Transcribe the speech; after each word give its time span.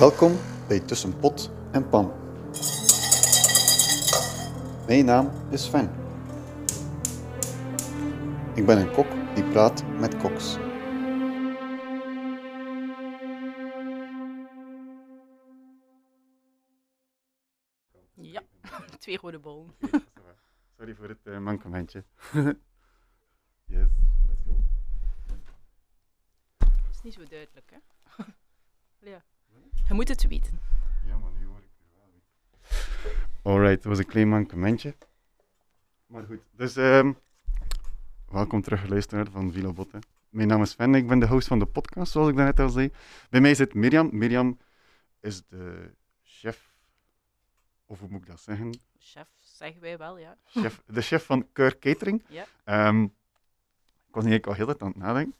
Welkom 0.00 0.32
bij 0.68 0.80
Tussen 0.80 1.18
Pot 1.18 1.50
en 1.72 1.88
Pan. 1.88 2.12
Mijn 4.86 5.04
naam 5.04 5.30
is 5.50 5.64
Sven. 5.64 5.90
Ik 8.54 8.66
ben 8.66 8.78
een 8.78 8.92
kok 8.92 9.06
die 9.34 9.44
praat 9.44 9.84
met 9.98 10.16
koks. 10.16 10.56
Ja, 18.14 18.42
twee 18.98 19.16
rode 19.16 19.38
bollen. 19.38 19.74
Sorry 20.76 20.94
voor 20.94 21.08
het 21.08 21.20
uh, 21.24 21.38
mankementje. 21.38 22.04
yes, 23.64 23.88
let's 24.26 24.42
go. 24.46 24.56
Dat 26.58 26.90
is 26.90 27.02
niet 27.02 27.14
zo 27.14 27.24
duidelijk, 27.24 27.70
hè? 27.70 27.78
ja. 29.10 29.24
Je 29.88 29.94
moet 29.94 30.08
het 30.08 30.28
weten. 30.28 30.60
Ja, 31.06 31.18
maar 31.18 31.32
nu 31.38 31.46
hoor 31.46 31.58
ik 31.58 31.70
wel. 33.42 33.52
Alright, 33.52 33.82
dat 33.82 33.84
was 33.84 33.98
een 33.98 34.06
klein 34.06 34.28
mankementje. 34.28 34.94
Maar 36.06 36.24
goed, 36.24 36.40
dus 36.50 36.76
ehm, 36.76 37.12
welkom 38.28 38.62
terug 38.62 38.88
luisteraar 38.88 39.30
van 39.30 39.52
Villa 39.52 39.72
Botte. 39.72 39.98
Mijn 40.28 40.48
naam 40.48 40.62
is 40.62 40.70
Sven, 40.70 40.94
ik 40.94 41.06
ben 41.08 41.18
de 41.18 41.26
host 41.26 41.48
van 41.48 41.58
de 41.58 41.66
podcast, 41.66 42.12
zoals 42.12 42.28
ik 42.28 42.36
daarnet 42.36 42.60
al 42.60 42.68
zei. 42.68 42.92
Bij 43.30 43.40
mij 43.40 43.54
zit 43.54 43.74
Mirjam. 43.74 44.08
Mirjam 44.12 44.58
is 45.20 45.46
de 45.46 45.94
chef, 46.22 46.74
of 47.86 48.00
hoe 48.00 48.08
moet 48.08 48.20
ik 48.20 48.26
dat 48.26 48.40
zeggen? 48.40 48.78
Chef, 48.98 49.28
zeggen 49.38 49.80
wij 49.80 49.98
wel, 49.98 50.18
ja. 50.18 50.36
Chef, 50.44 50.82
de 50.86 51.00
chef 51.00 51.24
van 51.24 51.52
Keur 51.52 51.78
Catering. 51.78 52.24
Ja. 52.28 52.46
Ehm, 52.64 53.02
ik 53.02 54.16
was 54.16 54.24
eigenlijk 54.24 54.46
al 54.46 54.54
heel 54.54 54.66
tijd 54.66 54.82
aan 54.82 54.88
het 54.88 54.96
nadenken. 54.96 55.34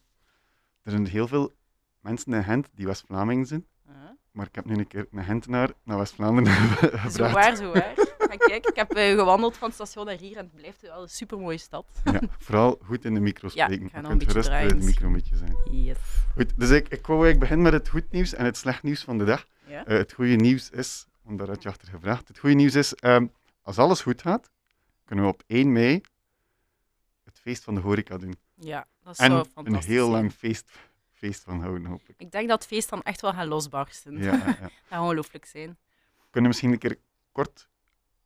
Er 0.83 0.91
zijn 0.91 1.07
heel 1.07 1.29
veel 1.29 1.55
mensen 2.01 2.33
in 2.33 2.45
Gent 2.45 2.69
die 2.73 2.87
West-Vlaming 2.87 3.47
zijn. 3.47 3.67
Maar 4.33 4.47
ik 4.47 4.55
heb 4.55 4.65
nu 4.65 4.75
een 4.77 4.87
keer 4.87 5.07
een 5.11 5.25
Gentenaar 5.25 5.71
naar 5.85 5.99
West-Vlaanderen 5.99 6.53
gebracht. 6.59 7.15
Zo 7.15 7.31
waar, 7.31 7.57
zo 7.57 7.73
waar. 7.73 7.95
Maar 8.19 8.37
kijk, 8.37 8.67
ik 8.67 8.77
heb 8.77 8.91
eh, 8.93 9.15
gewandeld 9.15 9.57
van 9.57 9.67
het 9.69 9.75
station 9.77 10.07
naar 10.07 10.17
hier 10.19 10.37
en 10.37 10.45
het 10.45 10.55
blijft 10.55 10.81
wel 10.81 11.03
een 11.03 11.09
supermooie 11.09 11.59
stad. 11.59 11.87
Ja, 12.05 12.21
vooral 12.39 12.79
goed 12.85 13.05
in 13.05 13.15
de 13.15 13.21
micro 13.21 13.49
Ja, 13.55 13.65
spreken. 13.65 13.87
ik 13.87 13.91
ga 13.93 13.99
Je 13.99 14.05
een 14.05 14.19
kunt 14.19 14.31
gerust 14.31 14.49
de 14.79 14.85
micro 14.85 15.07
een 15.07 15.13
beetje 15.13 15.37
zijn. 15.37 15.57
Yes. 15.85 15.97
Goed, 16.35 16.53
dus 16.57 16.71
ik, 16.71 16.89
ik 16.89 17.07
wou 17.07 17.25
eigenlijk 17.25 17.39
beginnen 17.39 17.65
met 17.65 17.73
het 17.73 17.89
goed 17.89 18.11
nieuws 18.11 18.35
en 18.35 18.45
het 18.45 18.57
slecht 18.57 18.83
nieuws 18.83 19.05
van 19.05 19.19
de 19.19 19.25
dag. 19.25 19.47
Ja? 19.67 19.85
Eh, 19.87 19.97
het 19.99 20.13
goede 20.13 20.35
nieuws 20.37 20.71
is, 20.71 21.07
want 21.23 21.39
daar 21.39 21.49
had 21.49 21.63
je 21.63 21.69
achter 21.69 21.89
gevraagd, 21.89 22.29
het 22.29 22.39
goede 22.39 22.55
nieuws 22.55 22.75
is, 22.75 22.95
ehm, 22.95 23.27
als 23.63 23.79
alles 23.79 24.01
goed 24.01 24.23
gaat, 24.23 24.51
kunnen 25.05 25.25
we 25.25 25.31
op 25.31 25.43
1 25.47 25.73
mei 25.73 26.01
het 27.25 27.39
feest 27.39 27.65
van 27.65 27.75
de 27.75 27.81
horeca 27.81 28.17
doen. 28.19 28.35
ja, 28.55 28.87
dat 29.03 29.13
is 29.13 29.19
En 29.19 29.31
zo 29.31 29.39
een 29.39 29.45
fantastisch. 29.55 29.87
heel 29.87 30.09
zijn. 30.11 30.17
lang 30.21 30.33
feest, 30.33 30.71
feest 31.21 31.43
van 31.43 31.61
houden, 31.61 31.87
hoop 31.87 32.09
ik. 32.09 32.15
Ik 32.19 32.31
denk 32.31 32.49
dat 32.49 32.59
het 32.59 32.69
feest 32.69 32.89
dan 32.91 33.03
echt 33.03 33.21
wel 33.21 33.33
gaat 33.33 33.47
losbarsten. 33.47 34.17
Ja, 34.19 34.33
ja. 34.33 34.45
Dat 34.61 34.71
gaat 34.89 35.01
ongelooflijk 35.01 35.45
zijn. 35.45 35.79
Kunnen 36.31 36.51
we 36.51 36.57
misschien 36.57 36.73
een 36.73 36.79
keer 36.79 36.99
kort 37.33 37.69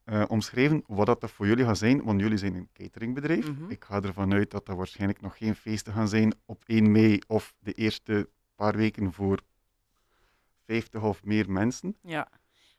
eh, 0.04 0.24
omschrijven 0.28 0.84
wat 0.86 1.06
dat 1.06 1.30
voor 1.30 1.46
jullie 1.46 1.64
gaat 1.64 1.78
zijn? 1.78 2.04
Want 2.04 2.20
jullie 2.20 2.38
zijn 2.38 2.54
een 2.54 2.68
cateringbedrijf. 2.72 3.50
Mhm. 3.50 3.70
Ik 3.70 3.84
ga 3.84 4.00
ervan 4.00 4.32
uit 4.32 4.50
dat 4.50 4.66
dat 4.66 4.76
waarschijnlijk 4.76 5.20
nog 5.20 5.36
geen 5.36 5.54
feesten 5.56 5.92
gaan 5.92 6.08
zijn 6.08 6.34
op 6.44 6.62
1 6.66 6.92
mei 6.92 7.20
of 7.26 7.54
de 7.58 7.72
eerste 7.72 8.28
paar 8.54 8.76
weken 8.76 9.12
voor 9.12 9.40
50 10.64 11.02
of 11.02 11.24
meer 11.24 11.50
mensen. 11.50 11.96
Ja. 12.02 12.28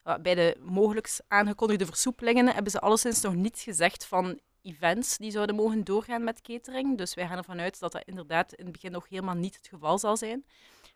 Ja, 0.04 0.20
Bij 0.20 0.36
de 0.36 0.58
mogelijk 0.62 1.20
aangekondigde 1.28 1.86
versoepelingen 1.86 2.48
hebben 2.48 2.72
ze 2.72 2.80
alleszins 2.80 3.22
nog 3.22 3.36
niets 3.36 3.64
gezegd 3.64 4.06
van 4.06 4.40
events 4.66 5.18
die 5.18 5.32
zouden 5.32 5.56
mogen 5.56 5.84
doorgaan 5.84 6.24
met 6.24 6.42
catering. 6.42 6.98
Dus 6.98 7.14
wij 7.14 7.28
gaan 7.28 7.38
ervan 7.38 7.60
uit 7.60 7.80
dat 7.80 7.92
dat 7.92 8.04
inderdaad 8.06 8.54
in 8.54 8.64
het 8.64 8.74
begin 8.74 8.92
nog 8.92 9.10
helemaal 9.10 9.36
niet 9.36 9.56
het 9.56 9.68
geval 9.68 9.98
zal 9.98 10.18
zijn. 10.18 10.46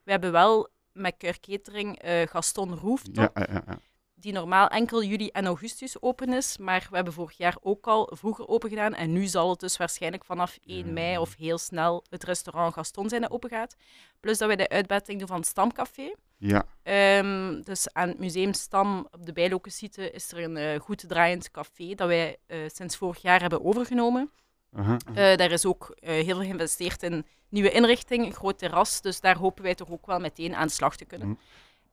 We 0.03 0.11
hebben 0.11 0.31
wel 0.31 0.69
met 0.91 1.15
Keur 1.17 1.39
Catering 1.39 1.99
eh, 1.99 2.27
Gaston 2.27 2.75
Rooftop, 2.75 3.15
Ja, 3.15 3.31
ja, 3.33 3.47
ja, 3.53 3.63
ja. 3.67 3.79
die 4.15 4.33
normaal 4.33 4.67
enkel 4.67 5.03
juli 5.03 5.27
en 5.29 5.45
augustus 5.45 6.01
open 6.01 6.33
is. 6.33 6.57
Maar 6.57 6.87
we 6.89 6.95
hebben 6.95 7.13
vorig 7.13 7.37
jaar 7.37 7.57
ook 7.61 7.87
al 7.87 8.11
vroeger 8.13 8.47
open 8.47 8.69
gedaan. 8.69 8.93
En 8.93 9.11
nu 9.11 9.25
zal 9.25 9.49
het 9.49 9.59
dus 9.59 9.77
waarschijnlijk 9.77 10.25
vanaf 10.25 10.57
1 10.65 10.85
Ja. 10.85 10.91
mei 10.91 11.17
of 11.17 11.35
heel 11.35 11.57
snel 11.57 12.03
het 12.09 12.23
restaurant 12.23 12.73
Gaston 12.73 13.09
zijn 13.09 13.21
dat 13.21 13.31
open 13.31 13.49
gaat. 13.49 13.75
Plus 14.19 14.37
dat 14.37 14.47
wij 14.47 14.57
de 14.57 14.69
uitbetting 14.69 15.19
doen 15.19 15.27
van 15.27 15.37
het 15.37 15.47
Stamcafé. 15.47 16.15
Ja. 16.39 16.65
Ehm, 16.83 17.61
dus 17.61 17.93
aan 17.93 18.07
het 18.07 18.19
Museum 18.19 18.53
Stam 18.53 19.07
op 19.11 19.25
de 19.25 19.33
Bijlokensiete 19.33 20.11
is 20.11 20.31
er 20.31 20.43
een 20.43 20.57
eh, 20.57 20.79
goed 20.79 21.09
draaiend 21.09 21.51
café 21.51 21.93
dat 21.95 22.07
wij 22.07 22.37
eh, 22.47 22.57
sinds 22.67 22.97
vorig 22.97 23.21
jaar 23.21 23.41
hebben 23.41 23.65
overgenomen. 23.65 24.31
Eh, 24.75 25.13
daar 25.13 25.51
is 25.51 25.65
ook 25.65 25.95
heel 25.99 26.23
veel 26.23 26.39
geïnvesteerd 26.39 27.03
in 27.03 27.25
nieuwe 27.49 27.71
inrichting, 27.71 28.25
een 28.25 28.33
groot 28.33 28.57
terras. 28.57 29.01
Dus 29.01 29.21
daar 29.21 29.37
hopen 29.37 29.63
wij 29.63 29.75
toch 29.75 29.89
ook 29.89 30.05
wel 30.05 30.19
meteen 30.19 30.55
aan 30.55 30.67
de 30.67 30.73
slag 30.73 30.95
te 30.95 31.05
kunnen. 31.05 31.27
Mhm. 31.27 31.37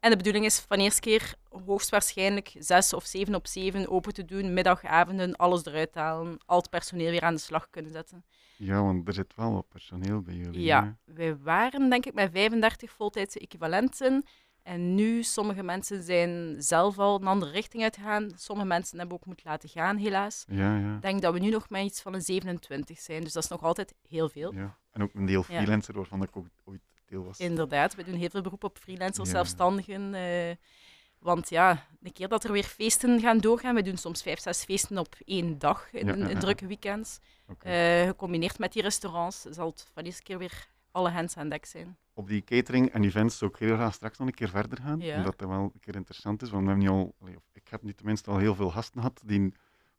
En 0.06 0.12
de 0.12 0.18
bedoeling 0.18 0.44
is 0.44 0.58
van 0.58 0.78
eerste 0.78 1.00
keer 1.00 1.34
hoogstwaarschijnlijk 1.64 2.54
zes 2.58 2.92
of 2.92 3.04
zeven 3.04 3.34
op 3.34 3.46
zeven 3.46 3.88
open 3.88 4.12
te 4.12 4.24
doen, 4.24 4.52
middagavonden, 4.52 5.36
alles 5.36 5.64
eruit 5.64 5.94
halen, 5.94 6.38
al 6.44 6.56
het 6.56 6.70
personeel 6.70 7.10
weer 7.10 7.22
aan 7.22 7.34
de 7.34 7.40
slag 7.40 7.70
kunnen 7.70 7.92
zetten. 7.92 8.24
ja, 8.56 8.82
want 8.82 9.08
er 9.08 9.14
zit 9.14 9.34
wel 9.36 9.52
wat 9.52 9.68
personeel 9.68 10.20
bij 10.22 10.34
jullie. 10.34 10.62
Ja, 10.62 10.96
wij 11.04 11.36
waren 11.36 11.90
denk 11.90 12.06
ik 12.06 12.14
met 12.14 12.30
35 12.32 12.90
voltijdse 12.90 13.38
equivalenten. 13.40 14.24
En 14.62 14.94
nu, 14.94 15.22
sommige 15.22 15.62
mensen 15.62 16.02
zijn 16.02 16.62
zelf 16.62 16.98
al 16.98 17.20
een 17.20 17.26
andere 17.26 17.52
richting 17.52 17.82
uitgegaan. 17.82 18.30
Sommige 18.36 18.68
mensen 18.68 18.98
hebben 18.98 19.16
ook 19.16 19.26
moeten 19.26 19.46
laten 19.48 19.68
gaan, 19.68 19.96
helaas. 19.96 20.44
Ja, 20.48 20.78
ja. 20.78 20.94
Ik 20.94 21.02
denk 21.02 21.22
dat 21.22 21.32
we 21.32 21.38
nu 21.38 21.50
nog 21.50 21.68
met 21.70 21.82
iets 21.84 22.02
van 22.02 22.14
een 22.14 22.22
27 22.22 22.98
zijn. 22.98 23.22
Dus 23.22 23.32
dat 23.32 23.42
is 23.42 23.48
nog 23.48 23.62
altijd 23.62 23.94
heel 24.08 24.28
veel. 24.28 24.54
ja. 24.54 24.78
En 24.92 25.02
ook 25.02 25.14
een 25.14 25.26
deel 25.26 25.42
freelancer 25.42 25.94
waarvan 25.94 26.22
ik 26.22 26.36
ook 26.36 26.46
ooit 26.64 26.82
deel 27.06 27.24
was. 27.24 27.38
Inderdaad, 27.38 27.94
we 27.94 28.04
doen 28.04 28.14
heel 28.14 28.30
veel 28.30 28.40
beroep 28.42 28.64
op 28.64 28.78
freelancers, 28.78 29.28
Ja. 29.28 29.34
zelfstandigen. 29.34 30.14
eh, 30.14 30.54
want 31.18 31.48
ja, 31.48 31.86
een 32.02 32.12
keer 32.12 32.28
dat 32.28 32.44
er 32.44 32.52
weer 32.52 32.64
feesten 32.64 33.20
gaan 33.20 33.38
doorgaan, 33.38 33.74
we 33.74 33.82
doen 33.82 33.96
soms 33.96 34.22
vijf, 34.22 34.40
zes 34.40 34.64
feesten 34.64 34.98
op 34.98 35.14
één 35.24 35.58
dag 35.58 35.92
in, 35.92 36.06
Ja, 36.06 36.12
in 36.12 36.18
ja, 36.18 36.28
ja. 36.28 36.38
drukke 36.38 36.66
weekends. 36.66 37.18
Eh, 37.58 38.02
gecombineerd 38.06 38.58
met 38.58 38.72
die 38.72 38.82
restaurants 38.82 39.42
zal 39.42 39.66
het 39.68 39.88
van 39.92 40.04
deze 40.04 40.22
keer 40.22 40.38
weer 40.38 40.68
alle 40.90 41.10
hands 41.10 41.36
aan 41.36 41.48
dek 41.48 41.64
zijn. 41.66 41.96
Op 42.14 42.28
die 42.28 42.44
catering 42.44 42.92
en 42.92 43.04
events 43.04 43.38
zou 43.38 43.50
ik 43.50 43.56
heel 43.58 43.74
graag 43.74 43.94
straks 43.94 44.18
nog 44.18 44.28
een 44.28 44.34
keer 44.34 44.48
verder 44.48 44.78
gaan. 44.82 45.00
Ja. 45.00 45.16
Omdat 45.16 45.38
dat 45.38 45.48
wel 45.48 45.60
een 45.74 45.80
keer 45.80 45.94
interessant 45.94 46.42
is. 46.42 46.50
Want 46.50 46.62
we 46.64 46.68
hebben 46.70 46.86
nu 46.88 46.92
al, 46.92 47.14
ik 47.52 47.68
heb 47.68 47.82
nu 47.82 47.92
tenminste 47.92 48.30
al 48.30 48.38
heel 48.38 48.54
veel 48.54 48.70
gasten 48.70 49.00
gehad 49.00 49.20
die 49.24 49.52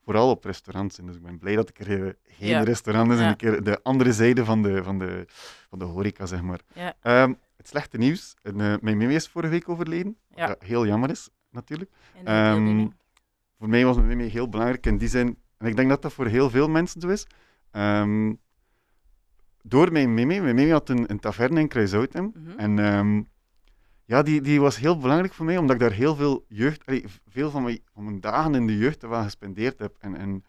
vooral 0.07 0.29
op 0.29 0.43
restaurants 0.43 0.95
zijn. 0.95 1.07
Dus 1.07 1.15
ik 1.15 1.21
ben 1.21 1.37
blij 1.39 1.55
dat 1.55 1.69
ik 1.69 1.79
er 1.79 2.07
eh, 2.07 2.13
geen 2.23 2.47
Ja. 2.49 2.63
restaurant 2.63 3.11
is 3.11 3.17
en 3.17 3.23
Ja. 3.23 3.29
een 3.29 3.35
keer 3.35 3.63
de 3.63 3.79
andere 3.83 4.13
zijde 4.13 4.45
van 4.45 4.61
de, 4.61 4.83
van 4.83 4.99
de, 4.99 5.25
van 5.69 5.79
de 5.79 5.85
horeca, 5.85 6.25
zeg 6.25 6.41
maar. 6.41 6.59
Ehm, 7.01 7.33
het 7.57 7.67
slechte 7.67 7.97
nieuws. 7.97 8.35
Eh, 8.41 8.53
mijn 8.55 8.97
mimi 8.97 9.15
is 9.15 9.27
vorige 9.27 9.51
week 9.51 9.69
overleden. 9.69 10.17
Wat 10.29 10.37
Ja. 10.37 10.47
dat 10.47 10.63
heel 10.63 10.85
jammer 10.85 11.09
is, 11.09 11.29
natuurlijk. 11.51 11.91
En. 12.23 12.25
Ehm, 12.25 12.87
voor 13.57 13.69
mij 13.69 13.85
was 13.85 13.95
mijn 13.95 14.07
mimi 14.07 14.29
heel 14.29 14.49
belangrijk 14.49 14.85
in 14.85 14.97
die 14.97 15.07
zin. 15.09 15.37
En 15.57 15.67
ik 15.67 15.75
denk 15.75 15.89
dat 15.89 16.01
dat 16.01 16.13
voor 16.13 16.25
heel 16.25 16.49
veel 16.49 16.69
mensen 16.69 17.01
zo 17.01 17.07
is. 17.07 17.27
Ehm, 17.71 18.33
door 19.61 19.91
mijn 19.91 20.13
mimi. 20.13 20.41
Mijn 20.41 20.55
mimi 20.55 20.71
had 20.71 20.89
een, 20.89 21.11
een 21.11 21.19
taverne 21.19 21.59
in 21.59 21.67
Kruishoutem. 21.67 22.33
Mhm. 22.35 22.59
En 22.59 22.79
ja, 24.07 24.21
die, 24.21 24.41
die 24.41 24.61
was 24.61 24.77
heel 24.77 24.97
belangrijk 24.97 25.33
voor 25.33 25.45
mij, 25.45 25.57
omdat 25.57 25.75
ik 25.75 25.81
daar 25.81 25.91
heel 25.91 26.15
veel 26.15 26.45
jeugd, 26.47 26.85
allee, 26.85 27.05
veel 27.27 27.49
van 27.49 27.63
mijn, 27.63 27.79
van 27.93 28.03
mijn 28.03 28.19
dagen 28.21 28.55
in 28.55 28.67
de 28.67 28.77
jeugd 28.77 29.01
wel 29.01 29.23
gespendeerd 29.23 29.79
heb. 29.79 29.95
En, 29.99 30.15
en 30.15 30.43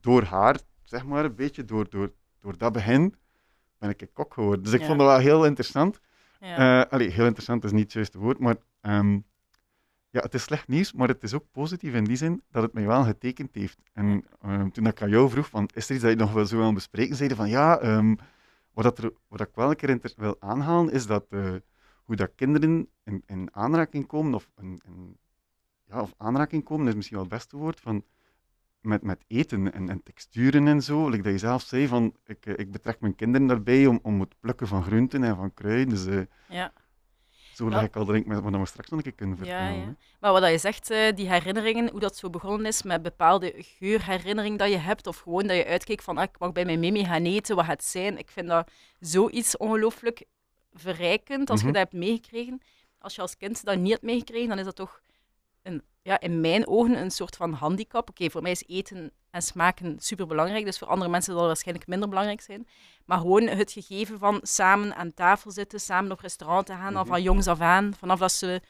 door 0.00 0.22
haar, 0.22 0.58
zeg 0.84 1.04
maar, 1.04 1.24
een 1.24 1.34
beetje, 1.34 1.64
door, 1.64 1.86
door, 1.90 2.12
door 2.40 2.56
dat 2.58 2.72
begin, 2.72 3.14
ben 3.78 3.90
ik 3.90 4.00
een 4.00 4.12
kok 4.12 4.34
geworden. 4.34 4.64
Dus 4.64 4.72
ik 4.72 4.80
Ja. 4.80 4.86
vond 4.86 4.98
dat 4.98 5.08
wel 5.08 5.18
heel 5.18 5.44
interessant. 5.44 6.00
Ja. 6.40 6.82
Eh, 6.84 6.92
allee, 6.92 7.10
heel 7.10 7.24
interessant 7.24 7.64
is 7.64 7.72
niet 7.72 7.82
het 7.82 7.92
juiste 7.92 8.18
woord, 8.18 8.38
maar 8.38 8.56
ehm, 8.80 9.12
ja, 10.10 10.20
het 10.20 10.34
is 10.34 10.42
slecht 10.42 10.68
nieuws, 10.68 10.92
maar 10.92 11.08
het 11.08 11.22
is 11.22 11.34
ook 11.34 11.44
positief 11.52 11.94
in 11.94 12.04
die 12.04 12.16
zin 12.16 12.42
dat 12.50 12.62
het 12.62 12.72
mij 12.72 12.86
wel 12.86 13.04
getekend 13.04 13.54
heeft. 13.54 13.78
En 13.92 14.24
ehm, 14.42 14.68
toen 14.70 14.86
ik 14.86 15.02
aan 15.02 15.08
jou 15.10 15.30
vroeg, 15.30 15.48
van, 15.48 15.68
is 15.74 15.88
er 15.88 15.94
iets 15.94 16.02
dat 16.04 16.12
je 16.12 16.18
nog 16.18 16.32
wel 16.32 16.46
zo 16.46 16.56
wil 16.56 16.72
bespreken, 16.72 17.16
zeiden 17.16 17.36
van 17.36 17.48
ja, 17.48 17.78
ehm, 17.78 18.14
wat, 18.72 18.84
dat 18.84 18.98
er, 18.98 19.12
wat 19.28 19.40
ik 19.40 19.48
wel 19.54 19.70
een 19.70 19.76
keer 19.76 20.12
wil 20.16 20.36
aanhalen, 20.40 20.92
is 20.92 21.06
dat 21.06 21.24
eh, 21.30 21.54
hoe 22.10 22.18
dat 22.18 22.34
kinderen 22.34 22.88
in, 23.04 23.22
in 23.26 23.48
aanraking 23.52 24.06
komen, 24.06 24.34
of, 24.34 24.50
ja, 25.86 26.00
of 26.00 26.14
aanraking 26.16 26.64
komen, 26.64 26.88
is 26.88 26.94
misschien 26.94 27.16
wel 27.16 27.26
het 27.26 27.34
beste 27.34 27.56
woord, 27.56 27.80
van, 27.80 28.04
met, 28.80 29.02
met 29.02 29.24
eten 29.26 29.72
en, 29.72 29.88
en 29.88 30.02
texturen 30.02 30.68
en 30.68 30.82
zo. 30.82 31.08
Like 31.08 31.22
dat 31.22 31.32
je 31.32 31.38
zelf 31.38 31.62
zei, 31.62 31.88
van, 31.88 32.14
ik, 32.26 32.46
eh, 32.46 32.54
ik 32.56 32.72
betrek 32.72 33.00
mijn 33.00 33.14
kinderen 33.14 33.46
daarbij 33.46 33.86
om, 33.86 33.98
om 34.02 34.20
het 34.20 34.34
plukken 34.40 34.66
van 34.66 34.82
groenten 34.82 35.24
en 35.24 35.36
van 35.36 35.54
kruiden. 35.54 35.88
Dus 35.88 36.06
eh, 36.06 36.20
ja. 36.48 36.72
zo 37.54 37.68
leg 37.68 37.82
ik 37.82 37.96
al 37.96 38.04
denk 38.04 38.26
met 38.26 38.40
wat 38.40 38.52
we 38.52 38.66
straks 38.66 38.88
nog 38.88 38.98
een 38.98 39.04
keer 39.04 39.14
kunnen 39.14 39.36
vertellen. 39.36 39.74
ja. 39.74 39.94
Maar 40.20 40.32
wat 40.32 40.42
dat 40.42 40.50
je 40.50 40.58
zegt, 40.58 40.90
eh, 40.90 41.14
die 41.14 41.28
herinneringen, 41.28 41.90
hoe 41.90 42.00
dat 42.00 42.16
zo 42.16 42.30
begonnen 42.30 42.66
is 42.66 42.82
met 42.82 43.02
bepaalde 43.02 43.54
geurherinnering 43.56 44.58
dat 44.58 44.70
je 44.70 44.78
hebt, 44.78 45.06
of 45.06 45.18
gewoon 45.18 45.46
dat 45.46 45.56
je 45.56 45.66
uitkeek 45.66 46.02
van, 46.02 46.16
ah, 46.18 46.22
ik 46.22 46.38
mag 46.38 46.52
bij 46.52 46.64
mijn 46.64 46.80
mimi 46.80 47.04
gaan 47.04 47.24
eten, 47.24 47.56
wat 47.56 47.64
gaat 47.64 47.76
het 47.76 47.84
zijn? 47.84 48.18
Ik 48.18 48.30
vind 48.30 48.48
dat 48.48 48.70
zoiets 48.98 49.56
ongelooflijk 49.56 50.24
verrijkend 50.72 51.50
als 51.50 51.58
Mhm. 51.58 51.66
je 51.68 51.72
dat 51.74 51.82
hebt 51.82 51.94
meegekregen. 52.04 52.60
Als 52.98 53.14
je 53.14 53.20
als 53.20 53.36
kind 53.36 53.64
dat 53.64 53.78
niet 53.78 53.90
hebt 53.92 54.02
meegekregen, 54.02 54.48
dan 54.48 54.58
is 54.58 54.64
dat 54.64 54.76
toch 54.76 55.00
een, 55.62 55.82
ja, 56.02 56.20
in 56.20 56.40
mijn 56.40 56.66
ogen 56.66 56.96
een 57.00 57.10
soort 57.10 57.36
van 57.36 57.52
handicap. 57.52 58.08
Oké, 58.10 58.30
voor 58.30 58.42
mij 58.42 58.50
is 58.50 58.64
eten 58.66 59.12
en 59.30 59.42
smaken 59.42 59.96
superbelangrijk, 60.00 60.64
dus 60.64 60.78
voor 60.78 60.88
andere 60.88 61.10
mensen 61.10 61.32
zal 61.32 61.40
het 61.40 61.50
waarschijnlijk 61.50 61.86
minder 61.88 62.08
belangrijk 62.08 62.40
zijn. 62.40 62.66
Maar 63.04 63.18
gewoon 63.18 63.46
het 63.46 63.72
gegeven 63.72 64.18
van 64.18 64.40
samen 64.42 64.94
aan 64.94 65.14
tafel 65.14 65.50
zitten, 65.50 65.80
samen 65.80 66.12
op 66.12 66.20
restaurant 66.20 66.66
te 66.66 66.72
gaan, 66.72 66.96
al 66.96 67.02
Mhm. 67.02 67.10
van 67.12 67.22
jongs 67.22 67.46
af 67.46 67.60
aan, 67.60 67.94
vanaf 67.98 68.18
dat 68.18 68.32
ze 68.32 68.60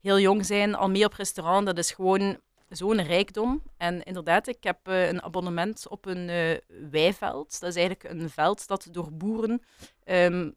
heel 0.00 0.18
jong 0.18 0.46
zijn 0.46 0.74
al 0.74 0.90
mee 0.90 1.04
op 1.04 1.12
restaurant. 1.12 1.66
Dat 1.66 1.78
is 1.78 1.90
gewoon 1.92 2.38
zo'n 2.68 3.02
rijkdom. 3.02 3.62
En 3.76 4.02
inderdaad, 4.02 4.46
ik 4.46 4.64
heb 4.64 4.78
eh, 4.88 5.08
een 5.08 5.22
abonnement 5.22 5.88
op 5.88 6.06
een 6.06 6.28
eh, 6.28 6.56
weiveld. 6.90 7.60
Dat 7.60 7.68
is 7.70 7.76
eigenlijk 7.76 8.14
een 8.20 8.30
veld 8.30 8.66
dat 8.66 8.88
door 8.90 9.12
boeren... 9.12 9.62
ehm, 10.04 10.50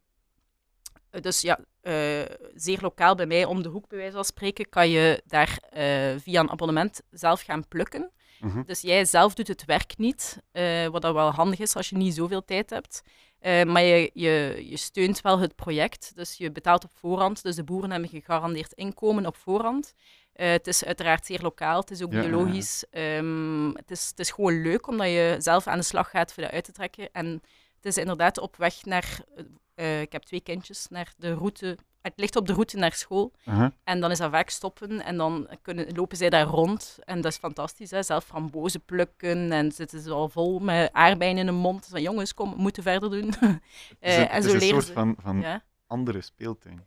dus 1.09 1.41
ja, 1.41 1.59
eh, 1.81 2.21
zeer 2.55 2.77
lokaal 2.81 3.15
bij 3.15 3.25
mij 3.25 3.45
om 3.45 3.61
de 3.61 3.69
hoek, 3.69 3.87
bij 3.87 3.97
wijze 3.97 4.15
van 4.15 4.25
spreken, 4.25 4.69
kan 4.69 4.89
je 4.89 5.21
daar 5.25 5.59
eh, 5.69 6.15
via 6.17 6.39
een 6.39 6.51
abonnement 6.51 7.01
zelf 7.11 7.41
gaan 7.41 7.67
plukken. 7.67 8.11
Mhm. 8.39 8.61
Dus 8.65 8.81
jij 8.81 9.05
zelf 9.05 9.33
doet 9.33 9.47
het 9.47 9.65
werk 9.65 9.97
niet, 9.97 10.41
eh, 10.51 10.87
wat 10.87 11.01
dat 11.01 11.13
wel 11.13 11.31
handig 11.31 11.59
is 11.59 11.75
als 11.75 11.89
je 11.89 11.95
niet 11.97 12.15
zoveel 12.15 12.45
tijd 12.45 12.69
hebt. 12.69 13.01
Eh, 13.39 13.63
maar 13.63 13.81
je, 13.81 14.09
je, 14.13 14.63
je 14.69 14.77
steunt 14.77 15.21
wel 15.21 15.39
het 15.39 15.55
project, 15.55 16.11
dus 16.15 16.37
je 16.37 16.51
betaalt 16.51 16.83
op 16.83 16.91
voorhand. 16.93 17.43
Dus 17.43 17.55
de 17.55 17.63
boeren 17.63 17.91
hebben 17.91 18.09
gegarandeerd 18.09 18.73
inkomen 18.73 19.25
op 19.25 19.35
voorhand. 19.35 19.93
Eh, 20.33 20.49
het 20.49 20.67
is 20.67 20.85
uiteraard 20.85 21.25
zeer 21.25 21.41
lokaal, 21.41 21.79
het 21.79 21.91
is 21.91 22.03
ook 22.03 22.11
Ja, 22.11 22.17
ja, 22.17 22.23
ja. 22.23 22.29
biologisch. 22.29 22.85
Ehm, 22.89 23.67
het, 23.67 23.91
is, 23.91 24.07
het 24.07 24.19
is 24.19 24.31
gewoon 24.31 24.61
leuk 24.61 24.87
omdat 24.87 25.07
je 25.07 25.35
zelf 25.39 25.67
aan 25.67 25.77
de 25.77 25.83
slag 25.83 26.09
gaat 26.09 26.33
voor 26.33 26.43
dat 26.43 26.51
uit 26.51 26.63
te 26.63 26.71
trekken. 26.71 27.09
En 27.11 27.41
is 27.87 27.97
inderdaad 27.97 28.37
op 28.39 28.55
weg 28.55 28.85
naar, 28.85 29.19
eh, 29.75 30.01
ik 30.01 30.11
heb 30.11 30.23
twee 30.23 30.41
kindjes, 30.41 30.87
naar 30.89 31.13
de 31.17 31.33
route. 31.33 31.77
Het 32.01 32.13
ligt 32.15 32.35
op 32.35 32.47
de 32.47 32.53
route 32.53 32.77
naar 32.77 32.93
school. 32.93 33.31
Aha. 33.45 33.71
En 33.83 33.99
dan 33.99 34.11
is 34.11 34.17
dat 34.17 34.31
vaak 34.31 34.49
stoppen 34.49 35.01
en 35.03 35.17
dan 35.17 35.47
kunnen, 35.61 35.95
lopen 35.95 36.17
zij 36.17 36.29
daar 36.29 36.45
rond. 36.45 36.97
En 37.03 37.21
dat 37.21 37.31
is 37.31 37.37
fantastisch, 37.37 37.91
hè? 37.91 38.03
zelf 38.03 38.23
frambozen 38.25 38.81
plukken 38.85 39.51
en 39.51 39.71
zitten 39.71 40.01
ze 40.01 40.11
al 40.11 40.29
vol 40.29 40.59
met 40.59 40.93
aardbeien 40.93 41.37
in 41.37 41.45
de 41.45 41.51
mond. 41.51 41.85
Zo, 41.85 41.97
jongens, 41.97 42.33
kom, 42.33 42.51
we 42.55 42.61
moeten 42.61 42.83
verder 42.83 43.09
doen. 43.09 43.33
Het 43.39 43.61
is 43.99 44.15
Eh, 44.15 44.17
een, 44.19 44.27
en 44.27 44.35
het 44.35 44.43
zo 44.43 44.49
is 44.55 44.61
een 44.61 44.67
soort 44.69 44.85
ze. 44.85 44.93
van, 44.93 45.15
van 45.19 45.41
Ja. 45.41 45.63
andere 45.87 46.21
speeltuin. 46.21 46.85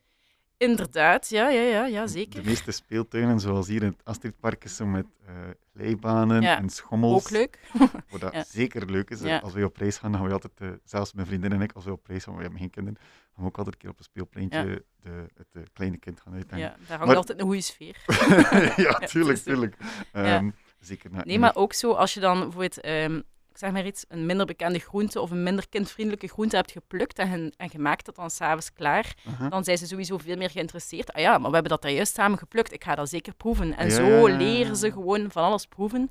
Inderdaad, 0.60 1.28
ja, 1.28 1.48
ja, 1.48 1.60
ja, 1.62 1.86
ja 1.86 2.02
De 2.04 2.08
zeker. 2.10 2.44
meeste 2.44 2.70
speeltuinen, 2.70 3.40
zoals 3.40 3.66
hier 3.68 3.82
in 3.82 3.88
het 3.88 4.04
Astridpark, 4.04 4.64
is 4.64 4.76
zo 4.76 4.86
met 4.86 5.06
eh 5.26 5.34
glijbanen 5.74 6.42
Ja, 6.42 6.56
en 6.58 6.68
schommels. 6.70 7.24
Ook 7.24 7.30
leuk. 7.30 7.58
Wat 8.10 8.20
dat 8.20 8.32
Ja. 8.32 8.44
zeker 8.44 8.90
leuk 8.90 9.10
is. 9.10 9.20
Ja. 9.20 9.38
Als 9.38 9.52
wij 9.52 9.64
op 9.64 9.76
reis 9.76 9.98
gaan, 9.98 10.10
dan 10.12 10.20
gaan 10.20 10.28
we 10.28 10.34
altijd, 10.34 10.52
eh, 10.60 10.68
zelfs 10.84 11.12
mijn 11.12 11.26
vriendin 11.26 11.52
en 11.52 11.60
ik, 11.60 11.72
als 11.72 11.84
we 11.84 11.92
op 11.92 12.06
reis 12.06 12.24
gaan, 12.24 12.34
we 12.36 12.40
hebben 12.42 12.58
geen 12.60 12.70
kinderen, 12.70 12.98
gaan 13.34 13.42
we 13.44 13.48
ook 13.50 13.56
altijd 13.58 13.74
een 13.74 13.80
keer 13.80 13.90
op 13.90 13.98
een 13.98 14.04
speelpleintje 14.04 14.58
Ja. 14.58 14.78
de, 15.00 15.26
het 15.36 15.46
eh, 15.52 15.62
kleine 15.72 15.96
kind 15.98 16.20
gaan 16.20 16.34
uithangen. 16.34 16.64
Ja, 16.64 16.70
daar 16.86 16.86
hangt 16.98 17.06
Maar- 17.06 17.16
altijd 17.16 17.40
een 17.40 17.46
goede 17.46 17.60
sfeer. 17.60 17.96
Ja, 18.86 18.92
tuurlijk, 18.98 19.38
tuurlijk. 19.38 19.76
Ehm, 20.12 20.50
Zeker 20.80 21.10
Nee, 21.24 21.38
maar 21.38 21.56
ook 21.56 21.72
zo, 21.72 21.92
als 21.92 22.14
je 22.14 22.20
dan 22.20 22.38
bijvoorbeeld, 22.40 22.76
ik 22.84 23.24
zeg 23.60 23.72
maar 23.72 23.86
iets, 23.86 24.04
een 24.08 24.26
minder 24.26 24.46
bekende 24.46 24.78
groente 24.78 25.20
of 25.20 25.30
een 25.30 25.42
minder 25.42 25.68
kindvriendelijke 25.68 26.28
groente 26.28 26.56
hebt 26.56 26.70
geplukt 26.70 27.18
en, 27.18 27.28
ge- 27.28 27.52
en 27.56 27.70
gemaakt 27.70 28.04
dat 28.06 28.16
dan 28.16 28.30
s'avonds 28.30 28.72
klaar, 28.72 29.14
dan 29.50 29.64
zijn 29.64 29.78
ze 29.78 29.86
sowieso 29.86 30.18
veel 30.18 30.36
meer 30.36 30.50
geïnteresseerd. 30.50 31.12
Ah 31.12 31.20
ja, 31.20 31.30
maar 31.38 31.48
we 31.48 31.54
hebben 31.54 31.72
dat 31.72 31.82
daar 31.82 31.90
juist 31.92 32.14
samen 32.14 32.38
geplukt, 32.38 32.72
ik 32.72 32.84
ga 32.84 32.94
dat 32.94 33.08
zeker 33.08 33.34
proeven. 33.34 33.76
En 33.76 33.88
Ja, 33.88 33.94
zo 33.94 34.26
leren 34.36 34.76
ze 34.76 34.92
gewoon 34.92 35.30
van 35.30 35.42
alles 35.44 35.66
proeven. 35.66 36.10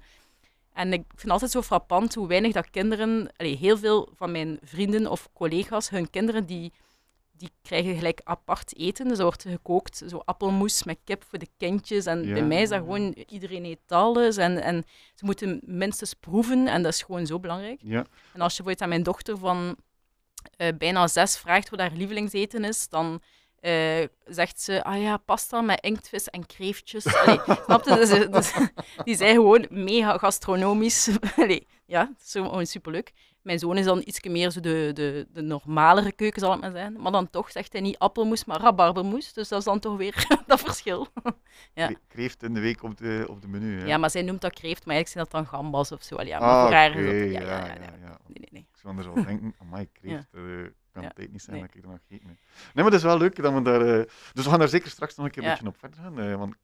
En 0.74 0.94
ik 0.94 1.04
vind 1.16 1.32
altijd 1.32 1.52
zo 1.52 1.62
frappant 1.62 2.16
hoe 2.16 2.28
weinig 2.28 2.54
dat 2.54 2.70
kinderen, 2.70 3.32
allee, 3.36 3.56
heel 3.58 3.78
veel 3.78 4.10
van 4.16 4.32
mijn 4.32 4.60
vrienden 4.64 5.08
of 5.08 5.30
collega's, 5.34 5.90
hun 5.90 6.10
kinderen, 6.10 6.46
die, 6.46 6.72
die 7.40 7.52
krijgen 7.62 7.96
gelijk 7.96 8.22
apart 8.24 8.78
eten. 8.78 9.08
Dus 9.08 9.18
er 9.18 9.24
wordt 9.24 9.42
gekookt, 9.48 10.04
zo 10.08 10.18
appelmoes 10.26 10.84
met 10.84 10.98
kip 11.04 11.24
voor 11.30 11.40
de 11.40 11.48
kindjes. 11.58 12.06
En 12.06 12.28
Ja. 12.28 12.34
bij 12.34 12.44
mij 12.46 12.62
is 12.62 12.70
dat 12.70 12.80
gewoon, 12.80 13.16
iedereen 13.28 13.66
eet 13.66 13.80
alles. 13.88 14.38
En, 14.38 14.62
en 14.62 14.86
ze 15.16 15.26
moeten 15.26 15.60
minstens 15.64 16.14
proeven 16.14 16.68
en 16.68 16.84
dat 16.84 16.94
is 16.94 17.02
gewoon 17.02 17.26
zo 17.26 17.40
belangrijk. 17.40 17.80
Ja, 17.84 18.06
En 18.34 18.42
als 18.42 18.58
je 18.58 18.64
bijvoorbeeld 18.64 18.82
aan 18.82 18.90
mijn 18.90 19.04
dochter 19.04 19.38
van 19.38 19.76
eh, 20.58 20.68
bijna 20.78 21.08
zes 21.08 21.38
vraagt 21.38 21.70
wat 21.70 21.80
haar 21.80 21.92
lievelingseten 21.94 22.64
is, 22.64 22.90
dan 22.90 23.22
eh, 23.60 24.06
zegt 24.26 24.62
ze, 24.62 24.84
ah 24.84 25.02
ja, 25.02 25.18
pasta 25.18 25.62
met 25.62 25.82
inktvis 25.82 26.28
en 26.30 26.46
kreeftjes. 26.46 27.16
Allee, 27.16 27.40
snap 27.66 27.86
je? 27.86 27.96
Dus, 27.96 28.10
dus, 28.30 28.54
die 29.04 29.16
zijn 29.16 29.36
gewoon 29.36 29.66
mega 29.70 30.18
gastronomisch. 30.18 31.10
Allee, 31.36 31.68
ja, 31.90 32.06
dat 32.06 32.20
is 32.24 32.32
zo 32.32 32.44
gewoon 32.44 32.66
superleuk. 32.66 33.14
Mijn 33.42 33.60
zoon 33.60 33.78
is 33.78 33.86
dan 33.86 34.02
iets 34.06 34.24
meer 34.24 34.50
zo 34.52 34.60
de, 34.60 34.92
de, 34.94 35.28
de 35.34 35.42
normalere 35.42 36.12
keuken, 36.12 36.42
zal 36.42 36.52
het 36.52 36.62
maar 36.62 36.72
zijn. 36.72 37.02
Maar 37.02 37.12
dan 37.12 37.30
toch 37.30 37.52
zegt 37.52 37.72
hij 37.72 37.82
niet 37.82 37.98
appelmoes, 37.98 38.46
maar 38.46 38.60
rabarbermoes. 38.60 39.34
Dus 39.34 39.48
dat 39.48 39.60
is 39.60 39.66
dan 39.66 39.80
toch 39.80 39.98
weer 39.98 40.26
dat 40.48 40.60
verschil. 40.60 41.08
Ja. 41.74 41.88
kre- 41.88 42.00
kreeft 42.08 42.44
in 42.44 42.54
de 42.54 42.60
week 42.60 42.84
op 42.84 42.98
de, 42.98 43.26
op 43.30 43.42
de 43.42 43.48
menu. 43.48 43.80
hè. 43.80 43.86
Ja, 43.86 43.98
maar 43.98 44.10
zij 44.10 44.22
noemt 44.22 44.42
dat 44.42 44.54
kreeft, 44.54 44.86
maar 44.86 44.96
eigenlijk 44.96 45.08
zijn 45.08 45.24
dat 45.24 45.52
dan 45.52 45.60
gambas 45.62 45.92
of 45.92 46.04
zo. 46.04 46.16
Allee, 46.16 46.28
ja, 46.28 46.40
maar 46.40 46.50
Ah, 46.50 46.64
voor 46.64 46.74
haar 46.74 46.90
oké, 46.90 47.00
is 47.00 47.34
dat... 47.34 47.42
ja, 47.42 47.50
Ja, 47.50 47.66
ja, 47.66 47.74
ja, 47.74 47.74
ja. 47.82 47.92
ja. 48.02 48.08
Nee, 48.28 48.38
nee, 48.40 48.48
nee. 48.52 48.62
Ik 48.72 48.78
zou 48.80 48.88
anders 48.96 49.08
wel 49.16 49.24
denken, 49.26 49.56
amai, 49.62 49.90
kreeft, 49.92 50.28
eh 50.34 50.42
kan 50.92 51.04
het 51.04 51.32
niet 51.32 51.42
zijn 51.42 51.56
Nee. 51.56 51.66
dat 51.66 51.76
ik 51.76 51.84
er 51.84 51.90
nog 51.90 52.00
gegeten 52.08 52.28
heb. 52.28 52.38
Nee, 52.74 52.74
maar 52.74 52.86
het 52.86 52.94
is 52.94 53.04
wel 53.04 53.18
leuk 53.18 53.36
dat 53.42 53.54
we 53.54 53.62
daar... 53.62 53.82
eh, 54.00 54.06
dus 54.34 54.44
we 54.44 54.50
gaan 54.50 54.60
daar 54.60 54.68
zeker 54.68 54.90
straks 54.90 55.16
nog 55.16 55.26
een 55.26 55.32
keer 55.32 55.44
een 55.44 55.50
beetje 55.50 55.68
op 55.68 55.78
verder 55.78 56.00
gaan, 56.00 56.20
eh, 56.20 56.36
want 56.36 56.56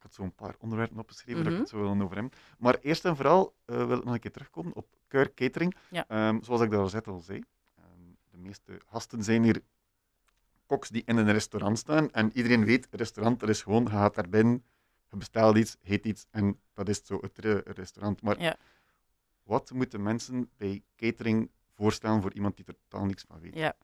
ik 0.00 0.06
had 0.06 0.14
zo'n 0.14 0.34
paar 0.34 0.54
onderwerpen 0.58 0.98
opgeschreven 0.98 1.36
dat 1.44 1.46
ik 1.46 1.52
Mhm. 1.52 1.60
het 1.60 1.68
zo 1.68 1.76
wil 1.80 2.00
over 2.04 2.16
hem. 2.16 2.28
Maar 2.58 2.78
eerst 2.80 3.04
en 3.04 3.16
vooral 3.16 3.54
eh, 3.64 3.86
wil 3.86 3.96
ik 3.98 4.04
nog 4.04 4.14
een 4.14 4.20
keer 4.20 4.30
terugkomen 4.32 4.74
op 4.74 4.86
Keur 5.08 5.34
Catering. 5.34 5.74
Ja. 5.90 6.04
Ehm, 6.08 6.42
zoals 6.42 6.60
ik 6.60 6.70
daar 6.70 6.80
al 6.80 7.20
zei, 7.20 7.42
ehm, 7.76 7.86
de 8.30 8.36
meeste 8.38 8.80
gasten 8.86 9.24
zijn 9.24 9.42
hier 9.42 9.62
koks 10.66 10.88
die 10.88 11.02
in 11.06 11.16
een 11.16 11.32
restaurant 11.32 11.78
staan. 11.78 12.10
En 12.10 12.30
iedereen 12.34 12.64
weet, 12.64 12.88
restaurant, 12.90 13.40
dat 13.40 13.48
is 13.48 13.62
gewoon, 13.62 13.82
je 13.82 13.90
gaat 13.90 14.14
daar 14.14 14.28
binnen, 14.28 14.64
je 15.10 15.16
bestelt 15.16 15.56
iets, 15.56 15.76
heet 15.80 16.04
iets 16.04 16.26
en 16.30 16.60
dat 16.74 16.88
is 16.88 17.00
zo 17.04 17.18
het 17.20 17.38
re- 17.38 17.62
restaurant. 17.64 18.22
Maar 18.22 18.40
Ja. 18.40 18.56
wat 19.42 19.70
moeten 19.70 20.02
mensen 20.02 20.50
bij 20.56 20.82
catering 20.96 21.50
voorstellen 21.74 22.22
voor 22.22 22.32
iemand 22.32 22.56
die 22.56 22.64
er 22.66 22.74
totaal 22.88 23.06
niks 23.06 23.24
van 23.28 23.40
weet? 23.40 23.54
Ja. 23.54 23.74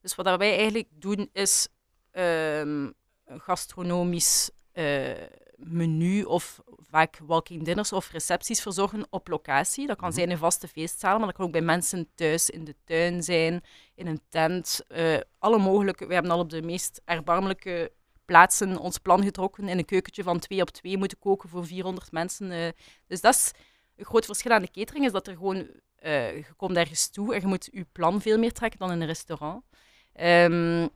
Dus 0.00 0.14
wat 0.14 0.36
wij 0.36 0.56
eigenlijk 0.56 0.88
doen 0.92 1.28
is 1.32 1.68
ehm, 2.10 2.90
een 3.24 3.40
gastronomisch 3.40 4.50
eh, 4.72 5.12
menu 5.56 6.22
of 6.22 6.60
vaak 6.90 7.18
walking 7.26 7.64
dinners 7.64 7.92
of 7.92 8.10
recepties 8.10 8.62
verzorgen 8.62 9.06
op 9.10 9.28
locatie. 9.28 9.86
Dat 9.86 9.96
kan 9.96 10.08
Mhm. 10.08 10.16
zijn 10.16 10.30
in 10.30 10.36
vaste 10.36 10.68
feestzalen, 10.68 11.16
maar 11.18 11.26
dat 11.26 11.36
kan 11.36 11.46
ook 11.46 11.52
bij 11.52 11.60
mensen 11.60 12.08
thuis 12.14 12.50
in 12.50 12.64
de 12.64 12.74
tuin 12.84 13.22
zijn, 13.22 13.60
in 13.94 14.06
een 14.06 14.20
tent. 14.28 14.80
eh, 14.88 15.18
alle 15.38 15.58
mogelijke. 15.58 16.06
We 16.06 16.12
hebben 16.14 16.32
al 16.32 16.38
op 16.38 16.50
de 16.50 16.62
meest 16.62 17.00
erbarmelijke 17.04 17.92
plaatsen 18.24 18.76
ons 18.78 18.98
plan 18.98 19.22
getrokken. 19.22 19.68
In 19.68 19.78
een 19.78 19.84
keukentje 19.84 20.22
van 20.22 20.38
twee 20.38 20.60
op 20.60 20.70
twee 20.70 20.96
moeten 20.98 21.18
koken 21.18 21.48
voor 21.48 21.66
400 21.66 22.12
mensen. 22.12 22.50
eh. 22.50 22.68
dus 23.06 23.20
dat 23.20 23.34
is 23.34 23.50
een 23.96 24.04
groot 24.04 24.24
verschil 24.26 24.52
aan 24.52 24.62
de 24.62 24.70
catering, 24.70 25.04
is 25.06 25.12
dat 25.12 25.26
er 25.26 25.34
gewoon 25.36 25.56
je 26.02 26.44
komt 26.56 26.76
ergens 26.76 27.08
toe 27.10 27.34
en 27.34 27.40
je 27.40 27.46
moet 27.46 27.68
je 27.72 27.86
plan 27.92 28.20
veel 28.20 28.38
meer 28.38 28.52
trekken 28.52 28.78
dan 28.78 28.92
in 28.92 29.00
een 29.00 29.06
restaurant. 29.06 29.64
Ehm, 30.12 30.88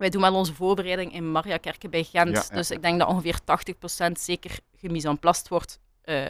wij 0.00 0.10
doen 0.10 0.20
wel 0.20 0.34
onze 0.34 0.54
voorbereiding 0.54 1.12
in 1.12 1.32
Mariakerke 1.32 1.88
bij 1.88 2.04
Gent. 2.04 2.36
Ja, 2.36 2.44
ja, 2.48 2.54
dus 2.54 2.70
ik 2.70 2.82
denk 2.82 2.98
dat 2.98 3.08
ongeveer 3.08 3.38
80% 4.08 4.12
zeker 4.12 4.58
gemise 4.76 5.08
en 5.08 5.18
plast 5.18 5.48
wordt 5.48 5.80
eh, 6.02 6.24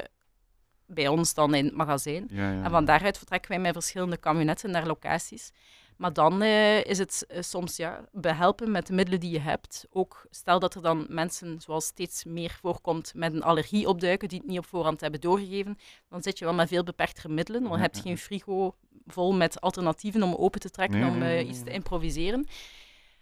bij 0.87 1.09
ons 1.09 1.35
dan 1.35 1.55
in 1.55 1.65
het 1.65 1.75
magazijn. 1.75 2.29
Ja. 2.31 2.63
En 2.63 2.71
van 2.71 2.85
daaruit 2.85 3.19
vertrekken 3.19 3.51
wij 3.51 3.61
met 3.61 3.73
verschillende 3.73 4.19
camionetten 4.19 4.71
naar 4.71 4.87
locaties. 4.87 5.53
Maar 5.97 6.13
dan 6.13 6.43
eh, 6.43 6.85
is 6.85 6.99
het 6.99 7.25
eh, 7.29 7.43
soms 7.43 7.77
ja, 7.77 8.05
behelpen 8.13 8.71
met 8.71 8.87
de 8.87 8.93
middelen 8.93 9.21
die 9.21 9.31
je 9.31 9.41
hebt. 9.41 9.87
Ook 9.91 10.27
stel 10.31 10.59
dat 10.59 10.75
er 10.75 10.83
dan 10.83 11.07
mensen, 11.09 11.61
zoals 11.61 11.85
steeds 11.85 12.25
meer 12.25 12.59
voorkomt, 12.61 13.13
met 13.15 13.35
een 13.35 13.43
allergie 13.43 13.89
opduiken 13.89 14.29
die 14.29 14.39
het 14.39 14.49
niet 14.49 14.59
op 14.59 14.67
voorhand 14.67 15.01
hebben 15.01 15.21
doorgegeven. 15.21 15.79
Dan 16.09 16.23
zit 16.23 16.39
je 16.39 16.45
wel 16.45 16.55
met 16.55 16.69
veel 16.69 16.85
beperktere 16.85 17.29
middelen. 17.29 17.63
Want 17.63 17.75
je 17.75 17.81
hebt 17.81 18.01
geen 18.01 18.19
frigo 18.19 18.75
vol 19.07 19.33
met 19.33 19.61
alternatieven 19.61 20.23
om 20.23 20.35
open 20.35 20.61
te 20.61 20.71
trekken, 20.71 21.19
Nee, 21.19 21.43
om 21.45 21.49
iets 21.51 21.63
te 21.63 21.71
improviseren. 21.71 22.47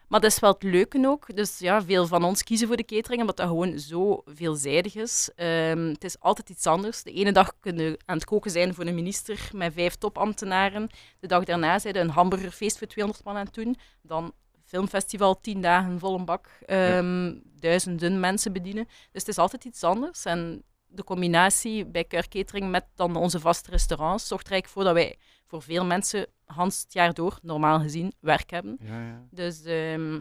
Maar 0.09 0.21
dat 0.21 0.31
is 0.31 0.39
wel 0.39 0.53
het 0.53 0.63
leuke 0.63 1.07
ook. 1.07 1.37
Dus 1.37 1.59
ja, 1.59 1.83
veel 1.83 2.07
van 2.07 2.25
ons 2.25 2.43
kiezen 2.43 2.67
voor 2.67 2.77
de 2.77 2.85
catering, 2.85 3.21
omdat 3.21 3.37
dat 3.37 3.47
gewoon 3.47 3.79
zo 3.79 4.23
veelzijdig 4.25 4.95
is. 4.95 5.31
Ehm, 5.35 5.89
het 5.89 6.05
is 6.05 6.21
altijd 6.21 6.51
iets 6.51 6.67
anders. 6.67 7.03
De 7.03 7.13
ene 7.13 7.33
dag 7.33 7.53
kunnen 7.61 7.91
we 7.91 7.99
aan 8.05 8.17
het 8.17 8.25
koken 8.25 8.51
zijn 8.51 8.75
voor 8.75 8.87
een 8.87 8.95
minister 8.95 9.51
met 9.55 9.73
vijf 9.73 9.95
topambtenaren. 9.95 10.89
De 11.21 11.27
dag 11.27 11.45
daarna 11.45 11.79
zijn 11.79 11.97
een 11.97 12.11
hamburgerfeest 12.11 12.79
voor 12.79 12.87
200 12.87 13.25
man 13.25 13.37
aan 13.37 13.45
het 13.45 13.55
doen. 13.55 13.77
Dan 14.03 14.33
filmfestival, 14.65 15.41
tien 15.41 15.61
dagen 15.61 15.99
vol 15.99 16.19
een 16.19 16.25
bak. 16.25 16.49
ehm, 16.67 17.35
Duizenden 17.61 18.21
mensen 18.21 18.53
bedienen. 18.53 18.85
Dus 18.85 19.21
het 19.23 19.29
is 19.29 19.39
altijd 19.39 19.65
iets 19.65 19.85
anders. 19.85 20.25
En 20.25 20.63
de 20.87 21.05
combinatie 21.05 21.87
bij 21.87 22.05
Keur 22.05 22.29
Catering 22.29 22.71
met 22.71 22.85
dan 22.95 23.17
onze 23.17 23.41
vaste 23.41 23.71
restaurants 23.71 24.27
zorgt 24.27 24.47
er 24.47 24.53
eigenlijk 24.53 24.87
voor 24.87 24.95
dat 24.95 25.05
wij 25.05 25.19
voor 25.49 25.63
veel 25.63 25.85
mensen 25.85 26.27
Hans 26.45 26.81
het 26.83 26.93
jaar 26.93 27.15
door, 27.15 27.39
normaal 27.43 27.81
gezien, 27.81 28.13
werk 28.21 28.51
hebben. 28.51 28.77
Ja, 28.81 29.01
ja. 29.01 29.27
Dus 29.31 29.63
ehm, 29.65 30.13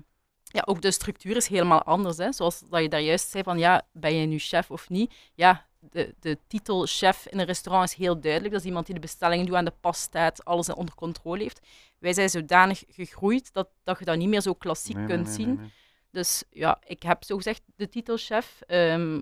ja, 0.44 0.64
ook 0.66 0.82
de 0.82 0.92
structuur 0.92 1.36
is 1.36 1.48
helemaal 1.48 1.84
anders. 1.84 2.18
Hè? 2.18 2.32
Zoals 2.32 2.64
dat 2.70 2.82
je 2.82 2.90
daar 2.90 3.02
juist 3.02 3.30
zei 3.30 3.44
van, 3.44 3.58
ja, 3.58 3.88
ben 3.92 4.16
je 4.16 4.26
nu 4.26 4.40
chef 4.40 4.72
of 4.72 4.90
niet? 4.90 5.14
Ja, 5.34 5.66
de, 5.80 6.16
de 6.20 6.38
titel 6.48 6.86
chef 6.86 7.28
in 7.28 7.40
een 7.40 7.46
restaurant 7.46 7.90
is 7.90 7.96
heel 7.96 8.20
duidelijk. 8.20 8.52
Dat 8.52 8.62
is 8.62 8.68
iemand 8.68 8.86
die 8.86 8.96
de 8.96 9.02
bestellingen 9.02 9.46
doet, 9.46 9.56
aan 9.56 9.66
de 9.66 9.74
pas 9.80 10.02
staat, 10.02 10.46
alles 10.46 10.70
onder 10.70 10.96
controle 10.96 11.42
heeft. 11.44 11.60
Wij 12.00 12.14
zijn 12.14 12.30
zodanig 12.30 12.84
gegroeid 12.88 13.54
dat, 13.54 13.70
dat 13.84 14.00
je 14.00 14.06
dat 14.06 14.18
niet 14.18 14.30
meer 14.30 14.42
zo 14.42 14.54
klassiek 14.54 14.96
Nee, 14.96 15.06
kunt 15.06 15.26
nee, 15.26 15.34
zien. 15.34 15.56
nee. 15.56 15.72
Dus 16.12 16.44
ja, 16.50 16.82
ik 16.86 17.04
heb 17.04 17.24
zogezegd 17.24 17.62
de 17.76 17.90
titel 17.90 18.18
chef. 18.18 18.62
Ehm, 18.68 19.22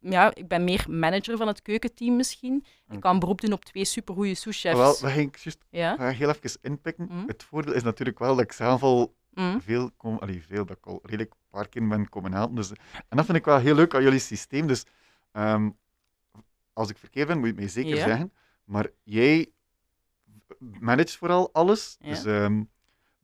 ja, 0.00 0.34
ik 0.34 0.48
ben 0.48 0.64
meer 0.64 0.84
manager 0.88 1.36
van 1.36 1.46
het 1.46 1.62
keukenteam 1.62 2.16
misschien. 2.16 2.64
Ik 2.90 3.00
kan 3.00 3.18
beroep 3.18 3.40
doen 3.40 3.52
op 3.52 3.64
twee 3.64 3.84
supergoeie 3.84 4.34
souschefs. 4.34 4.76
Wel, 4.78 4.92
we 5.00 5.06
gaan 5.10 5.30
juist 5.42 5.64
Ja? 5.70 6.08
heel 6.10 6.28
even 6.28 6.58
inpikken. 6.62 7.04
Mhm. 7.10 7.26
Het 7.26 7.42
voordeel 7.42 7.74
is 7.74 7.82
natuurlijk 7.82 8.18
wel 8.18 8.34
dat 8.36 8.44
ik 8.44 8.52
zelf 8.52 8.82
al 8.82 9.14
Mhm. 9.30 9.58
veel, 9.60 9.90
kom, 9.96 10.18
allee, 10.18 10.42
veel 10.46 10.64
dat 10.66 10.76
ik 10.76 10.86
al 10.86 10.98
redelijk 11.02 11.30
een 11.30 11.38
paar 11.50 11.68
keer 11.68 11.88
ben 11.88 12.08
komen 12.08 12.32
helpen. 12.32 12.56
Dus, 12.56 12.70
en 13.08 13.16
dat 13.16 13.24
vind 13.24 13.38
ik 13.38 13.44
wel 13.44 13.58
heel 13.58 13.74
leuk 13.74 13.94
aan 13.94 14.02
jullie 14.02 14.18
systeem. 14.18 14.66
Dus 14.66 14.84
ehm, 15.32 15.70
als 16.72 16.90
ik 16.90 16.98
verkeerd 16.98 17.26
ben, 17.26 17.36
moet 17.38 17.46
je 17.46 17.52
het 17.52 17.60
mij 17.60 17.68
zeker 17.70 17.96
zeggen. 17.96 18.32
Maar 18.64 18.86
jij 19.02 19.50
managt 20.80 21.16
vooral 21.16 21.52
alles. 21.52 21.96
Ja. 22.00 22.08
Dus 22.08 22.24
ehm, 22.24 22.62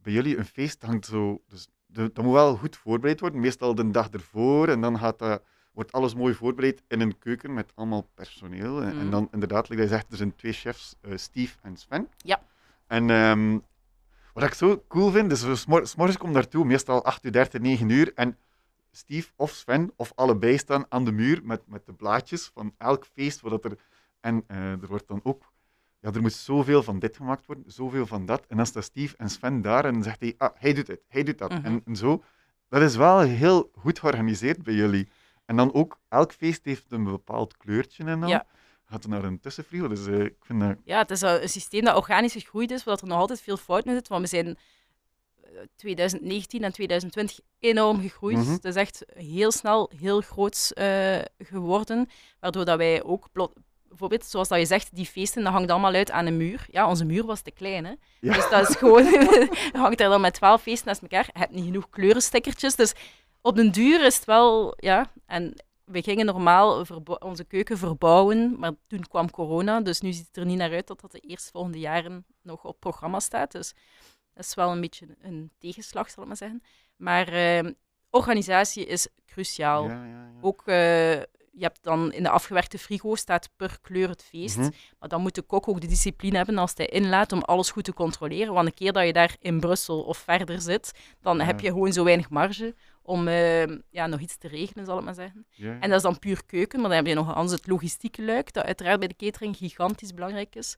bij 0.03 0.13
jullie 0.13 0.37
een 0.37 0.45
feest 0.45 0.83
hangt 0.83 1.07
zo... 1.07 1.43
Dus 1.49 1.69
de, 1.87 2.11
dat 2.13 2.25
moet 2.25 2.33
wel 2.35 2.57
goed 2.57 2.77
voorbereid 2.77 3.21
worden. 3.21 3.41
Meestal 3.41 3.75
de 3.75 3.91
dag 3.91 4.09
ervoor. 4.11 4.69
En 4.69 4.81
dan 4.81 4.99
gaat 4.99 5.19
dat, 5.19 5.43
wordt 5.77 5.93
alles 5.93 6.15
mooi 6.15 6.35
voorbereid 6.35 6.83
in 6.89 7.01
een 7.01 7.19
keuken 7.19 7.55
met 7.55 7.73
allemaal 7.75 8.09
personeel. 8.15 8.83
En, 8.83 8.89
en 8.91 8.97
Mhm. 8.97 9.11
dan 9.11 9.29
inderdaad, 9.33 9.69
like 9.69 9.89
zegt, 9.89 10.11
er 10.11 10.17
zijn 10.17 10.37
twee 10.37 10.53
chefs, 10.53 10.95
eh, 11.01 11.17
Steve 11.17 11.57
en 11.63 11.77
Sven. 11.77 12.09
Ja. 12.17 12.43
En 12.87 13.11
ehm, 13.11 13.59
wat 14.33 14.45
ik 14.45 14.55
zo 14.55 14.85
cool 14.89 15.11
vind, 15.11 15.31
dus 15.31 15.43
we 15.43 15.57
smor- 15.57 15.87
's 15.87 15.95
morgens 15.95 16.19
kom 16.19 16.33
daartoe, 16.33 16.65
meestal 16.65 17.05
8 17.05 17.25
uur 17.25 17.33
30, 17.33 17.61
9 17.61 17.89
uur. 17.89 18.13
En 18.15 18.37
Steve 18.91 19.31
of 19.37 19.51
Sven 19.51 19.93
of 19.97 20.13
allebei 20.15 20.59
staan 20.59 20.85
aan 20.89 21.05
de 21.05 21.13
muur 21.13 21.41
met, 21.45 21.63
met 21.67 21.87
de 21.87 21.93
blaadjes 21.93 22.51
van 22.55 22.75
elk 22.79 23.05
feest. 23.13 23.41
Wat 23.41 23.65
er, 23.65 23.79
en 24.21 24.45
eh, 24.47 24.71
er 24.71 24.87
wordt 24.89 25.09
dan 25.09 25.21
ook, 25.23 25.53
ja, 26.01 26.13
er 26.13 26.21
moet 26.21 26.33
zoveel 26.33 26.83
van 26.83 26.99
dit 26.99 27.17
gemaakt 27.17 27.47
worden, 27.47 27.65
zoveel 27.67 28.07
van 28.07 28.27
dat. 28.27 28.45
En 28.49 28.57
dan 28.57 28.67
staat 28.67 28.85
Steve 28.85 29.17
en 29.17 29.31
Sven 29.31 29.61
daar 29.63 29.85
en 29.85 29.93
dan 29.93 30.03
zegt 30.03 30.21
hij, 30.21 30.35
ah, 30.39 30.51
hij 30.55 30.73
doet 30.73 30.87
het, 30.87 31.01
hij 31.09 31.23
doet 31.23 31.39
dat. 31.39 31.51
Mhm. 31.51 31.65
en, 31.65 31.83
en 31.85 31.97
zo, 31.97 32.23
dat 32.69 32.83
is 32.83 32.97
wel 32.97 33.21
heel 33.21 33.71
goed 33.75 33.99
georganiseerd 33.99 34.63
bij 34.63 34.75
jullie. 34.75 35.09
En 35.47 35.57
dan 35.57 35.75
ook, 35.75 35.99
elk 36.09 36.33
feest 36.33 36.65
heeft 36.65 36.85
een 36.89 37.05
bepaald 37.05 37.57
kleurtje 37.57 38.05
en 38.05 38.21
dan. 38.21 38.29
Ja. 38.29 38.47
Gaat 38.89 39.05
er 39.05 39.11
naar 39.11 39.25
een 39.25 39.41
tussenfrigo, 39.41 39.89
dus 39.89 40.07
eh, 40.07 40.21
ik 40.21 40.35
vind 40.41 40.61
dat... 40.61 40.77
Ja, 40.85 40.99
het 40.99 41.11
is 41.11 41.21
een 41.21 41.49
systeem 41.49 41.85
dat 41.85 41.97
organisch 41.97 42.33
gegroeid 42.33 42.71
is, 42.71 42.85
waar 42.85 42.99
er 43.01 43.07
nog 43.07 43.19
altijd 43.19 43.41
veel 43.41 43.57
fout 43.57 43.85
in 43.85 43.93
zit. 43.95 44.09
Want 44.09 44.23
we 44.23 44.29
zijn 44.29 44.57
eh, 45.43 45.51
2019 45.77 46.65
en 46.65 46.73
2020 46.73 47.41
enorm 47.59 48.01
gegroeid. 48.01 48.37
Mhm. 48.37 48.51
Het 48.53 48.65
is 48.65 48.75
echt 48.75 49.05
heel 49.15 49.53
snel 49.53 49.91
heel 49.97 50.21
groot 50.21 50.71
eh, 50.75 51.19
geworden. 51.39 52.09
Waardoor 52.41 52.65
dat 52.65 52.79
wij 52.79 53.03
ook, 53.03 53.29
plot- 53.33 53.53
bijvoorbeeld, 53.89 54.25
zoals 54.25 54.49
dat 54.49 54.59
je 54.59 54.67
zegt, 54.67 54.95
die 54.95 55.07
feesten, 55.07 55.43
dat 55.45 55.53
hangt 55.53 55.71
allemaal 55.71 55.95
uit 55.95 56.11
aan 56.11 56.27
een 56.27 56.37
muur. 56.37 56.67
Ja, 56.71 56.89
onze 56.89 57.05
muur 57.05 57.25
was 57.25 57.41
te 57.41 57.51
klein, 57.51 57.85
hè. 57.85 57.93
Ja. 58.21 58.33
Dus 58.33 58.49
dat 58.51 58.69
is 58.69 58.77
gewoon, 58.77 59.05
hangt 59.73 60.01
er 60.01 60.09
dan 60.09 60.21
met 60.21 60.35
twaalf 60.35 60.63
feesten 60.63 60.87
naast 60.87 61.03
elkaar. 61.03 61.31
Je 61.33 61.39
hebt 61.39 61.53
niet 61.53 61.65
genoeg 61.65 61.89
kleurenstickertjes. 61.91 62.75
Dus 62.75 62.93
op 63.47 63.57
den 63.57 63.73
duur 63.73 64.05
is 64.05 64.17
het 64.17 64.25
wel, 64.25 64.75
ja. 64.77 65.13
En 65.27 65.55
we 65.85 66.03
gingen 66.03 66.27
normaal 66.27 66.85
onze 67.19 67.45
keuken 67.45 67.79
verbouwen, 67.79 68.59
maar 68.59 68.73
toen 68.87 69.07
kwam 69.09 69.31
corona. 69.31 69.81
Dus 69.81 70.01
nu 70.01 70.13
ziet 70.13 70.27
het 70.27 70.37
er 70.37 70.45
niet 70.47 70.59
naar 70.59 70.73
uit 70.73 70.87
dat 70.87 71.01
dat 71.01 71.13
de 71.13 71.21
eerstvolgende 71.21 71.79
jaren 71.79 72.25
nog 72.43 72.65
op 72.65 72.81
programma 72.81 73.21
staat. 73.21 73.53
Dus 73.53 73.75
dat 74.35 74.45
is 74.45 74.55
wel 74.55 74.71
een 74.71 74.81
beetje 74.81 75.07
een 75.21 75.51
tegenslag, 75.59 76.11
zal 76.11 76.23
ik 76.23 76.29
maar 76.29 76.39
zeggen. 76.39 76.63
Maar 76.97 77.29
eh, 77.29 77.71
organisatie 78.11 78.87
is 78.87 79.09
cruciaal. 79.27 79.89
Ja, 79.89 79.95
ja, 79.95 80.05
ja. 80.07 80.31
Ook, 80.41 80.63
eh, 80.67 81.13
je 81.53 81.63
hebt 81.63 81.83
dan 81.83 82.13
in 82.13 82.23
de 82.23 82.29
afgewerkte 82.31 82.79
frigo 82.79 83.15
staat 83.15 83.51
per 83.57 83.79
kleur 83.83 84.09
het 84.09 84.23
feest. 84.23 84.57
Mhm. 84.57 84.71
Maar 84.99 85.09
dan 85.09 85.21
moet 85.21 85.35
de 85.35 85.43
kok 85.43 85.69
ook 85.69 85.81
de 85.81 85.87
discipline 85.87 86.37
hebben 86.37 86.59
als 86.59 86.73
hij 86.75 86.87
inlaat 86.87 87.33
om 87.33 87.43
alles 87.43 87.71
goed 87.71 87.85
te 87.85 87.95
controleren. 87.95 88.53
Want 88.55 88.67
een 88.67 88.75
keer 88.75 88.93
dat 88.93 89.07
je 89.07 89.13
daar 89.13 89.37
in 89.41 89.61
Brussel 89.61 90.03
of 90.03 90.19
verder 90.19 90.61
zit, 90.61 90.93
dan 91.21 91.37
Ja. 91.39 91.45
heb 91.45 91.61
je 91.61 91.69
gewoon 91.69 91.93
zo 91.93 92.05
weinig 92.05 92.31
marge 92.31 92.75
om 93.07 93.29
eh, 93.29 93.67
ja, 93.91 94.07
nog 94.07 94.21
iets 94.21 94.37
te 94.37 94.49
regelen, 94.49 94.85
zal 94.87 94.99
ik 94.99 95.05
maar 95.05 95.15
zeggen. 95.15 95.47
Ja, 95.51 95.67
ja. 95.67 95.81
En 95.81 95.89
dat 95.89 95.97
is 95.97 96.03
dan 96.03 96.19
puur 96.19 96.45
keuken, 96.47 96.81
maar 96.81 96.89
dan 96.89 96.99
heb 96.99 97.07
je 97.07 97.15
nog 97.15 97.35
anders 97.35 97.61
het 97.61 97.67
logistieke 97.67 98.23
luik, 98.25 98.53
dat 98.53 98.65
uiteraard 98.65 98.99
bij 98.99 99.09
de 99.09 99.17
catering 99.17 99.57
gigantisch 99.57 100.15
belangrijk 100.15 100.55
is. 100.55 100.77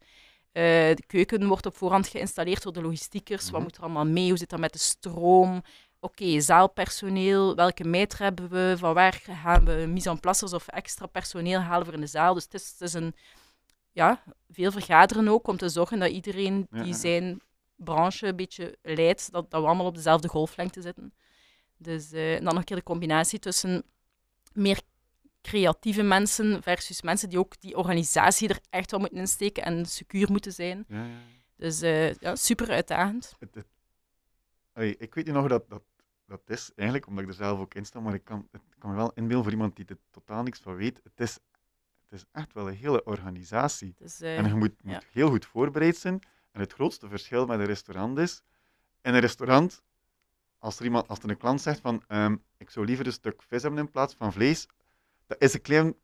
Eh, 0.52 0.62
de 0.94 1.02
keuken 1.06 1.46
wordt 1.46 1.66
op 1.66 1.76
voorhand 1.76 2.06
geïnstalleerd 2.08 2.62
door 2.62 2.72
de 2.72 2.82
logistiekers. 2.82 3.44
Wat 3.44 3.52
Mhm. 3.52 3.62
moet 3.62 3.76
er 3.76 3.82
allemaal 3.82 4.06
mee? 4.06 4.28
Hoe 4.28 4.38
zit 4.38 4.50
dat 4.50 4.58
met 4.58 4.72
de 4.72 4.78
stroom? 4.78 5.62
Oké, 6.00 6.40
zaalpersoneel, 6.40 7.54
welke 7.54 7.84
meter 7.84 8.18
hebben 8.18 8.48
we? 8.48 8.74
Van 8.78 8.94
waar 8.94 9.20
gaan 9.22 9.64
we 9.64 9.72
mise 9.88 10.10
en 10.10 10.20
placers 10.20 10.52
of 10.52 10.68
extra 10.68 11.06
personeel 11.06 11.60
halen 11.60 11.84
voor 11.84 11.94
in 11.94 12.00
de 12.00 12.06
zaal? 12.06 12.34
Dus 12.34 12.42
het 12.44 12.54
is, 12.54 12.70
het 12.70 12.80
is 12.80 12.92
een, 12.94 13.14
ja, 13.92 14.22
veel 14.50 14.70
vergaderen 14.72 15.28
ook 15.28 15.48
om 15.48 15.56
te 15.56 15.68
zorgen 15.68 15.98
dat 15.98 16.10
iedereen 16.10 16.66
die 16.70 16.94
zijn 16.94 17.40
branche 17.76 18.26
een 18.26 18.36
beetje 18.36 18.76
leidt, 18.82 19.32
dat, 19.32 19.50
dat 19.50 19.60
we 19.60 19.66
allemaal 19.66 19.86
op 19.86 19.94
dezelfde 19.94 20.28
golflengte 20.28 20.80
zitten. 20.80 21.12
Dus 21.78 22.12
eh, 22.12 22.34
en 22.34 22.44
dan 22.44 22.48
nog 22.48 22.56
een 22.58 22.64
keer 22.64 22.76
de 22.76 22.82
combinatie 22.82 23.38
tussen 23.38 23.84
meer 24.52 24.80
creatieve 25.42 26.02
mensen 26.02 26.62
versus 26.62 27.02
mensen 27.02 27.28
die 27.28 27.38
ook 27.38 27.60
die 27.60 27.76
organisatie 27.76 28.48
er 28.48 28.60
echt 28.70 28.90
wel 28.90 29.00
moeten 29.00 29.18
insteken 29.18 29.62
en 29.62 29.86
secuur 29.86 30.30
moeten 30.30 30.52
zijn. 30.52 30.84
Ja, 30.88 31.04
ja. 31.04 31.18
Dus 31.56 31.80
eh, 31.80 32.14
ja, 32.14 32.36
super 32.36 32.70
uitdagend. 32.70 33.34
Het, 33.38 33.54
het- 33.54 33.66
Allee, 34.72 34.96
ik 34.96 35.14
weet 35.14 35.24
niet 35.24 35.34
nog 35.34 35.48
dat, 35.48 35.68
dat, 35.68 35.82
dat 36.26 36.40
is, 36.46 36.70
eigenlijk, 36.74 37.06
omdat 37.08 37.24
ik 37.24 37.30
er 37.30 37.36
zelf 37.36 37.58
ook 37.60 37.74
in 37.74 37.84
sta, 37.84 38.00
maar 38.00 38.14
ik 38.14 38.24
kan, 38.24 38.48
het 38.52 38.62
kan 38.78 38.90
me 38.90 38.96
wel 38.96 39.12
inbeelden 39.14 39.42
voor 39.42 39.52
iemand 39.52 39.76
die 39.76 39.84
er 39.86 39.98
totaal 40.10 40.42
niks 40.42 40.58
van 40.60 40.74
weet. 40.74 41.00
Het 41.04 41.20
is, 41.20 41.32
het 42.08 42.12
is 42.20 42.24
echt 42.32 42.52
wel 42.52 42.68
een 42.68 42.74
hele 42.76 43.04
organisatie. 43.04 43.94
Dus, 43.96 44.20
eh, 44.20 44.38
En 44.38 44.46
je 44.46 44.54
moet, 44.54 44.82
moet 44.82 45.06
heel 45.12 45.28
goed 45.28 45.46
voorbereid 45.46 45.96
zijn. 45.96 46.20
En 46.52 46.60
het 46.60 46.72
grootste 46.72 47.08
verschil 47.08 47.46
met 47.46 47.58
een 47.60 47.66
restaurant 47.66 48.18
is, 48.18 48.42
in 49.02 49.14
een 49.14 49.20
restaurant, 49.20 49.82
als 50.58 50.78
er, 50.78 50.84
iemand, 50.84 51.08
als 51.08 51.18
er 51.18 51.30
een 51.30 51.36
klant 51.36 51.60
zegt 51.60 51.80
van, 51.80 52.02
ehm, 52.08 52.36
ik 52.56 52.70
zou 52.70 52.86
liever 52.86 53.06
een 53.06 53.12
stuk 53.12 53.42
vis 53.46 53.62
hebben 53.62 53.80
in 53.80 53.90
plaats 53.90 54.14
van 54.14 54.32
vlees, 54.32 54.66
dat 55.26 55.40
is 55.40 55.54
een 55.54 55.60
klein 55.60 55.94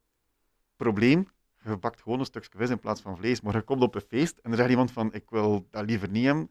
probleem. 0.76 1.28
Je 1.64 1.76
bakt 1.76 2.00
gewoon 2.02 2.18
een 2.18 2.24
stukje 2.24 2.50
vis 2.58 2.70
in 2.70 2.78
plaats 2.78 3.00
van 3.00 3.16
vlees, 3.16 3.40
maar 3.40 3.54
je 3.54 3.62
komt 3.62 3.82
op 3.82 3.94
een 3.94 4.00
feest 4.08 4.38
en 4.38 4.50
er 4.50 4.56
zegt 4.56 4.70
iemand 4.70 4.92
van, 4.92 5.12
ik 5.12 5.30
wil 5.30 5.66
dat 5.70 5.84
liever 5.86 6.08
niet 6.10 6.24
hebben. 6.24 6.50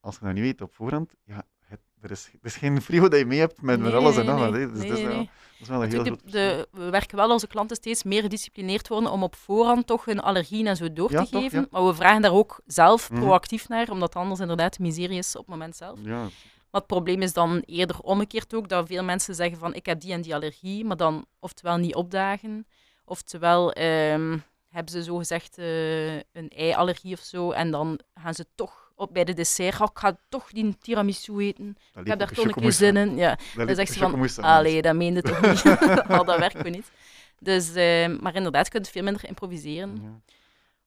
Als 0.00 0.14
je 0.18 0.24
dat 0.24 0.34
niet 0.34 0.42
weet 0.42 0.60
op 0.60 0.74
voorhand, 0.74 1.14
ja, 1.24 1.44
het, 1.64 1.80
er, 2.00 2.10
is, 2.10 2.26
er 2.26 2.38
is 2.42 2.56
geen 2.56 2.82
frigo 2.86 3.08
dat 3.08 3.18
je 3.18 3.26
mee 3.26 3.38
hebt 3.38 3.62
met, 3.62 3.80
Nee, 3.80 3.92
alles 3.92 4.16
en 4.16 4.26
nog 4.26 4.38
wat. 4.38 4.52
Dus 4.52 4.72
Nee, 4.72 4.88
dat, 4.88 4.98
is 4.98 5.04
wel, 5.04 5.14
nee. 5.16 5.30
dat 5.50 5.60
is 5.60 5.68
wel 5.68 5.82
een 5.82 5.90
heel 5.90 6.16
de, 6.24 6.68
we 6.72 6.90
werken 6.90 7.16
wel 7.16 7.30
onze 7.30 7.46
klanten 7.46 7.76
steeds 7.76 8.02
meer 8.02 8.22
gedisciplineerd 8.22 8.88
worden 8.88 9.10
om 9.10 9.22
op 9.22 9.34
voorhand 9.36 9.86
toch 9.86 10.04
hun 10.04 10.20
allergieën 10.20 10.66
en 10.66 10.76
zo 10.76 10.92
door 10.92 11.12
Ja, 11.12 11.24
te 11.24 11.30
toch, 11.30 11.42
geven. 11.42 11.60
ja. 11.60 11.66
Maar 11.70 11.86
we 11.86 11.94
vragen 11.94 12.22
daar 12.22 12.32
ook 12.32 12.60
zelf 12.66 13.10
Mhm. 13.10 13.20
proactief 13.20 13.68
naar, 13.68 13.90
omdat 13.90 14.16
anders 14.16 14.40
inderdaad 14.40 14.78
miserie 14.78 15.18
is 15.18 15.36
op 15.36 15.40
het 15.46 15.50
moment 15.50 15.76
zelf. 15.76 15.98
Ja, 16.02 16.28
Maar 16.70 16.80
het 16.80 16.86
probleem 16.90 17.22
is 17.22 17.32
dan 17.32 17.62
eerder 17.66 17.98
omgekeerd 18.00 18.54
ook, 18.54 18.68
dat 18.68 18.86
veel 18.86 19.04
mensen 19.04 19.34
zeggen 19.34 19.58
van 19.58 19.74
ik 19.74 19.86
heb 19.86 20.00
die 20.00 20.12
en 20.12 20.20
die 20.22 20.34
allergie, 20.34 20.84
maar 20.84 20.96
dan 20.96 21.24
oftewel 21.38 21.76
niet 21.76 21.94
opdagen, 21.94 22.66
oftewel 23.04 23.72
ehm, 23.72 24.38
hebben 24.68 24.92
ze 24.92 25.02
zogezegd 25.02 25.58
eh 25.58 26.14
een 26.14 26.48
ei-allergie 26.48 27.14
of 27.14 27.20
zo, 27.20 27.50
en 27.50 27.70
dan 27.70 28.00
gaan 28.14 28.34
ze 28.34 28.46
toch 28.54 28.92
op, 28.94 29.12
bij 29.12 29.24
de 29.24 29.32
dessert, 29.32 29.80
"Oh, 29.80 29.88
ik 29.92 29.98
ga 29.98 30.16
toch 30.28 30.50
die 30.50 30.78
tiramisu 30.78 31.38
eten, 31.38 31.76
ik 32.00 32.06
heb 32.06 32.18
daar 32.18 32.28
toch 32.32 32.44
een 32.44 32.54
keer 32.54 32.72
zin 32.72 32.96
in. 32.96 33.16
Ja, 33.16 33.38
dan 33.54 33.74
zegt 33.74 33.92
ze 33.92 33.98
van, 33.98 34.44
allee, 34.44 34.82
dat 34.82 34.94
meende 34.94 35.22
toch 35.22 35.40
niet, 35.40 35.62
al 36.18 36.24
dat 36.24 36.38
werkt 36.38 36.62
we 36.62 36.68
niet. 36.68 36.90
Dus, 37.38 37.74
eh, 37.74 38.08
maar 38.20 38.34
inderdaad, 38.34 38.64
je 38.64 38.70
kunt 38.72 38.88
veel 38.88 39.02
minder 39.02 39.24
improviseren. 39.28 39.98
Ja. 40.02 40.20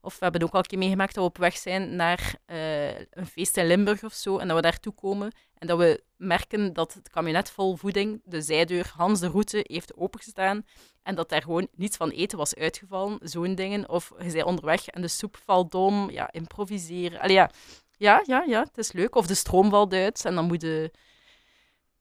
Of 0.06 0.14
we 0.14 0.24
hebben 0.24 0.44
ook 0.44 0.54
al 0.54 0.60
een 0.60 0.66
keer 0.66 0.78
meegemaakt 0.78 1.14
dat 1.14 1.24
we 1.24 1.30
op 1.30 1.38
weg 1.38 1.58
zijn 1.58 1.96
naar 1.96 2.36
eh, 2.46 3.00
een 3.00 3.26
feest 3.26 3.58
in 3.58 3.68
Limburg 3.68 4.04
of 4.04 4.14
zo. 4.14 4.38
En 4.38 4.48
dat 4.48 4.56
we 4.56 4.62
daartoe 4.62 4.94
komen. 4.94 5.32
En 5.58 5.68
dat 5.68 5.78
we 5.78 6.04
merken 6.18 6.74
dat 6.74 6.94
het 6.94 7.10
kabinet 7.10 7.52
vol 7.52 7.76
voeding, 7.76 8.22
de 8.26 8.42
zijdeur 8.42 8.92
Hans 8.96 9.20
de 9.20 9.28
Route, 9.28 9.66
heeft 9.68 9.96
opengestaan. 9.96 10.66
En 11.04 11.16
dat 11.16 11.30
daar 11.30 11.42
gewoon 11.42 11.68
niets 11.76 11.98
van 11.98 12.10
eten 12.10 12.38
was 12.38 12.56
uitgevallen. 12.56 13.18
Zo'n 13.22 13.56
dingen. 13.56 13.90
Of 13.90 14.12
je 14.18 14.32
bent 14.32 14.44
onderweg 14.44 14.88
en 14.88 15.02
de 15.02 15.08
soep 15.08 15.38
valt 15.46 15.76
om. 15.76 16.10
Ja, 16.10 16.32
improviseren. 16.32 17.20
Allee, 17.20 17.36
ja. 17.36 17.50
Ja, 17.98 18.24
ja, 18.26 18.44
ja, 18.48 18.60
het 18.64 18.78
is 18.78 18.92
leuk. 18.92 19.16
Of 19.16 19.28
de 19.28 19.36
stroom 19.36 19.70
valt 19.70 19.94
uit 19.94 20.26
en 20.26 20.36
dan 20.36 20.46
moet 20.46 20.62
je... 20.62 20.92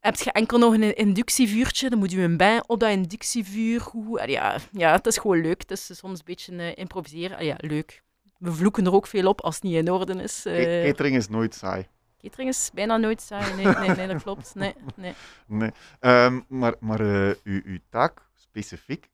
Heb 0.02 0.16
je 0.16 0.32
enkel 0.32 0.58
nog 0.58 0.72
een 0.72 0.96
inductievuurtje, 0.96 1.90
dan 1.90 1.98
moet 1.98 2.10
je 2.10 2.20
een 2.20 2.36
bij 2.36 2.62
op 2.66 2.80
dat 2.80 2.90
inductievuur. 2.90 3.80
Goed. 3.80 4.22
Ja, 4.26 4.58
ja, 4.72 4.92
het 4.92 5.06
is 5.06 5.18
gewoon 5.18 5.40
leuk. 5.40 5.60
Het 5.60 5.70
is 5.70 5.96
soms 5.96 6.18
een 6.18 6.24
beetje 6.24 6.56
eh, 6.56 6.76
improviseren. 6.76 7.36
Allee, 7.36 7.48
ja, 7.48 7.56
leuk. 7.58 8.02
We 8.38 8.52
vloeken 8.52 8.86
er 8.86 8.92
ook 8.92 9.06
veel 9.06 9.28
op 9.28 9.40
als 9.40 9.54
het 9.54 9.64
niet 9.64 9.74
in 9.74 9.90
orde 9.90 10.22
is. 10.22 10.44
Eh 10.46 10.84
Catering 10.84 11.16
is 11.16 11.28
nooit 11.28 11.54
saai. 11.54 11.86
catering 12.20 12.50
is 12.50 12.70
bijna 12.74 12.96
nooit 12.96 13.20
saai. 13.20 13.54
Nee, 13.54 13.74
nee, 13.74 13.96
nee 13.96 14.06
dat 14.06 14.22
klopt. 14.22 14.54
Nee, 14.54 14.74
nee. 14.96 15.14
Nee. 15.46 15.70
Ehm, 16.00 16.40
maar 16.48 16.74
maar 16.80 17.00
eh, 17.00 17.34
uw, 17.44 17.60
uw 17.64 17.78
taak 17.88 18.28
specifiek, 18.34 19.10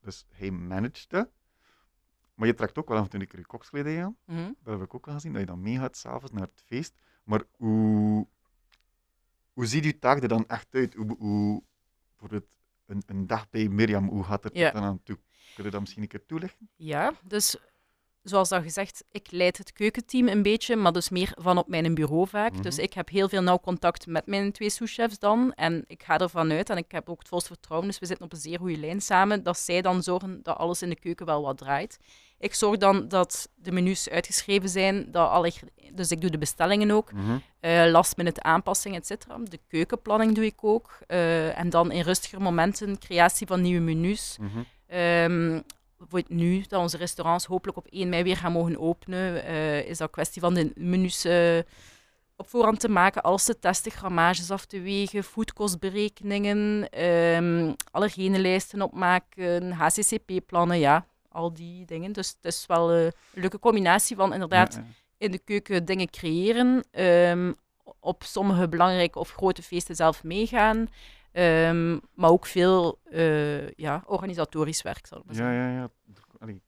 dus 0.00 0.26
hij 0.30 0.50
managede, 0.50 1.30
maar 2.34 2.46
je 2.46 2.54
trekt 2.54 2.78
ook 2.78 2.88
wel 2.88 2.98
af 2.98 3.04
en 3.04 3.10
toe 3.10 3.20
een 3.20 3.26
keer 3.26 3.38
je 3.38 3.46
kokskleding 3.46 4.02
aan. 4.02 4.16
Mhm. 4.24 4.52
Dat 4.62 4.74
heb 4.78 4.82
ik 4.82 4.94
ook 4.94 5.06
al 5.06 5.12
gezien, 5.12 5.32
dat 5.32 5.40
je 5.40 5.46
dan 5.46 5.62
meegaat 5.62 5.96
s'avonds 5.96 6.32
naar 6.32 6.42
het 6.42 6.62
feest. 6.66 6.94
Maar 7.24 7.42
hoe, 7.56 8.26
hoe 9.56 9.66
ziet 9.66 9.84
uw 9.84 9.98
taak 10.00 10.22
er 10.22 10.28
dan 10.28 10.46
echt 10.46 10.66
uit? 10.70 10.94
Hoe, 10.94 11.16
hoe, 11.18 11.62
bijvoorbeeld 12.10 12.50
een, 12.86 13.02
een 13.06 13.26
dag 13.26 13.50
bij 13.50 13.68
Mirjam, 13.68 14.08
hoe 14.08 14.24
gaat 14.24 14.44
het 14.44 14.56
Ja. 14.56 14.66
er 14.66 14.72
dan 14.72 14.82
aan 14.82 15.00
toe? 15.02 15.18
Kun 15.54 15.64
je 15.64 15.70
dat 15.70 15.80
misschien 15.80 16.02
een 16.02 16.08
keer 16.08 16.26
toelichten? 16.26 16.68
Ja, 16.76 17.12
dus 17.24 17.56
zoals 18.22 18.52
al 18.52 18.62
gezegd, 18.62 19.04
ik 19.10 19.30
leid 19.30 19.58
het 19.58 19.72
keukenteam 19.72 20.28
een 20.28 20.42
beetje, 20.42 20.76
maar 20.76 20.92
dus 20.92 21.08
meer 21.08 21.32
van 21.38 21.58
op 21.58 21.68
mijn 21.68 21.94
bureau 21.94 22.28
vaak. 22.28 22.52
Mhm. 22.52 22.62
Dus 22.62 22.78
ik 22.78 22.92
heb 22.92 23.08
heel 23.08 23.28
veel 23.28 23.42
nauw 23.42 23.58
contact 23.58 24.06
met 24.06 24.26
mijn 24.26 24.52
twee 24.52 24.70
souschefs 24.70 25.18
dan. 25.18 25.52
En 25.52 25.84
ik 25.86 26.02
ga 26.02 26.18
ervan 26.18 26.50
uit, 26.50 26.70
en 26.70 26.76
ik 26.76 26.92
heb 26.92 27.08
ook 27.08 27.18
het 27.18 27.28
volste 27.28 27.48
vertrouwen, 27.48 27.88
dus 27.88 27.98
we 27.98 28.06
zitten 28.06 28.24
op 28.24 28.32
een 28.32 28.38
zeer 28.38 28.58
goede 28.58 28.76
lijn 28.78 29.00
samen, 29.00 29.42
dat 29.42 29.58
zij 29.58 29.82
dan 29.82 30.02
zorgen 30.02 30.42
dat 30.42 30.56
alles 30.56 30.82
in 30.82 30.88
de 30.88 30.98
keuken 30.98 31.26
wel 31.26 31.42
wat 31.42 31.58
draait. 31.58 31.98
Ik 32.38 32.54
zorg 32.54 32.76
dan 32.78 33.08
dat 33.08 33.48
de 33.54 33.72
menus 33.72 34.08
uitgeschreven 34.08 34.68
zijn, 34.68 35.10
dat 35.10 35.30
alle, 35.30 35.52
dus 35.92 36.10
ik 36.10 36.20
doe 36.20 36.30
de 36.30 36.38
bestellingen 36.38 36.90
ook, 36.90 37.12
Mhm. 37.12 37.36
eh 37.60 37.84
last 37.90 38.16
minute 38.16 38.42
aanpassingen, 38.42 38.98
et 38.98 39.06
cetera. 39.06 39.38
De 39.42 39.60
keukenplanning 39.68 40.34
doe 40.34 40.44
ik 40.44 40.64
ook. 40.64 40.98
eh, 41.06 41.58
en 41.58 41.70
dan 41.70 41.92
in 41.92 42.02
rustiger 42.02 42.40
momenten 42.42 42.98
creatie 42.98 43.46
van 43.46 43.60
nieuwe 43.60 43.80
menus. 43.80 44.36
Bijvoorbeeld 45.98 46.28
nu 46.38 46.64
dat 46.68 46.80
onze 46.80 46.96
restaurants 46.96 47.44
hopelijk 47.46 47.78
op 47.78 47.86
1 47.90 48.08
mei 48.08 48.22
weer 48.22 48.36
gaan 48.36 48.52
mogen 48.52 48.78
openen, 48.80 49.44
eh, 49.44 49.78
is 49.88 49.98
dat 49.98 50.10
kwestie 50.10 50.40
van 50.40 50.54
de 50.54 50.72
menus 50.74 51.24
eh, 51.24 51.58
op 52.36 52.48
voorhand 52.48 52.80
te 52.80 52.88
maken, 52.88 53.22
alles 53.22 53.44
te 53.44 53.58
testen, 53.58 53.92
grammages 53.92 54.50
af 54.50 54.64
te 54.64 54.80
wegen, 54.80 55.24
voedkostberekeningen, 55.24 56.88
ehm 56.90 57.72
allergenenlijsten 57.90 58.82
opmaken, 58.82 59.72
HCCP-plannen, 59.72 60.78
ja, 60.78 61.06
al 61.36 61.52
die 61.54 61.84
dingen. 61.86 62.12
Dus 62.12 62.28
het 62.28 62.44
is 62.44 62.66
wel 62.66 62.92
eh, 62.92 63.04
een 63.04 63.12
leuke 63.34 63.58
combinatie 63.58 64.16
van 64.16 64.32
inderdaad 64.32 64.74
Ja, 64.74 64.80
ja. 64.80 64.86
in 65.18 65.30
de 65.30 65.38
keuken 65.38 65.84
dingen 65.84 66.10
creëren, 66.10 66.84
ehm, 66.90 67.52
op 68.00 68.22
sommige 68.22 68.68
belangrijke 68.68 69.18
of 69.18 69.30
grote 69.30 69.62
feesten 69.62 69.96
zelf 69.96 70.24
meegaan, 70.24 70.88
ehm, 71.32 71.98
maar 72.14 72.30
ook 72.30 72.46
veel 72.46 73.00
eh, 73.04 73.68
ja, 73.70 74.02
organisatorisch 74.06 74.82
werk, 74.82 75.06
zal 75.06 75.18
ik 75.18 75.24
maar 75.24 75.34
Ja, 75.34 75.40
zeggen. 75.40 75.58
ja, 75.58 75.70
ja. 75.80 75.88
Allee, 76.38 76.62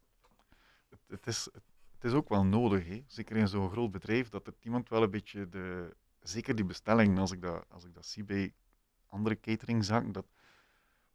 het, 0.90 1.00
het, 1.08 1.26
is, 1.26 1.48
het 1.94 2.04
is 2.04 2.12
ook 2.12 2.28
wel 2.28 2.44
nodig, 2.44 2.86
hè. 2.86 3.02
zeker 3.06 3.36
in 3.36 3.48
zo'n 3.48 3.70
groot 3.70 3.90
bedrijf, 3.90 4.28
dat 4.28 4.46
er 4.46 4.54
iemand 4.60 4.88
wel 4.88 5.02
een 5.02 5.10
beetje 5.10 5.48
de. 5.48 5.96
Zeker 6.22 6.54
die 6.54 6.64
bestelling, 6.64 7.18
als 7.18 7.32
ik 7.32 7.42
dat, 7.42 7.64
als 7.68 7.84
ik 7.84 7.94
dat 7.94 8.06
zie 8.06 8.24
bij 8.24 8.52
andere 9.06 9.40
cateringzaken, 9.40 10.12
dat, 10.12 10.26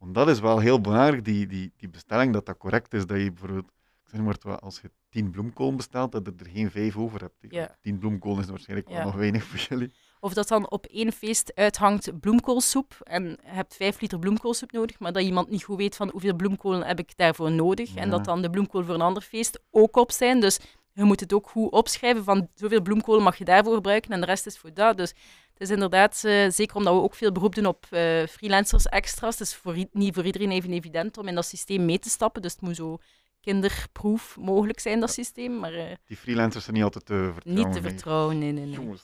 want 0.03 0.15
dat 0.15 0.29
is 0.29 0.39
wel 0.39 0.60
heel 0.60 0.81
belangrijk, 0.81 1.25
die, 1.25 1.48
die, 1.48 1.74
die 1.77 1.89
bestelling, 1.89 2.33
dat 2.33 2.45
dat 2.45 2.57
correct 2.57 2.93
is. 2.93 3.05
Dat 3.05 3.17
je 3.17 3.31
bijvoorbeeld, 3.31 3.65
ik 4.03 4.10
zeg 4.10 4.22
maar, 4.22 4.60
als 4.60 4.79
je 4.81 4.91
tien 5.10 5.31
bloemkool 5.31 5.75
bestelt, 5.75 6.12
dat 6.12 6.25
je 6.25 6.45
er 6.45 6.51
geen 6.51 6.72
vijf 6.72 6.98
over 6.98 7.22
hebt. 7.22 7.36
Ja. 7.50 7.77
Tien 7.81 7.98
bloemkool 7.98 8.39
is 8.39 8.45
waarschijnlijk 8.45 8.89
Ja. 8.89 8.95
wel 8.95 9.03
nog 9.05 9.15
weinig 9.15 9.43
voor 9.43 9.60
jullie. 9.69 9.93
Of 10.19 10.33
dat 10.33 10.48
dan 10.48 10.69
op 10.69 10.86
één 10.86 11.12
feest 11.12 11.55
uithangt 11.55 12.19
bloemkoolsoep 12.19 12.98
en 13.03 13.24
je 13.24 13.38
hebt 13.43 13.75
vijf 13.75 14.01
liter 14.01 14.19
bloemkoolsoep 14.19 14.72
nodig, 14.72 15.00
maar 15.00 15.12
dat 15.13 15.24
iemand 15.24 15.50
niet 15.50 15.63
goed 15.63 15.77
weet 15.77 15.95
van 15.95 16.10
hoeveel 16.10 16.36
bloemkolen 16.36 16.83
heb 16.88 17.00
ik 17.00 17.17
daarvoor 17.17 17.51
nodig. 17.51 17.95
En 17.95 18.10
dat 18.10 18.25
dan 18.25 18.41
de 18.41 18.50
bloemkool 18.50 18.83
voor 18.83 18.93
een 18.93 19.01
ander 19.01 19.22
feest 19.24 19.60
ook 19.72 19.95
op 19.95 20.12
zijn. 20.12 20.39
Dus 20.39 20.60
je 20.94 21.04
moet 21.04 21.20
het 21.20 21.34
ook 21.34 21.50
goed 21.50 21.72
opschrijven 21.72 22.24
van 22.24 22.50
zoveel 22.56 22.82
bloemkolen 22.82 23.24
mag 23.24 23.36
je 23.38 23.46
daarvoor 23.46 23.74
gebruiken 23.76 24.12
en 24.12 24.20
de 24.20 24.26
rest 24.26 24.46
is 24.46 24.58
voor 24.58 24.74
dat. 24.74 24.98
Dus 24.98 25.10
het 25.54 25.62
is 25.62 25.70
inderdaad, 25.70 26.24
eh, 26.24 26.50
zeker 26.50 26.76
omdat 26.76 26.94
we 26.94 27.02
ook 27.02 27.16
veel 27.16 27.32
beroep 27.32 27.56
doen 27.56 27.66
op 27.66 27.86
eh, 27.90 28.24
freelancers 28.28 28.86
extra's, 28.88 29.40
het 29.40 29.48
is 29.48 29.56
voor, 29.56 29.78
i- 29.78 29.88
niet 29.92 30.14
voor 30.14 30.26
iedereen 30.26 30.52
even 30.52 30.72
evident 30.74 31.18
om 31.18 31.28
in 31.28 31.36
dat 31.36 31.46
systeem 31.46 31.86
mee 31.86 32.00
te 32.00 32.10
stappen. 32.10 32.42
Dus 32.42 32.52
het 32.52 32.62
moet 32.62 32.76
zo 32.76 32.98
kinderproef 33.42 34.38
mogelijk 34.40 34.80
zijn, 34.80 35.00
dat 35.00 35.12
systeem, 35.12 35.60
maar 35.60 35.74
eh, 35.74 35.96
Die 36.06 36.18
freelancers 36.18 36.64
zijn 36.64 36.76
niet 36.76 36.86
altijd 36.86 37.06
te 37.06 37.30
vertrouwen. 37.34 37.66
niet 37.66 37.74
te 37.76 37.82
vertrouwen. 37.90 38.38
Nee, 38.40 38.52
nee, 38.52 38.66
nee. 38.66 38.76
Jongens, 38.76 39.04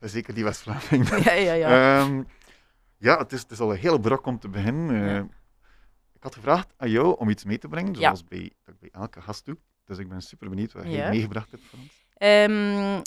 zeker 0.00 0.34
die 0.34 0.44
West-Vlaming. 0.44 1.08
Ja, 1.24 1.32
ja, 1.32 1.52
ja. 1.52 2.00
Ehm, 2.00 2.22
ja, 2.98 3.18
het 3.18 3.32
is, 3.32 3.40
het 3.40 3.50
is 3.50 3.60
al 3.60 3.70
een 3.72 3.78
hele 3.78 4.00
brok 4.00 4.26
om 4.26 4.38
te 4.38 4.48
beginnen. 4.48 5.04
Ja. 5.14 5.18
Ik 6.14 6.22
had 6.22 6.34
gevraagd 6.34 6.74
aan 6.76 6.90
jou 6.90 7.16
om 7.18 7.28
iets 7.28 7.44
mee 7.44 7.58
te 7.58 7.68
brengen, 7.68 7.92
Ja. 7.94 7.98
zoals 8.00 8.24
bij, 8.24 8.52
dat 8.64 8.74
ik 8.74 8.80
bij 8.80 9.00
elke 9.00 9.20
gast 9.20 9.44
doe. 9.44 9.56
Dus 9.90 9.98
ik 9.98 10.08
ben 10.08 10.20
super 10.22 10.48
benieuwd 10.48 10.72
wat 10.72 10.84
Ja. 10.84 10.90
jij 10.90 11.10
meegebracht 11.10 11.50
hebt 11.50 11.62
voor 11.70 11.78
ons. 11.78 12.04
Ehm, 12.14 13.00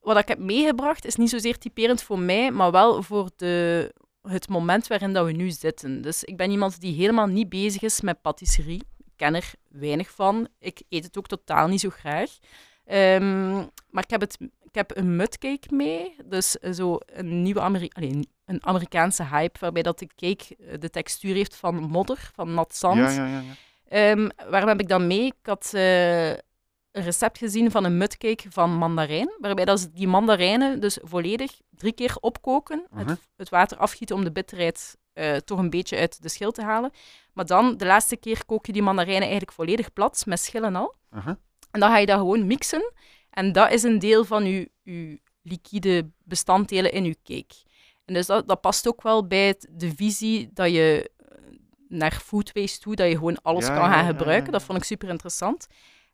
wat 0.00 0.18
ik 0.18 0.28
heb 0.28 0.38
meegebracht 0.38 1.04
is 1.04 1.16
niet 1.16 1.30
zozeer 1.30 1.58
typerend 1.58 2.02
voor 2.02 2.18
mij, 2.18 2.50
maar 2.50 2.70
wel 2.70 3.02
voor 3.02 3.30
de, 3.36 3.92
het 4.22 4.48
moment 4.48 4.86
waarin 4.86 5.12
dat 5.12 5.26
we 5.26 5.32
nu 5.32 5.50
zitten. 5.50 6.02
Dus 6.02 6.24
ik 6.24 6.36
ben 6.36 6.50
iemand 6.50 6.80
die 6.80 6.94
helemaal 6.94 7.26
niet 7.26 7.48
bezig 7.48 7.82
is 7.82 8.00
met 8.00 8.20
patisserie. 8.22 8.82
Ik 8.98 9.12
ken 9.16 9.34
er 9.34 9.52
weinig 9.68 10.10
van. 10.10 10.48
Ik 10.58 10.82
eet 10.88 11.04
het 11.04 11.18
ook 11.18 11.26
totaal 11.26 11.68
niet 11.68 11.80
zo 11.80 11.90
graag. 11.90 12.30
Ehm, 12.84 13.52
maar 13.90 14.02
ik 14.04 14.10
heb, 14.10 14.20
het, 14.20 14.36
ik 14.62 14.74
heb 14.74 14.96
een 14.96 15.16
mudcake 15.16 15.74
mee. 15.74 16.16
Dus 16.24 16.50
zo 16.50 16.98
een 17.06 17.42
nieuwe 17.42 17.60
Ameri 17.60 17.88
allee, 17.92 18.28
een 18.44 18.66
Amerikaanse 18.66 19.24
hype, 19.24 19.58
waarbij 19.60 19.82
dat 19.82 19.98
de 19.98 20.06
cake 20.16 20.56
eh, 20.56 20.78
de 20.80 20.90
textuur 20.90 21.34
heeft 21.34 21.56
van 21.56 21.74
modder, 21.76 22.30
van 22.34 22.54
nat 22.54 22.76
zand. 22.76 22.98
Ja, 22.98 23.10
ja, 23.10 23.26
ja. 23.26 23.42
Ehm, 23.88 24.28
waarom 24.48 24.68
heb 24.68 24.80
ik 24.80 24.88
dat 24.88 25.00
mee? 25.00 25.24
Ik 25.24 25.34
had 25.42 25.70
eh, 25.74 26.30
een 26.30 27.02
recept 27.02 27.38
gezien 27.38 27.70
van 27.70 27.84
een 27.84 27.96
mudcake 27.96 28.50
van 28.50 28.70
mandarijn, 28.74 29.30
waarbij 29.38 29.64
dat 29.64 29.80
ze 29.80 29.92
die 29.92 30.08
mandarijnen 30.08 30.80
dus 30.80 30.98
volledig 31.02 31.60
drie 31.70 31.92
keer 31.92 32.16
opkoken, 32.20 32.86
Mhm. 32.90 33.08
het, 33.08 33.20
het 33.36 33.48
water 33.48 33.76
afgieten 33.78 34.16
om 34.16 34.24
de 34.24 34.32
bitterheid 34.32 34.96
eh, 35.12 35.36
toch 35.36 35.58
een 35.58 35.70
beetje 35.70 35.96
uit 35.98 36.22
de 36.22 36.28
schil 36.28 36.50
te 36.52 36.62
halen. 36.62 36.90
Maar 37.32 37.46
dan, 37.46 37.76
de 37.76 37.86
laatste 37.86 38.16
keer 38.16 38.44
kook 38.46 38.66
je 38.66 38.72
die 38.72 38.82
mandarijnen 38.82 39.22
eigenlijk 39.22 39.52
volledig 39.52 39.92
plat, 39.92 40.22
met 40.26 40.40
schil 40.40 40.62
en 40.64 40.76
al. 40.76 40.94
Aha. 41.10 41.38
En 41.70 41.80
dan 41.80 41.90
ga 41.90 41.98
je 41.98 42.06
dat 42.06 42.18
gewoon 42.18 42.46
mixen. 42.46 42.92
En 43.30 43.52
dat 43.52 43.72
is 43.72 43.82
een 43.82 43.98
deel 43.98 44.24
van 44.24 44.44
je, 44.44 44.70
je 44.82 45.20
liquide 45.42 46.10
bestanddelen 46.24 46.92
in 46.92 47.04
je 47.04 47.16
cake. 47.24 47.54
En 48.04 48.14
dus 48.14 48.26
dat, 48.26 48.48
dat 48.48 48.60
past 48.60 48.88
ook 48.88 49.02
wel 49.02 49.26
bij 49.26 49.46
het- 49.46 49.66
de 49.70 49.94
visie 49.94 50.50
dat 50.52 50.70
je 50.72 51.10
naar 51.88 52.12
food 52.24 52.52
waste 52.52 52.78
toe, 52.78 52.94
dat 52.96 53.08
je 53.08 53.14
gewoon 53.14 53.42
alles 53.42 53.66
Ja, 53.66 53.74
kan 53.76 53.90
gaan 53.90 54.06
gebruiken. 54.06 54.52
Dat 54.52 54.62
vond 54.62 54.78
ik 54.78 54.84
super 54.84 55.08
interessant. 55.08 55.66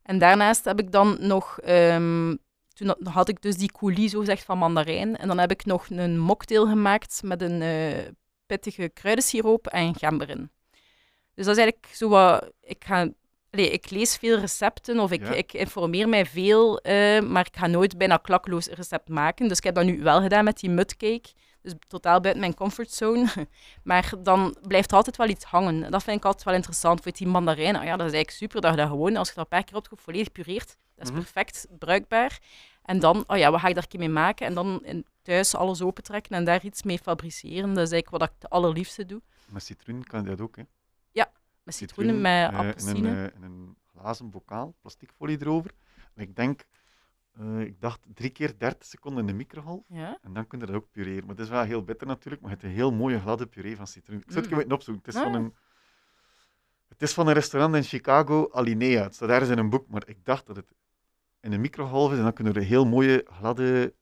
En 0.02 0.18
daarnaast 0.18 0.64
heb 0.64 0.78
ik 0.80 0.92
dan 0.92 1.16
nog, 1.20 1.60
ehm, 1.60 2.36
toen 2.74 2.94
had- 3.04 3.28
ik 3.28 3.42
dus 3.42 3.56
die 3.56 3.72
coulis 3.72 4.10
zo 4.10 4.18
gezegd 4.20 4.44
van 4.44 4.58
mandarijn. 4.58 5.16
En 5.16 5.28
dan 5.28 5.38
heb 5.38 5.50
ik 5.50 5.64
nog 5.64 5.86
een 5.90 6.18
mocktail 6.18 6.66
gemaakt 6.66 7.20
met 7.24 7.42
een 7.42 7.62
eh, 7.62 7.98
pittige 8.46 8.88
kruidensiroop 8.88 9.66
en 9.66 9.94
gember 9.94 10.28
in. 10.30 10.50
Dus 11.34 11.46
dat 11.46 11.56
is 11.56 11.62
eigenlijk 11.62 11.94
zo 11.94 12.08
wat, 12.08 12.50
ik 12.60 12.84
ga 12.84 13.08
Allee, 13.54 13.70
ik 13.70 13.90
lees 13.90 14.16
veel 14.16 14.38
recepten 14.38 15.00
of 15.00 15.10
ik, 15.10 15.22
Ja. 15.22 15.32
ik 15.32 15.52
informeer 15.52 16.08
mij 16.08 16.26
veel, 16.26 16.78
eh, 16.80 17.20
maar 17.20 17.46
ik 17.46 17.56
ga 17.56 17.66
nooit 17.66 17.98
bijna 17.98 18.16
klakloos 18.16 18.68
een 18.68 18.74
recept 18.74 19.08
maken. 19.08 19.48
Dus 19.48 19.58
ik 19.58 19.64
heb 19.64 19.74
dat 19.74 19.84
nu 19.84 20.02
wel 20.02 20.20
gedaan 20.22 20.44
met 20.44 20.60
die 20.60 20.70
mudcake. 20.70 21.28
Dus 21.62 21.72
totaal 21.86 22.20
buiten 22.20 22.40
mijn 22.42 22.54
comfortzone. 22.54 23.28
Maar 23.84 24.12
dan 24.18 24.56
blijft 24.66 24.90
er 24.90 24.96
altijd 24.96 25.16
wel 25.16 25.28
iets 25.28 25.44
hangen. 25.44 25.90
Dat 25.90 26.02
vind 26.02 26.16
ik 26.16 26.24
altijd 26.24 26.44
wel 26.44 26.54
interessant. 26.54 27.00
Voor 27.02 27.12
die 27.12 27.26
mandarijn, 27.26 27.76
oh 27.76 27.84
ja, 27.84 27.96
dat 27.96 28.06
is 28.06 28.12
eigenlijk 28.12 28.30
super 28.30 28.60
dat 28.60 28.70
je 28.70 28.76
dat 28.76 28.88
gewoon, 28.88 29.16
als 29.16 29.28
je 29.28 29.34
dat 29.34 29.44
een 29.44 29.50
paar 29.50 29.64
keer 29.64 29.76
opkoopt, 29.76 30.02
volledig 30.02 30.32
pureert. 30.32 30.76
Dat 30.94 31.04
is 31.04 31.10
Mhm. 31.10 31.20
perfect 31.20 31.66
bruikbaar. 31.78 32.38
En 32.82 32.98
dan, 32.98 33.24
oh 33.26 33.36
ja, 33.36 33.50
wat 33.50 33.60
ga 33.60 33.68
ik 33.68 33.74
daar 33.74 33.82
een 33.82 33.88
keer 33.88 34.00
mee 34.00 34.08
maken? 34.08 34.46
En 34.46 34.54
dan 34.54 34.80
in, 34.84 35.06
thuis 35.22 35.54
alles 35.54 35.82
opentrekken 35.82 36.36
en 36.36 36.44
daar 36.44 36.64
iets 36.64 36.82
mee 36.82 36.98
fabriceren. 36.98 37.74
Dat 37.74 37.86
is 37.86 37.92
eigenlijk 37.92 38.10
wat 38.10 38.22
ik 38.22 38.34
het 38.38 38.50
allerliefste 38.50 39.06
doe. 39.06 39.22
Met 39.46 39.62
citroen 39.62 40.04
kan 40.04 40.22
je 40.22 40.28
dat 40.28 40.40
ook, 40.40 40.56
hè. 40.56 40.62
Met 41.64 41.74
citroenen, 41.74 42.20
met 42.20 42.32
eh, 42.32 42.52
in, 42.52 42.54
appelsine. 42.66 43.08
een, 43.08 43.16
eh, 43.30 43.36
in 43.36 43.42
een 43.42 43.76
glazen 43.96 44.30
bokaal, 44.30 44.74
plasticfolie 44.80 45.38
erover. 45.40 45.70
En 46.14 46.22
ik 46.22 46.36
denk, 46.36 46.64
eh, 47.38 47.60
ik 47.60 47.80
dacht 47.80 48.00
drie 48.14 48.30
keer 48.30 48.58
30 48.58 48.88
seconden 48.88 49.20
in 49.20 49.26
de 49.26 49.32
microgolf. 49.32 49.84
Ja? 49.88 50.18
En 50.22 50.32
dan 50.32 50.46
kun 50.46 50.58
je 50.58 50.66
dat 50.66 50.74
ook 50.74 50.90
pureren. 50.90 51.20
Maar 51.26 51.34
het 51.36 51.44
is 51.44 51.50
wel 51.50 51.62
heel 51.62 51.84
bitter 51.84 52.06
natuurlijk, 52.06 52.42
maar 52.42 52.50
het 52.50 52.62
is 52.62 52.68
een 52.68 52.74
heel 52.74 52.92
mooie 52.92 53.20
gladde 53.20 53.46
puree 53.46 53.76
van 53.76 53.86
citroen. 53.86 54.18
Ik 54.18 54.24
zou 54.30 54.40
het 54.44 54.50
Mm. 54.54 54.58
even 54.58 54.72
opzoeken. 54.72 55.04
Het 55.04 55.14
is, 55.14 55.20
van 55.22 55.34
Ah. 55.34 55.40
een, 55.40 55.54
het 56.88 57.02
is 57.02 57.12
van 57.12 57.26
een 57.26 57.34
restaurant 57.34 57.74
in 57.74 57.82
Chicago, 57.82 58.48
Alinea. 58.52 59.02
Het 59.02 59.14
staat 59.14 59.28
ergens 59.28 59.50
in 59.50 59.58
een 59.58 59.70
boek, 59.70 59.88
maar 59.88 60.02
ik 60.08 60.24
dacht 60.24 60.46
dat 60.46 60.56
het 60.56 60.72
in 61.40 61.52
een 61.52 61.60
microgolf 61.60 62.10
is. 62.12 62.16
En 62.18 62.22
dan 62.24 62.32
kunnen 62.32 62.52
we 62.52 62.58
er 62.58 62.64
een 62.64 62.70
heel 62.72 62.86
mooie, 62.86 63.26
gladde, 63.30 63.94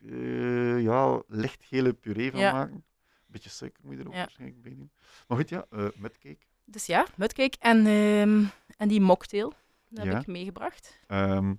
eh, 0.00 0.82
ja, 0.82 1.22
lichtgele 1.28 1.92
puree 1.92 2.30
van 2.30 2.40
Ja. 2.40 2.52
maken. 2.52 2.74
Een 2.74 3.32
beetje 3.32 3.50
suiker 3.50 3.80
moet 3.84 3.94
je 3.94 4.00
er 4.00 4.06
ook 4.06 4.12
Ja. 4.12 4.18
waarschijnlijk 4.18 4.62
bij 4.62 4.74
doen. 4.74 4.90
Maar 5.28 5.38
goed, 5.38 5.48
ja, 5.48 5.66
eh 5.70 5.86
met 5.96 6.18
cake. 6.18 6.44
Dus 6.64 6.86
ja, 6.86 7.06
mudcake 7.16 7.56
en, 7.60 7.86
ehm, 7.86 8.44
en 8.76 8.88
die 8.88 9.00
mocktail. 9.00 9.52
Dat 9.88 10.04
heb 10.06 10.20
ik 10.20 10.26
meegebracht. 10.26 10.98
Ehm, 11.06 11.54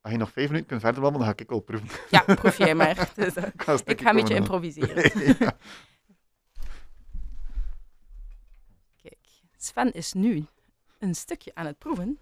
als 0.00 0.12
je 0.12 0.18
nog 0.18 0.30
vijf 0.32 0.46
minuten 0.46 0.68
kunt 0.68 0.80
verder 0.80 1.00
babbelen, 1.00 1.26
dan 1.26 1.36
ga 1.36 1.42
ik 1.42 1.50
al 1.50 1.60
proeven. 1.60 1.88
Ja, 2.10 2.34
proef 2.34 2.58
jij 2.58 2.74
maar. 2.74 3.10
Dus, 3.14 3.34
eh, 3.34 3.44
ik 3.44 3.62
ga, 3.62 3.78
ik 3.84 4.00
ga 4.00 4.10
een 4.10 4.16
beetje 4.16 4.34
improviseren. 4.34 5.10
ja. 5.38 5.56
Kijk, 9.02 9.18
Sven 9.56 9.92
is 9.92 10.12
nu 10.12 10.44
een 10.98 11.14
stukje 11.14 11.50
aan 11.54 11.66
het 11.66 11.78
proeven. 11.78 12.18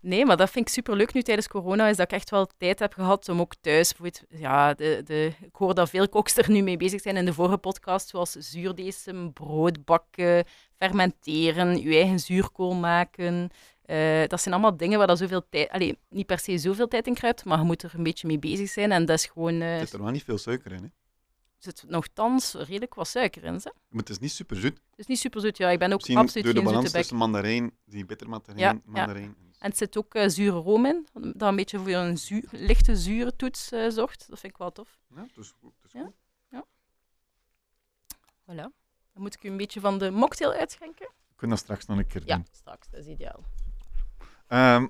Nee, 0.00 0.26
maar 0.26 0.36
dat 0.36 0.50
vind 0.50 0.66
ik 0.66 0.72
superleuk 0.72 1.12
nu 1.12 1.22
tijdens 1.22 1.48
corona, 1.48 1.88
is 1.88 1.96
dat 1.96 2.12
ik 2.12 2.18
echt 2.18 2.30
wel 2.30 2.48
tijd 2.56 2.78
heb 2.78 2.92
gehad 2.92 3.28
om 3.28 3.40
ook 3.40 3.54
thuis, 3.60 3.94
ja, 4.28 4.74
de, 4.74 5.02
de, 5.04 5.32
ik 5.40 5.54
hoor 5.54 5.74
dat 5.74 5.90
veel 5.90 6.08
koks 6.08 6.36
er 6.36 6.50
nu 6.50 6.62
mee 6.62 6.76
bezig 6.76 7.00
zijn 7.00 7.16
in 7.16 7.24
de 7.24 7.32
vorige 7.32 7.56
podcast, 7.56 8.08
zoals 8.08 8.32
zuurdesem, 8.32 9.32
brood 9.32 9.84
bakken, 9.84 10.44
fermenteren, 10.76 11.80
je 11.80 11.94
eigen 11.94 12.18
zuurkool 12.18 12.74
maken. 12.74 13.50
Eh, 13.88 14.26
dat 14.26 14.40
zijn 14.40 14.54
allemaal 14.54 14.76
dingen 14.76 14.98
waar 14.98 15.06
dat 15.06 15.18
zoveel 15.18 15.48
tijd, 15.48 15.68
allee, 15.70 15.98
niet 16.08 16.26
per 16.26 16.38
se 16.38 16.58
zoveel 16.58 16.88
tijd 16.88 17.06
in 17.06 17.14
kruipt, 17.14 17.44
maar 17.44 17.58
je 17.58 17.64
moet 17.64 17.82
er 17.82 17.92
een 17.94 18.02
beetje 18.02 18.26
mee 18.26 18.38
bezig 18.38 18.68
zijn 18.68 18.92
en 18.92 19.04
dat 19.06 19.18
is 19.18 19.26
gewoon, 19.26 19.60
eh 19.60 19.72
Er 19.74 19.78
zit 19.86 19.92
er 19.92 20.02
wel 20.02 20.10
niet 20.12 20.24
veel 20.24 20.38
suiker 20.38 20.72
in. 20.72 20.78
Hè? 20.82 20.84
er 20.84 21.64
zit 21.64 21.84
nogthans 21.86 22.54
redelijk 22.54 22.94
wat 22.94 23.08
suiker 23.08 23.44
in. 23.44 23.52
Hè? 23.54 23.58
Maar 23.88 24.00
het 24.00 24.08
is 24.08 24.18
niet 24.18 24.32
super 24.32 24.56
zoet. 24.56 24.80
Het 24.90 24.98
is 24.98 25.06
niet 25.06 25.18
super 25.18 25.40
zoet, 25.40 25.56
ja. 25.56 25.68
Ik 25.70 25.78
ben 25.78 25.88
ook 25.92 25.96
Misschien 25.96 26.16
absoluut 26.18 26.44
door 26.44 26.54
de 26.54 26.60
geen 26.60 26.68
balans 26.68 26.92
tussen 26.92 27.16
mandarijn, 27.16 27.70
die 27.84 28.04
bitter 28.06 28.28
mandarijn, 28.28 28.64
Ja, 28.66 28.72
ja. 28.72 28.80
mandarijn. 28.84 29.36
En 29.58 29.68
het 29.68 29.76
zit 29.76 29.96
ook 29.98 30.14
eh, 30.14 30.28
zure 30.28 30.56
room 30.58 30.86
in, 30.86 31.06
dat 31.12 31.48
een 31.48 31.56
beetje 31.56 31.78
voor 31.78 31.88
een 31.88 32.18
lichte 32.50 32.96
zure 32.96 33.36
toets 33.36 33.68
zorgt. 33.88 34.26
Dat 34.28 34.38
vind 34.40 34.52
ik 34.52 34.58
wel 34.58 34.72
tof. 34.72 34.98
Ja, 35.14 35.22
het 35.22 35.36
is 35.36 35.54
goed. 35.60 35.72
Is 35.84 35.92
Ja. 35.92 36.02
goed. 36.50 36.64
Voilà. 38.42 38.66
Dan 39.12 39.22
moet 39.22 39.34
ik 39.34 39.44
u 39.44 39.48
een 39.48 39.56
beetje 39.56 39.80
van 39.80 39.98
de 39.98 40.10
mocktail 40.10 40.52
uitschenken. 40.52 41.06
We 41.28 41.34
kunnen 41.36 41.56
dat 41.56 41.64
straks 41.64 41.86
nog 41.86 41.98
een 41.98 42.06
keer 42.06 42.22
Ja, 42.26 42.34
doen. 42.36 42.46
straks. 42.52 42.88
Dat 42.90 43.00
is 43.00 43.06
ideaal. 43.06 43.44
Ehm, 44.48 44.86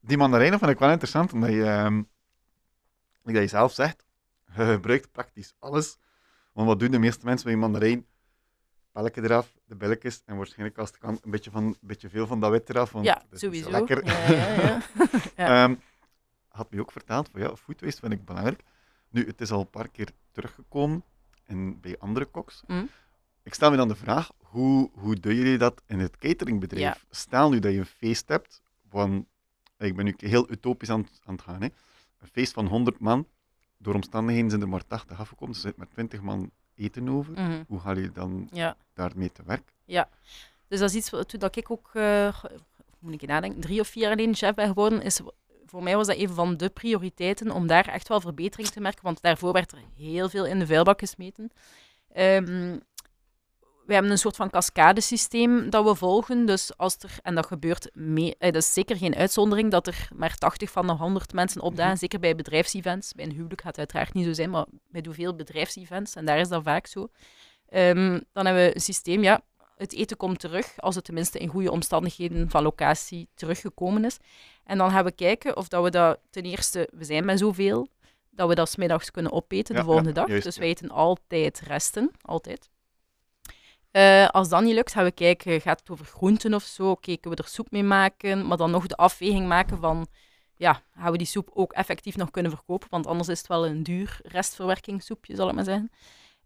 die 0.00 0.16
mandarijnen 0.16 0.58
vond 0.58 0.70
ik 0.70 0.78
wel 0.78 0.90
interessant, 0.90 1.32
omdat 1.32 1.50
je, 1.50 1.64
ehm, 1.64 2.02
dat 3.22 3.34
je 3.34 3.46
zelf 3.46 3.72
zegt, 3.72 4.06
je 4.56 4.64
gebruikt 4.64 5.12
praktisch 5.12 5.54
alles. 5.58 5.98
Want 6.52 6.68
wat 6.68 6.80
doen 6.80 6.90
de 6.90 6.98
meeste 6.98 7.24
mensen 7.24 7.46
met 7.46 7.54
een 7.54 7.60
mandarijn? 7.60 8.06
Pelletje 8.92 9.22
eraf, 9.22 9.52
de 9.64 9.74
billetjes 9.74 10.22
en 10.24 10.36
waarschijnlijk 10.36 10.78
als 10.78 10.88
het 10.88 10.98
kan 10.98 11.18
een 11.22 11.30
beetje, 11.30 11.50
van, 11.50 11.64
een 11.64 11.76
beetje 11.80 12.08
veel 12.08 12.26
van 12.26 12.40
dat 12.40 12.50
wit 12.50 12.68
eraf, 12.70 12.90
want 12.92 13.04
Ja, 13.04 13.14
dat 13.14 13.24
is 13.32 13.40
sowieso. 13.40 13.70
lekker. 13.70 14.06
Ja, 14.06 14.28
ja, 14.28 14.54
ja. 14.62 14.80
Ja. 15.36 15.64
Ehm, 15.64 15.74
had 16.48 16.70
mij 16.70 16.80
ook 16.80 16.92
verteld 16.92 17.28
van 17.32 17.40
ja, 17.40 17.56
food 17.56 17.80
waste 17.80 18.00
vind 18.00 18.12
ik 18.12 18.24
belangrijk. 18.24 18.62
Nu, 19.08 19.26
het 19.26 19.40
is 19.40 19.50
al 19.50 19.60
een 19.60 19.70
paar 19.70 19.88
keer 19.88 20.08
teruggekomen 20.32 21.04
bij 21.80 21.98
andere 21.98 22.24
koks. 22.24 22.62
Mhm. 22.66 22.84
Ik 23.48 23.54
stel 23.54 23.70
me 23.70 23.76
dan 23.76 23.88
de 23.88 23.94
vraag, 23.94 24.30
hoe, 24.38 24.90
hoe 24.92 25.20
doen 25.20 25.34
jullie 25.34 25.58
dat 25.58 25.82
in 25.86 25.98
het 25.98 26.18
cateringbedrijf? 26.18 26.82
Ja. 26.82 26.96
Stel 27.10 27.50
nu 27.50 27.58
dat 27.58 27.72
je 27.72 27.78
een 27.78 27.86
feest 27.86 28.28
hebt, 28.28 28.62
van, 28.88 29.26
ik 29.78 29.96
ben 29.96 30.04
nu 30.04 30.14
heel 30.16 30.50
utopisch 30.50 30.90
aan, 30.90 31.00
het- 31.00 31.20
aan 31.24 31.34
het 31.34 31.42
gaan, 31.42 31.62
hè. 31.62 31.68
een 32.20 32.28
feest 32.32 32.52
van 32.52 32.66
100 32.66 32.98
man, 32.98 33.26
door 33.78 33.94
omstandigheden 33.94 34.50
zijn 34.50 34.62
er 34.62 34.68
maar 34.68 34.86
80 34.86 35.20
afgekomen, 35.20 35.54
dus 35.54 35.62
er 35.62 35.68
zit 35.68 35.78
maar 35.78 35.88
20 35.88 36.20
man 36.20 36.50
eten 36.74 37.08
over. 37.08 37.32
Mhm. 37.32 37.62
Hoe 37.68 37.80
gaan 37.80 37.94
jullie 37.94 38.12
dan 38.12 38.48
ja. 38.52 38.76
daarmee 38.94 39.32
te 39.32 39.42
werk? 39.46 39.72
Dus 40.68 40.78
dat 40.80 40.90
is 40.90 40.96
iets 40.96 41.10
wat 41.10 41.28
toen 41.28 41.40
dat 41.40 41.56
ik 41.56 41.70
ook, 41.70 41.90
eh, 41.92 42.42
moet 42.98 43.22
ik 43.22 43.28
nadenken, 43.28 43.60
drie 43.60 43.80
of 43.80 43.88
vier 43.88 44.02
jaar 44.02 44.12
geleden 44.12 44.34
chef 44.34 44.54
ben 44.54 44.66
geworden, 44.68 45.02
is 45.02 45.20
voor 45.66 45.82
mij 45.82 45.96
was 45.96 46.06
dat 46.06 46.16
een 46.16 46.28
van 46.28 46.56
de 46.56 46.68
prioriteiten 46.68 47.50
om 47.50 47.66
daar 47.66 47.88
echt 47.88 48.08
wel 48.08 48.20
verbetering 48.20 48.68
te 48.68 48.80
merken, 48.80 49.02
want 49.04 49.22
daarvoor 49.22 49.52
werd 49.52 49.72
er 49.72 49.78
heel 49.96 50.28
veel 50.28 50.46
in 50.46 50.58
de 50.58 50.66
vuilbak 50.66 50.98
gesmeten. 50.98 51.50
Ehm, 52.12 52.76
we 53.88 53.94
hebben 53.94 54.12
een 54.12 54.18
soort 54.18 54.36
van 54.36 54.50
cascadesysteem 54.50 55.70
dat 55.70 55.84
we 55.84 55.94
volgen, 55.94 56.46
dus 56.46 56.76
als 56.76 56.96
er, 56.98 57.10
en 57.22 57.34
dat 57.34 57.46
gebeurt, 57.46 57.90
mee, 57.94 58.36
eh, 58.38 58.52
dat 58.52 58.62
is 58.62 58.72
zeker 58.72 58.96
geen 58.96 59.14
uitzondering, 59.14 59.70
dat 59.70 59.86
er 59.86 60.08
maar 60.14 60.34
80 60.34 60.70
van 60.70 60.86
de 60.86 60.92
100 60.92 61.32
mensen 61.32 61.60
opdagen, 61.60 61.90
Mhm. 61.90 61.98
zeker 62.00 62.18
bij 62.20 62.34
bedrijfsevents. 62.34 63.12
Bij 63.12 63.24
een 63.24 63.32
huwelijk 63.32 63.60
gaat 63.60 63.76
het 63.76 63.78
uiteraard 63.78 64.14
niet 64.14 64.24
zo 64.24 64.32
zijn, 64.32 64.50
maar 64.50 64.66
wij 64.88 65.00
doen 65.00 65.14
veel 65.14 65.34
bedrijfsevents 65.34 66.14
en 66.14 66.24
daar 66.24 66.38
is 66.38 66.48
dat 66.48 66.62
vaak 66.62 66.86
zo. 66.86 67.08
Ehm, 67.68 68.20
dan 68.32 68.46
hebben 68.46 68.64
we 68.64 68.74
een 68.74 68.80
systeem, 68.80 69.22
ja, 69.22 69.40
het 69.76 69.92
eten 69.94 70.16
komt 70.16 70.38
terug, 70.40 70.72
als 70.76 70.94
het 70.94 71.04
tenminste 71.04 71.38
in 71.38 71.48
goede 71.48 71.70
omstandigheden 71.70 72.50
van 72.50 72.62
locatie 72.62 73.28
teruggekomen 73.34 74.04
is. 74.04 74.16
En 74.64 74.78
dan 74.78 74.90
gaan 74.90 75.04
we 75.04 75.12
kijken 75.12 75.56
of 75.56 75.68
dat 75.68 75.82
we 75.84 75.90
dat 75.90 76.18
ten 76.30 76.42
eerste, 76.42 76.88
we 76.92 77.04
zijn 77.04 77.24
met 77.24 77.38
zoveel, 77.38 77.88
dat 78.30 78.48
we 78.48 78.54
dat 78.54 78.68
's 78.68 78.76
middags 78.76 79.10
kunnen 79.10 79.32
opeten 79.32 79.74
Ja, 79.74 79.80
de 79.80 79.86
volgende 79.86 80.08
ja, 80.08 80.14
dag. 80.14 80.28
juist, 80.28 80.44
dus 80.44 80.58
wij 80.58 80.68
eten 80.68 80.90
altijd 80.90 81.60
resten, 81.60 82.10
altijd. 82.22 82.70
Eh, 83.90 84.28
als 84.28 84.48
dat 84.48 84.62
niet 84.62 84.74
lukt, 84.74 84.92
gaan 84.92 85.04
we 85.04 85.12
kijken, 85.12 85.60
gaat 85.60 85.80
het 85.80 85.90
over 85.90 86.04
groenten 86.06 86.54
of 86.54 86.62
zo? 86.62 86.90
Oké, 86.90 87.16
kunnen 87.16 87.38
we 87.38 87.44
er 87.44 87.50
soep 87.50 87.70
mee 87.70 87.82
maken? 87.82 88.46
Maar 88.46 88.56
dan 88.56 88.70
nog 88.70 88.86
de 88.86 88.96
afweging 88.96 89.46
maken 89.48 89.78
van, 89.78 90.06
ja, 90.56 90.82
gaan 90.96 91.12
we 91.12 91.18
die 91.18 91.26
soep 91.26 91.50
ook 91.54 91.72
effectief 91.72 92.16
nog 92.16 92.30
kunnen 92.30 92.52
verkopen? 92.52 92.88
Want 92.90 93.06
anders 93.06 93.28
is 93.28 93.38
het 93.38 93.46
wel 93.46 93.66
een 93.66 93.82
duur 93.82 94.20
restverwerkingssoepje, 94.22 95.36
zal 95.36 95.48
ik 95.48 95.54
maar 95.54 95.64
zeggen. 95.64 95.90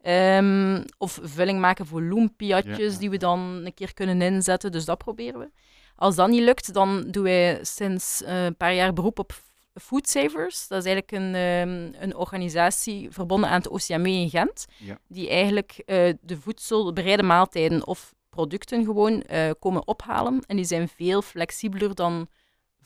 Ehm, 0.02 0.84
of 0.98 1.18
vulling 1.22 1.60
maken 1.60 1.86
voor 1.86 2.02
loempiatjes 2.02 2.92
Ja, 2.92 2.98
die 2.98 3.10
we 3.10 3.16
dan 3.16 3.40
een 3.64 3.74
keer 3.74 3.94
kunnen 3.94 4.22
inzetten. 4.22 4.72
Dus 4.72 4.84
dat 4.84 4.98
proberen 4.98 5.40
we. 5.40 5.50
Als 5.96 6.14
dat 6.14 6.28
niet 6.28 6.42
lukt, 6.42 6.72
dan 6.72 7.10
doen 7.10 7.22
wij 7.22 7.58
sinds 7.62 8.22
eh, 8.22 8.44
een 8.44 8.56
paar 8.56 8.74
jaar 8.74 8.92
beroep 8.92 9.18
op 9.18 9.32
Food 9.74 10.08
Savers. 10.08 10.68
Dat 10.68 10.84
is 10.84 10.92
eigenlijk 10.92 11.12
een, 11.12 11.34
ehm, 11.34 12.02
een 12.02 12.16
organisatie 12.16 13.10
verbonden 13.10 13.50
aan 13.50 13.60
het 13.60 13.68
OCME 13.68 14.08
in 14.08 14.30
Gent. 14.30 14.64
Ja. 14.78 14.98
Die 15.08 15.28
eigenlijk 15.28 15.82
eh, 15.86 16.12
de 16.20 16.36
voedselbereide 16.40 17.22
maaltijden 17.22 17.86
of 17.86 18.14
producten 18.28 18.84
gewoon 18.84 19.22
eh, 19.22 19.50
komen 19.58 19.86
ophalen. 19.86 20.42
En 20.46 20.56
die 20.56 20.64
zijn 20.64 20.88
veel 20.88 21.22
flexibeler 21.22 21.94
dan 21.94 22.28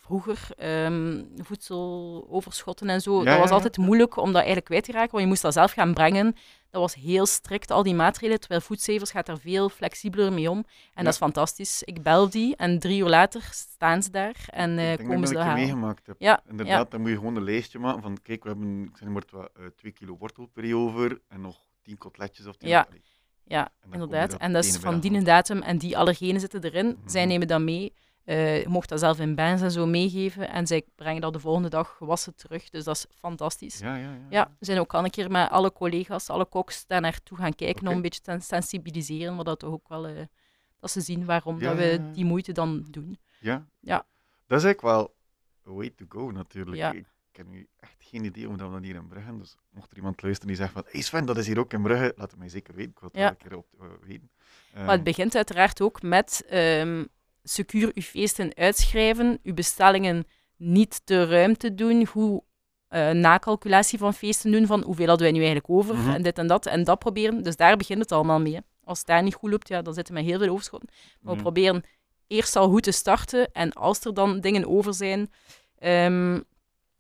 vroeger. 0.06 0.48
ehm, 0.56 1.22
voedseloverschotten 1.36 2.88
en 2.88 3.00
zo. 3.00 3.18
Ja, 3.22 3.30
dat 3.30 3.38
was 3.38 3.48
ja. 3.48 3.54
altijd 3.54 3.76
moeilijk 3.76 4.16
om 4.16 4.26
dat 4.26 4.34
eigenlijk 4.34 4.64
kwijt 4.66 4.84
te 4.84 4.92
raken, 4.92 5.10
want 5.10 5.22
je 5.22 5.28
moest 5.28 5.42
dat 5.42 5.52
zelf 5.52 5.72
gaan 5.72 5.94
brengen. 5.94 6.36
Dat 6.70 6.80
was 6.80 6.94
heel 6.94 7.26
strikt, 7.26 7.70
al 7.70 7.82
die 7.82 7.94
maatregelen. 7.94 8.40
Terwijl 8.40 8.60
Food 8.60 8.80
Savers 8.80 9.10
gaat 9.10 9.26
daar 9.26 9.38
veel 9.38 9.68
flexibeler 9.68 10.32
mee 10.32 10.50
om. 10.50 10.56
En 10.58 10.64
Ja. 10.94 11.02
dat 11.02 11.12
is 11.12 11.18
fantastisch. 11.18 11.82
Ik 11.82 12.02
bel 12.02 12.30
die 12.30 12.56
en 12.56 12.78
drie 12.78 13.00
uur 13.00 13.08
later 13.08 13.48
staan 13.52 14.02
ze 14.02 14.10
daar 14.10 14.34
en 14.50 14.78
eh, 14.78 14.90
ik 14.92 14.96
denk 14.96 15.08
komen 15.08 15.20
dat 15.20 15.28
ze 15.28 15.34
ik 15.34 15.38
dat 15.40 15.46
halen. 15.48 15.60
meegemaakt 15.62 16.06
heb. 16.06 16.16
Ja, 16.18 16.40
Inderdaad, 16.48 16.90
dan 16.90 17.00
moet 17.00 17.10
je 17.10 17.16
gewoon 17.16 17.36
een 17.36 17.44
lijstje 17.44 17.78
maken 17.78 18.02
van, 18.02 18.18
kijk, 18.22 18.42
we 18.42 18.48
hebben, 18.48 18.82
ik 18.82 18.96
zeg 18.96 19.08
maar, 19.08 19.22
wat, 19.30 19.50
eh, 19.56 19.64
twee 19.76 19.92
kilo 19.92 20.16
wortelpuree 20.18 20.76
over 20.76 21.20
en 21.28 21.40
nog 21.40 21.56
tien 21.82 21.98
kotletjes 21.98 22.46
of 22.46 22.56
tien. 22.56 22.68
Ja. 22.68 22.86
Allee, 22.88 23.02
Ja, 23.48 23.68
en 23.80 23.92
inderdaad. 23.92 24.34
En 24.36 24.52
dat 24.52 24.64
is 24.64 24.76
van 24.76 25.00
die 25.00 25.22
datum 25.22 25.62
en 25.62 25.78
die 25.78 25.98
allergenen 25.98 26.40
zitten 26.40 26.62
erin. 26.64 26.98
Zij 27.04 27.20
Mhm. 27.20 27.30
nemen 27.30 27.48
dat 27.48 27.60
mee. 27.60 27.92
Eh, 28.26 28.60
je 28.62 28.68
mocht 28.68 28.88
dat 28.88 28.98
zelf 29.00 29.18
in 29.18 29.34
bands 29.34 29.62
en 29.62 29.70
zo 29.70 29.86
meegeven. 29.86 30.48
En 30.48 30.66
zij 30.66 30.82
brengen 30.94 31.20
dat 31.20 31.32
de 31.32 31.38
volgende 31.40 31.68
dag 31.68 31.96
gewassen 31.96 32.34
terug. 32.34 32.70
Dus 32.70 32.84
dat 32.84 32.96
is 32.96 33.06
fantastisch. 33.18 33.78
Ja, 33.78 33.96
ja, 33.96 34.10
ja. 34.10 34.26
Ja, 34.30 34.54
we 34.58 34.64
zijn 34.64 34.78
ook 34.78 34.94
al 34.94 35.04
een 35.04 35.10
keer 35.10 35.30
met 35.30 35.50
alle 35.50 35.72
collega's, 35.72 36.28
alle 36.30 36.44
koks, 36.44 36.86
daar 36.86 37.00
naartoe 37.00 37.38
gaan 37.38 37.54
kijken 37.54 37.86
om 37.86 37.94
een 37.94 38.02
beetje 38.02 38.20
te 38.20 38.36
sensibiliseren. 38.40 39.34
Maar 39.34 39.44
dat 39.44 39.58
toch 39.58 39.72
ook 39.72 39.88
wel... 39.88 40.06
eh, 40.06 40.14
dat 40.80 40.90
ze 40.90 41.00
zien 41.00 41.24
waarom 41.24 41.60
Ja, 41.60 41.68
dat 41.68 41.76
we 41.78 42.10
die 42.12 42.24
moeite 42.24 42.52
dan 42.52 42.86
doen. 42.90 43.18
Ja? 43.40 43.66
Ja. 43.80 44.06
Dat 44.46 44.58
is 44.58 44.64
eigenlijk 44.64 44.80
wel 44.80 45.14
way 45.74 45.90
to 45.90 46.04
go, 46.08 46.30
natuurlijk. 46.30 46.76
Ja. 46.76 46.92
Ik, 46.92 47.06
ik 47.30 47.36
heb 47.36 47.46
nu 47.46 47.68
echt 47.76 47.96
geen 47.98 48.24
idee 48.24 48.46
hoe 48.46 48.56
dat 48.56 48.66
we 48.68 48.74
dat 48.74 48.82
hier 48.82 48.94
in 48.94 49.08
Brugge... 49.08 49.38
Dus 49.38 49.56
mocht 49.70 49.90
er 49.90 49.96
iemand 49.96 50.22
luisteren 50.22 50.48
die 50.48 50.56
zegt 50.62 50.72
van 50.72 50.84
hey 50.88 51.00
Sven, 51.00 51.26
dat 51.26 51.36
is 51.36 51.46
hier 51.46 51.58
ook 51.58 51.72
in 51.72 51.82
Brugge, 51.82 52.12
laat 52.16 52.30
het 52.30 52.38
mij 52.38 52.48
zeker 52.48 52.74
weten. 52.74 52.90
Ik 52.90 52.98
wil 52.98 53.08
het 53.12 53.18
Ja. 53.18 53.22
wel 53.22 53.30
een 53.30 53.36
keer 53.48 53.56
op, 53.56 53.66
eh, 53.80 54.08
weten. 54.08 54.30
Maar 54.74 54.94
het 54.94 55.04
begint 55.04 55.34
uiteraard 55.34 55.80
ook 55.80 56.02
met 56.02 56.44
ehm 56.48 57.04
secuur 57.48 57.90
uw 57.94 58.02
feesten 58.02 58.54
uitschrijven, 58.56 59.38
uw 59.42 59.54
bestellingen 59.54 60.24
niet 60.56 61.00
te 61.04 61.24
ruim 61.24 61.56
te 61.56 61.74
doen, 61.74 62.06
hoe 62.12 62.42
eh, 62.88 63.11
nakalculatie 63.11 63.98
van 63.98 64.14
feesten 64.14 64.52
doen, 64.52 64.66
van 64.66 64.82
hoeveel 64.82 65.06
hadden 65.06 65.24
wij 65.26 65.32
nu 65.37 65.44
eigenlijk 65.44 65.70
over, 65.70 65.94
Mhm. 65.94 66.11
en 66.11 66.22
dit 66.22 66.38
en 66.38 66.46
dat, 66.46 66.66
en 66.66 66.85
dat 66.85 66.98
proberen. 66.98 67.42
Dus 67.42 67.56
daar 67.56 67.76
begint 67.76 67.98
het 68.00 68.12
allemaal 68.12 68.40
mee. 68.40 68.54
hè. 68.54 68.61
Als 68.85 68.98
het 68.98 69.06
daar 69.06 69.22
niet 69.22 69.35
goed 69.35 69.50
loopt, 69.50 69.68
ja, 69.68 69.82
dan 69.82 69.94
zitten 69.94 70.14
we 70.14 70.20
met 70.20 70.28
heel 70.30 70.38
veel 70.38 70.48
overschotten. 70.48 70.88
Maar 71.20 71.30
we 71.32 71.37
ja. 71.37 71.42
proberen 71.42 71.85
eerst 72.26 72.56
al 72.56 72.68
goed 72.68 72.82
te 72.82 72.90
starten, 72.92 73.52
en 73.52 73.72
als 73.72 74.04
er 74.04 74.14
dan 74.14 74.40
dingen 74.40 74.68
over 74.68 74.94
zijn, 74.94 75.30
ehm, 75.78 76.40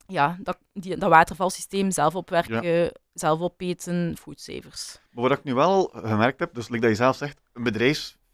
ja, 0.06 0.36
dat, 0.42 0.58
die, 0.72 0.96
dat 0.96 1.10
watervalsysteem 1.10 1.90
zelf 1.90 2.14
opwerken, 2.14 2.92
zelf 3.12 3.40
opeten, 3.40 4.16
foodsavers. 4.20 4.98
Maar 5.10 5.28
wat 5.28 5.38
ik 5.38 5.44
nu 5.44 5.54
wel 5.54 5.90
gemerkt 5.94 6.38
heb, 6.40 6.54
dus 6.54 6.68
like 6.68 6.80
dat 6.80 6.90
je 6.90 6.96
zelf 6.96 7.16
zegt, 7.16 7.40
een 7.52 7.62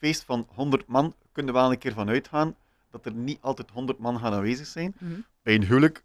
bedrijfsfeest 0.03 0.25
van 0.25 0.47
100 0.55 0.87
man, 0.87 1.15
kun 1.33 1.43
je 1.43 1.49
er 1.49 1.55
wel 1.55 1.71
een 1.71 1.79
keer 1.79 1.93
van 1.93 2.09
uitgaan 2.09 2.57
dat 2.91 3.07
er 3.07 3.15
niet 3.15 3.41
altijd 3.41 3.71
100 3.71 3.99
man 3.99 4.19
gaan 4.19 4.33
aanwezig 4.33 4.67
zijn. 4.67 4.95
Mhm. 4.99 5.21
Bij 5.43 5.55
een 5.55 5.65
huwelijk 5.65 6.05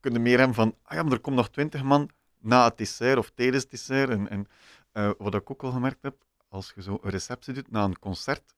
kun 0.00 0.12
je 0.12 0.18
meer 0.18 0.38
hebben 0.38 0.54
van, 0.54 0.74
ah 0.82 0.96
ja, 0.96 1.02
maar 1.02 1.12
er 1.12 1.20
komt 1.20 1.36
nog 1.36 1.48
20 1.48 1.82
man 1.82 2.10
na 2.38 2.64
het 2.64 2.78
dessert 2.78 3.18
of 3.18 3.30
tijdens 3.34 3.62
het 3.62 3.70
dessert. 3.70 4.10
En, 4.10 4.28
en 4.28 4.48
eh, 4.92 5.10
wat 5.18 5.34
ik 5.34 5.50
ook 5.50 5.62
al 5.62 5.70
gemerkt 5.70 6.02
heb, 6.02 6.16
als 6.48 6.72
je 6.74 6.82
zo 6.82 6.98
een 7.02 7.10
receptie 7.10 7.54
doet 7.54 7.70
na 7.70 7.84
een 7.84 7.98
concert, 7.98 8.54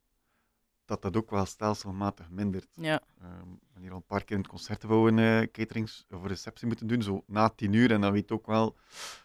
dat 0.84 1.02
dat 1.02 1.16
ook 1.16 1.30
wel 1.30 1.46
stelselmatig 1.46 2.30
mindert. 2.30 2.68
Ja. 2.74 3.00
Ehm, 3.20 3.48
we 3.74 3.80
hier 3.80 3.90
al 3.90 3.96
een 3.96 4.02
paar 4.06 4.24
keer 4.24 4.36
in 4.36 4.42
het 4.42 4.50
concertgebouw 4.50 5.08
een 5.08 5.18
eh, 5.18 5.50
caterings 5.52 6.06
of 6.10 6.26
receptie 6.26 6.66
moeten 6.66 6.86
doen, 6.86 7.02
zo 7.02 7.22
na 7.26 7.48
tien 7.48 7.72
uur. 7.72 7.90
En 7.90 8.00
dan 8.00 8.12
weet 8.12 8.28
je 8.28 8.34
ook 8.34 8.46
wel, 8.46 8.76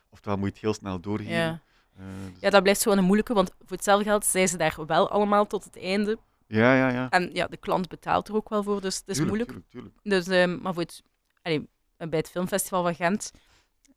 oftewel 0.10 0.38
moet 0.38 0.48
je 0.48 0.54
het 0.54 0.62
heel 0.62 0.74
snel 0.74 1.00
doorgeven. 1.00 1.34
Ja. 1.34 1.62
Dus- 1.98 2.40
ja, 2.42 2.50
dat 2.50 2.62
blijft 2.64 2.82
zo 2.82 2.92
een 2.92 3.04
moeilijke, 3.04 3.34
want 3.34 3.50
voor 3.60 3.76
hetzelfde 3.78 4.04
geld 4.06 4.26
zijn 4.26 4.48
ze 4.48 4.58
daar 4.58 4.76
wel 4.88 5.10
allemaal 5.10 5.48
tot 5.48 5.64
het 5.64 5.78
einde. 5.78 6.18
ja, 6.48 6.76
ja, 6.76 6.90
ja. 6.90 7.10
En 7.10 7.30
ja, 7.34 7.48
de 7.48 7.58
klant 7.58 7.88
betaalt 7.90 8.28
er 8.28 8.36
ook 8.36 8.50
wel 8.50 8.64
voor, 8.64 8.82
dus 8.82 8.96
het 8.98 9.08
is 9.08 9.18
Tuurlijk, 9.18 9.36
moeilijk. 9.38 9.70
tuurlijk, 9.70 9.94
tuurlijk. 10.02 10.26
Dus, 10.26 10.38
ehm, 10.38 10.62
maar 10.62 10.74
voor 10.74 10.82
het, 10.84 11.02
allee, 11.42 11.68
bij 11.98 12.20
het 12.20 12.30
filmfestival 12.30 12.84
van 12.84 12.96
Gent, 12.96 13.32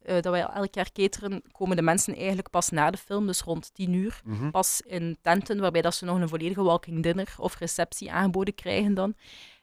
eh, 0.02 0.14
dat 0.14 0.32
wij 0.32 0.40
elk 0.40 0.74
jaar 0.74 0.92
cateren, 0.92 1.42
komen 1.52 1.76
de 1.76 1.82
mensen 1.82 2.16
eigenlijk 2.16 2.50
pas 2.50 2.70
na 2.70 2.90
de 2.90 2.98
film, 2.98 3.26
dus 3.26 3.40
rond 3.40 3.74
tien 3.74 3.92
uur, 3.92 4.20
Mhm. 4.24 4.50
pas 4.50 4.80
in 4.80 5.18
tenten, 5.22 5.60
waarbij 5.60 5.82
dat 5.82 5.94
ze 5.94 6.04
nog 6.04 6.20
een 6.20 6.28
volledige 6.28 6.62
walking 6.62 7.02
dinner 7.02 7.34
of 7.38 7.58
receptie 7.58 8.12
aangeboden 8.12 8.54
krijgen 8.54 8.94
dan. 8.94 9.14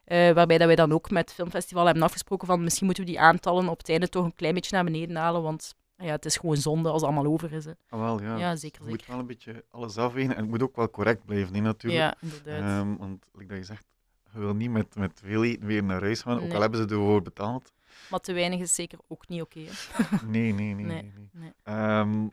Eh, 0.04 0.30
waarbij 0.32 0.58
dat 0.58 0.66
wij 0.66 0.76
dan 0.76 0.92
ook 0.92 1.10
met 1.10 1.24
het 1.24 1.34
filmfestival 1.34 1.84
hebben 1.84 2.02
afgesproken 2.02 2.46
van 2.46 2.62
misschien 2.64 2.86
moeten 2.86 3.04
we 3.04 3.10
die 3.10 3.20
aantallen 3.20 3.68
op 3.68 3.78
het 3.78 3.88
einde 3.88 4.08
toch 4.08 4.24
een 4.24 4.34
klein 4.34 4.54
beetje 4.54 4.74
naar 4.74 4.84
beneden 4.84 5.16
halen, 5.16 5.42
want 5.42 5.74
ja, 5.96 6.10
het 6.10 6.24
is 6.24 6.36
gewoon 6.36 6.56
zonde 6.56 6.88
als 6.88 7.00
het 7.02 7.10
allemaal 7.10 7.32
over 7.32 7.52
is. 7.52 7.64
Hè. 7.64 7.72
Ah, 7.88 8.00
wel, 8.00 8.22
ja. 8.22 8.36
Ja, 8.36 8.56
zeker, 8.56 8.82
Je 8.82 8.88
moet 8.88 8.98
zeker. 8.98 9.12
wel 9.12 9.20
een 9.20 9.26
beetje 9.26 9.64
alles 9.70 9.96
afwegen 9.98 10.34
en 10.36 10.40
het 10.40 10.50
moet 10.50 10.62
ook 10.62 10.76
wel 10.76 10.90
correct 10.90 11.24
blijven, 11.24 11.54
hè, 11.54 11.60
natuurlijk. 11.60 12.02
Ja, 12.02 12.16
inderdaad. 12.20 12.60
Ehm, 12.82 12.96
want, 12.96 13.26
like 13.32 13.46
dat 13.48 13.58
je 13.58 13.64
zegt, 13.64 13.86
je 14.32 14.38
wil 14.38 14.54
niet 14.54 14.70
met, 14.70 14.94
met 14.96 15.20
veel 15.24 15.44
eten 15.44 15.66
weer 15.66 15.84
naar 15.84 16.00
huis 16.00 16.22
gaan, 16.22 16.40
ook 16.40 16.52
al 16.52 16.60
hebben 16.60 16.80
ze 16.88 16.94
ervoor 16.94 17.22
betaald. 17.22 17.72
Maar 18.10 18.20
te 18.20 18.32
weinig 18.32 18.60
is 18.60 18.74
zeker 18.74 18.98
ook 19.08 19.28
niet 19.28 19.42
oké. 19.42 19.60
Nee, 20.26 20.52
nee, 20.52 20.74
nee. 20.74 20.84
Nee, 20.84 21.12
nee. 21.32 21.52
Ehm, 21.62 22.28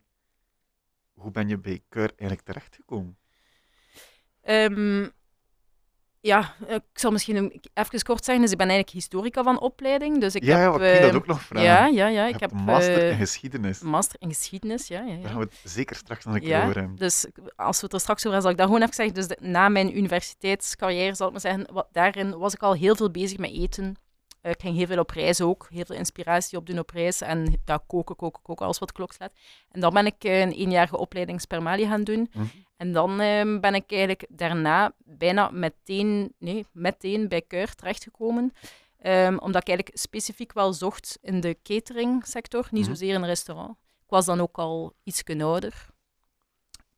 hoe 1.14 1.32
ben 1.32 1.48
je 1.48 1.58
bij 1.58 1.82
Keur 1.90 2.10
eigenlijk 2.16 2.42
terechtgekomen? 2.42 3.18
Ehm, 4.42 5.08
Ja, 6.24 6.54
ik 6.68 6.82
zal 6.94 7.12
misschien 7.12 7.62
even 7.74 8.04
kort 8.04 8.26
zeggen. 8.26 8.44
Dus 8.44 8.52
ik 8.52 8.58
ben 8.58 8.68
eigenlijk 8.70 8.90
historica 8.90 9.44
van 9.44 9.60
opleiding. 9.60 10.20
Dus 10.20 10.36
ik 10.36 10.44
ja, 10.44 10.58
heb, 10.58 10.80
ja, 10.82 10.88
ik 10.88 11.02
dat 11.02 11.10
eh, 11.10 11.16
ook 11.16 11.28
nog 11.28 11.42
vragen. 11.42 11.68
Ja, 11.68 11.86
ja, 11.86 12.08
ja. 12.08 12.26
Ik 12.28 12.40
heb 12.40 12.52
master 12.52 12.98
eh, 12.98 13.10
in 13.12 13.18
geschiedenis. 13.18 13.82
een 13.82 13.88
master 13.88 14.16
in 14.20 14.28
geschiedenis. 14.30 14.88
Ja, 14.88 15.00
ja, 15.02 15.06
Daar 15.08 15.20
ja. 15.20 15.28
gaan 15.28 15.38
we 15.38 15.44
het 15.44 15.72
zeker 15.72 15.96
straks 15.96 16.26
nog 16.26 16.36
een 16.36 16.42
keer 16.42 16.62
over 16.64 16.76
hebben. 16.76 16.96
Dus 16.96 17.26
als 17.56 17.78
we 17.80 17.86
het 17.86 17.94
er 17.94 18.00
straks 18.00 18.26
over 18.26 18.32
hebben, 18.34 18.42
zal 18.42 18.52
ik 18.52 18.58
dat 18.58 18.66
gewoon 18.66 18.82
even 18.82 18.94
zeggen. 18.96 19.14
Dus 19.16 19.28
de- 19.28 19.38
na 19.50 19.70
mijn 19.70 19.98
universiteitscarrière, 19.98 21.16
zal 21.16 21.26
ik 21.28 21.32
maar 21.32 21.42
zeggen, 21.42 21.68
wat, 21.74 21.88
daarin 21.92 22.38
was 22.38 22.54
ik 22.54 22.62
al 22.62 22.74
heel 22.74 22.96
veel 22.96 23.12
bezig 23.12 23.38
met 23.38 23.52
eten. 23.52 23.96
Ik 24.42 24.62
ging 24.62 24.76
heel 24.78 24.86
veel 24.88 25.00
op 25.00 25.10
reis 25.10 25.42
ook, 25.42 25.68
heel 25.70 25.86
veel 25.86 25.96
inspiratie 25.96 26.58
opdoen 26.58 26.80
op 26.80 26.90
reis. 26.90 27.22
En 27.22 27.58
ja, 27.66 27.84
koken, 27.88 28.16
koken, 28.16 28.42
koken, 28.42 28.66
alles 28.66 28.80
wat 28.80 28.92
klok 28.92 29.14
slaat. 29.14 29.34
En 29.72 29.80
dan 29.82 29.94
ben 29.94 30.06
ik 30.06 30.24
eh, 30.24 30.40
een 30.40 30.52
eenjarige 30.52 30.98
opleiding 30.98 31.42
Spermali 31.42 31.86
gaan 31.88 32.04
doen. 32.04 32.30
Mhm. 32.34 32.46
En 32.78 32.92
dan 32.92 33.20
ehm, 33.20 33.60
ben 33.60 33.76
ik 33.76 33.92
eigenlijk 33.92 34.26
daarna 34.30 34.94
bijna 34.98 35.50
meteen, 35.50 36.34
nee, 36.40 36.66
meteen 36.72 37.28
bij 37.28 37.42
Keur 37.42 37.76
terechtgekomen. 37.76 38.54
Ehm, 39.00 39.38
omdat 39.38 39.62
ik 39.62 39.68
eigenlijk 39.68 39.98
specifiek 39.98 40.54
wel 40.54 40.74
zocht 40.74 41.18
in 41.22 41.40
de 41.40 41.58
catering-sector, 41.64 42.68
niet 42.72 42.82
Mhm. 42.82 42.92
zozeer 42.92 43.14
in 43.14 43.22
een 43.22 43.28
restaurant. 43.28 43.78
Ik 43.82 44.18
was 44.18 44.26
dan 44.26 44.42
ook 44.42 44.58
al 44.58 44.94
iets 45.04 45.24
ouder. 45.40 45.90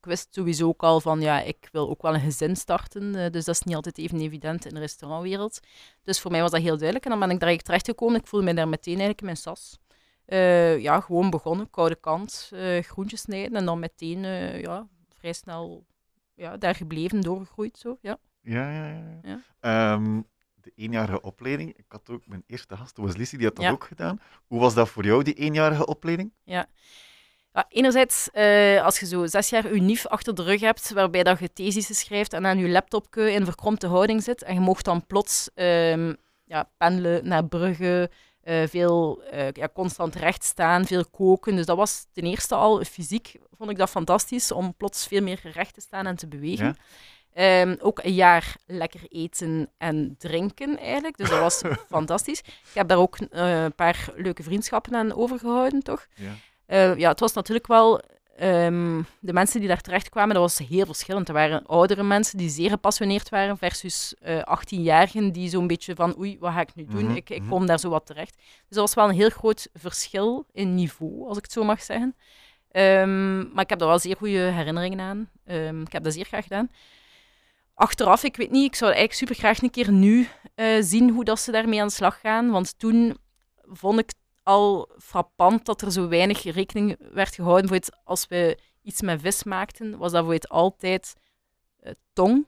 Ik 0.03 0.09
wist 0.09 0.27
sowieso 0.33 0.67
ook 0.67 0.83
al 0.83 1.01
van, 1.01 1.21
ja, 1.21 1.41
ik 1.41 1.69
wil 1.71 1.89
ook 1.89 2.01
wel 2.01 2.13
een 2.13 2.19
gezin 2.19 2.55
starten. 2.55 3.15
eh, 3.15 3.31
dus 3.31 3.45
dat 3.45 3.55
is 3.55 3.61
niet 3.63 3.75
altijd 3.75 3.97
even 3.97 4.19
evident 4.21 4.65
in 4.65 4.73
de 4.73 4.79
restaurantwereld. 4.79 5.59
Dus 6.03 6.19
voor 6.21 6.31
mij 6.31 6.41
was 6.41 6.51
dat 6.51 6.61
heel 6.61 6.75
duidelijk. 6.75 7.03
En 7.05 7.11
dan 7.11 7.19
ben 7.19 7.29
ik 7.29 7.39
direct 7.39 7.65
terechtgekomen. 7.65 8.19
Ik 8.19 8.27
voelde 8.27 8.45
me 8.45 8.53
daar 8.53 8.67
meteen 8.67 8.87
eigenlijk 8.93 9.19
in 9.19 9.25
mijn 9.25 9.37
sas. 9.37 9.79
Eh, 10.25 10.79
ja, 10.79 10.99
gewoon 10.99 11.29
begonnen, 11.29 11.69
koude 11.69 11.95
kant, 11.95 12.49
eh, 12.53 12.83
groentjes 12.83 13.21
snijden. 13.21 13.57
En 13.57 13.65
dan 13.65 13.79
meteen, 13.79 14.19
ja, 14.61 14.87
vrij 15.17 15.33
snel 15.33 15.85
ja, 16.35 16.57
daar 16.57 16.75
gebleven, 16.75 17.21
doorgegroeid. 17.21 17.77
Zo, 17.77 17.97
ja. 18.01 18.17
Ja, 18.41 18.71
ja, 18.71 18.87
ja. 18.87 19.19
ja. 19.23 19.41
Ehm, 19.59 20.21
de 20.55 20.71
eenjarige 20.75 21.21
opleiding. 21.21 21.77
Ik 21.77 21.85
had 21.87 22.09
ook 22.09 22.27
mijn 22.27 22.43
eerste 22.47 22.77
gast, 22.77 22.97
was 22.97 23.15
Lissy, 23.15 23.37
die 23.37 23.45
had 23.45 23.55
dat 23.55 23.65
Ja. 23.65 23.71
ook 23.71 23.83
gedaan. 23.83 24.19
Hoe 24.47 24.59
was 24.59 24.73
dat 24.73 24.89
voor 24.89 25.05
jou, 25.05 25.23
die 25.23 25.33
eenjarige 25.33 25.85
opleiding? 25.85 26.33
Ja, 26.43 26.67
enerzijds, 27.69 28.29
eh, 28.31 28.83
als 28.83 28.99
je 28.99 29.05
zo 29.05 29.25
zes 29.25 29.49
jaar 29.49 29.73
je 29.73 29.81
NIF 29.81 30.07
achter 30.07 30.35
de 30.35 30.43
rug 30.43 30.59
hebt, 30.59 30.91
waarbij 30.91 31.23
dat 31.23 31.39
je 31.39 31.53
thesissen 31.53 31.95
schrijft 31.95 32.33
en 32.33 32.45
aan 32.45 32.57
je 32.57 32.69
laptopje 32.69 33.31
in 33.31 33.45
verkrompte 33.45 33.87
houding 33.87 34.23
zit, 34.23 34.43
en 34.43 34.53
je 34.53 34.59
mocht 34.59 34.85
dan 34.85 35.05
plots 35.05 35.49
ehm, 35.55 36.13
ja, 36.45 36.69
pendelen 36.77 37.27
naar 37.27 37.45
Brugge, 37.45 38.09
eh, 38.41 38.67
veel 38.67 39.21
eh, 39.23 39.51
ja, 39.51 39.69
constant 39.73 40.15
recht 40.15 40.43
staan, 40.43 40.85
veel 40.85 41.05
koken. 41.05 41.55
Dus 41.55 41.65
dat 41.65 41.77
was 41.77 42.05
ten 42.11 42.23
eerste 42.23 42.55
al 42.55 42.83
fysiek, 42.83 43.35
vond 43.57 43.69
ik 43.69 43.77
dat 43.77 43.89
fantastisch, 43.89 44.51
om 44.51 44.75
plots 44.75 45.07
veel 45.07 45.21
meer 45.21 45.39
recht 45.43 45.73
te 45.73 45.81
staan 45.81 46.05
en 46.05 46.15
te 46.15 46.27
bewegen. 46.27 46.65
Ja. 46.65 46.75
Ehm, 47.33 47.75
ook 47.79 48.03
een 48.03 48.13
jaar 48.13 48.55
lekker 48.65 49.01
eten 49.09 49.69
en 49.77 50.15
drinken 50.17 50.77
eigenlijk. 50.77 51.17
Dus 51.17 51.29
dat 51.29 51.39
was 51.39 51.61
fantastisch. 51.89 52.39
Ik 52.39 52.73
heb 52.73 52.87
daar 52.87 52.97
ook 52.97 53.17
een 53.29 53.75
paar 53.75 54.09
leuke 54.15 54.43
vriendschappen 54.43 54.95
aan 54.95 55.13
overgehouden, 55.15 55.83
toch? 55.83 56.07
Ja. 56.15 56.31
Eh, 56.73 56.97
ja, 56.97 57.09
het 57.09 57.19
was 57.19 57.33
natuurlijk 57.33 57.67
wel... 57.67 58.01
ehm, 58.35 59.01
de 59.19 59.33
mensen 59.33 59.59
die 59.59 59.69
daar 59.69 59.81
terecht 59.81 60.09
kwamen, 60.09 60.33
dat 60.33 60.43
was 60.43 60.67
heel 60.67 60.85
verschillend. 60.85 61.27
Er 61.27 61.33
waren 61.33 61.65
oudere 61.65 62.03
mensen 62.03 62.37
die 62.37 62.49
zeer 62.49 62.69
gepassioneerd 62.69 63.29
waren 63.29 63.57
versus 63.57 64.15
eh 64.19 64.37
18-jarigen 64.37 65.31
die 65.31 65.49
zo'n 65.49 65.67
beetje 65.67 65.95
van 65.95 66.17
oei, 66.17 66.37
wat 66.39 66.53
ga 66.53 66.61
ik 66.61 66.75
nu 66.75 66.85
doen? 66.85 67.05
Mhm, 67.05 67.15
ik, 67.15 67.29
ik 67.29 67.39
mhm. 67.41 67.49
kom 67.49 67.65
daar 67.65 67.79
zo 67.79 67.89
wat 67.89 68.05
terecht. 68.05 68.35
Dus 68.35 68.77
dat 68.77 68.77
was 68.77 68.93
wel 68.93 69.09
een 69.09 69.15
heel 69.15 69.29
groot 69.29 69.69
verschil 69.73 70.45
in 70.51 70.75
niveau, 70.75 71.27
als 71.27 71.37
ik 71.37 71.43
het 71.43 71.51
zo 71.51 71.63
mag 71.63 71.81
zeggen. 71.81 72.15
Ehm, 72.71 73.37
maar 73.53 73.63
ik 73.63 73.69
heb 73.69 73.79
daar 73.79 73.87
wel 73.87 73.99
zeer 73.99 74.15
goede 74.17 74.39
herinneringen 74.39 74.99
aan. 74.99 75.29
Ehm, 75.45 75.81
ik 75.81 75.91
heb 75.91 76.03
dat 76.03 76.13
zeer 76.13 76.25
graag 76.25 76.43
gedaan. 76.43 76.69
Achteraf, 77.73 78.23
ik 78.23 78.35
weet 78.35 78.51
niet, 78.51 78.65
ik 78.65 78.75
zou 78.75 78.91
eigenlijk 78.91 79.19
super 79.19 79.35
graag 79.35 79.61
een 79.61 79.71
keer 79.71 79.91
nu 79.91 80.27
eh, 80.55 80.65
zien 80.79 81.09
hoe 81.09 81.23
dat 81.23 81.39
ze 81.39 81.51
daarmee 81.51 81.81
aan 81.81 81.87
de 81.87 81.93
slag 81.93 82.19
gaan. 82.19 82.49
Want 82.51 82.79
toen 82.79 83.17
vond 83.63 83.99
ik 83.99 84.11
al 84.43 84.89
frappant 84.97 85.65
dat 85.65 85.81
er 85.81 85.91
zo 85.91 86.07
weinig 86.07 86.43
rekening 86.43 86.97
werd 87.13 87.35
gehouden. 87.35 87.67
Voor 87.67 87.77
het, 87.77 87.97
als 88.03 88.27
we 88.27 88.57
iets 88.81 89.01
met 89.01 89.21
vis 89.21 89.43
maakten, 89.43 89.97
was 89.97 90.11
dat 90.11 90.23
voor 90.23 90.33
het 90.33 90.49
altijd 90.49 91.13
eh, 91.79 91.91
tong. 92.13 92.47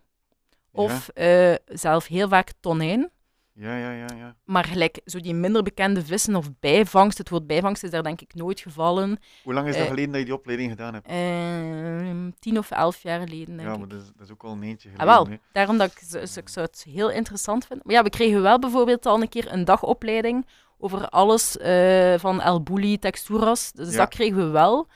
Of 0.71 1.09
eh, 1.09 1.53
zelf 1.65 2.07
heel 2.07 2.27
vaak 2.27 2.51
tonijn. 2.59 3.11
Ja, 3.57 3.77
ja, 3.77 3.91
ja, 3.91 4.05
ja. 4.17 4.35
Maar 4.45 4.65
gelijk 4.65 5.01
zo 5.05 5.19
die 5.19 5.33
minder 5.33 5.63
bekende 5.63 6.05
vissen 6.05 6.35
of 6.35 6.49
bijvangst, 6.59 7.17
het 7.17 7.29
woord 7.29 7.47
bijvangst 7.47 7.83
is 7.83 7.89
daar 7.89 8.03
denk 8.03 8.21
ik 8.21 8.33
nooit 8.33 8.59
gevallen. 8.59 9.19
Hoe 9.43 9.53
lang 9.53 9.67
is 9.67 9.73
dat 9.73 9.81
Eh, 9.83 9.89
geleden 9.89 10.09
dat 10.11 10.19
je 10.19 10.25
die 10.25 10.33
opleiding 10.35 10.69
gedaan 10.69 10.93
hebt? 10.93 11.07
Ehm, 11.07 12.29
tien 12.39 12.57
of 12.57 12.71
elf 12.71 13.01
jaar 13.01 13.19
geleden, 13.19 13.55
denk 13.57 13.67
ja, 13.67 13.73
ik. 13.73 13.79
maar 13.79 13.87
dat 13.87 14.01
is, 14.01 14.07
dat 14.15 14.25
is 14.25 14.31
ook 14.31 14.43
al 14.43 14.51
een 14.51 14.63
eentje 14.63 14.89
Ah, 14.89 14.95
geleden. 14.99 15.29
wel, 15.29 15.37
daarom 15.51 15.77
dat 15.77 15.91
ik, 15.91 15.97
zo- 16.27 16.39
ik 16.39 16.49
zou 16.49 16.65
het 16.65 16.85
heel 16.89 17.11
interessant 17.11 17.65
vinden. 17.65 17.85
Maar 17.87 17.95
ja, 17.95 18.03
we 18.03 18.09
kregen 18.09 18.41
wel 18.41 18.59
bijvoorbeeld 18.59 19.05
al 19.05 19.21
een 19.21 19.29
keer 19.29 19.51
een 19.51 19.65
dagopleiding 19.65 20.45
over 20.77 21.09
alles 21.09 21.57
eh, 21.57 22.13
van 22.17 22.41
El 22.41 22.63
Bulli, 22.63 22.99
texturas. 22.99 23.71
Dus 23.71 23.91
Ja. 23.91 23.97
dat 23.97 24.09
kregen 24.09 24.37
we 24.37 24.47
wel. 24.47 24.87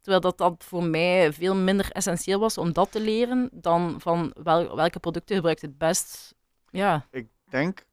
Terwijl 0.00 0.20
dat, 0.20 0.38
dat 0.38 0.64
voor 0.68 0.82
mij 0.84 1.32
veel 1.32 1.54
minder 1.54 1.90
essentieel 1.90 2.38
was 2.40 2.58
om 2.58 2.72
dat 2.72 2.92
te 2.92 3.00
leren 3.00 3.48
dan 3.52 3.94
van 3.98 4.34
wel, 4.42 4.76
welke 4.76 4.98
producten 4.98 5.36
gebruikt 5.36 5.62
het 5.62 5.78
best. 5.78 6.34
Ja, 6.70 7.06
Ik 7.10 7.26
denk, 7.48 7.84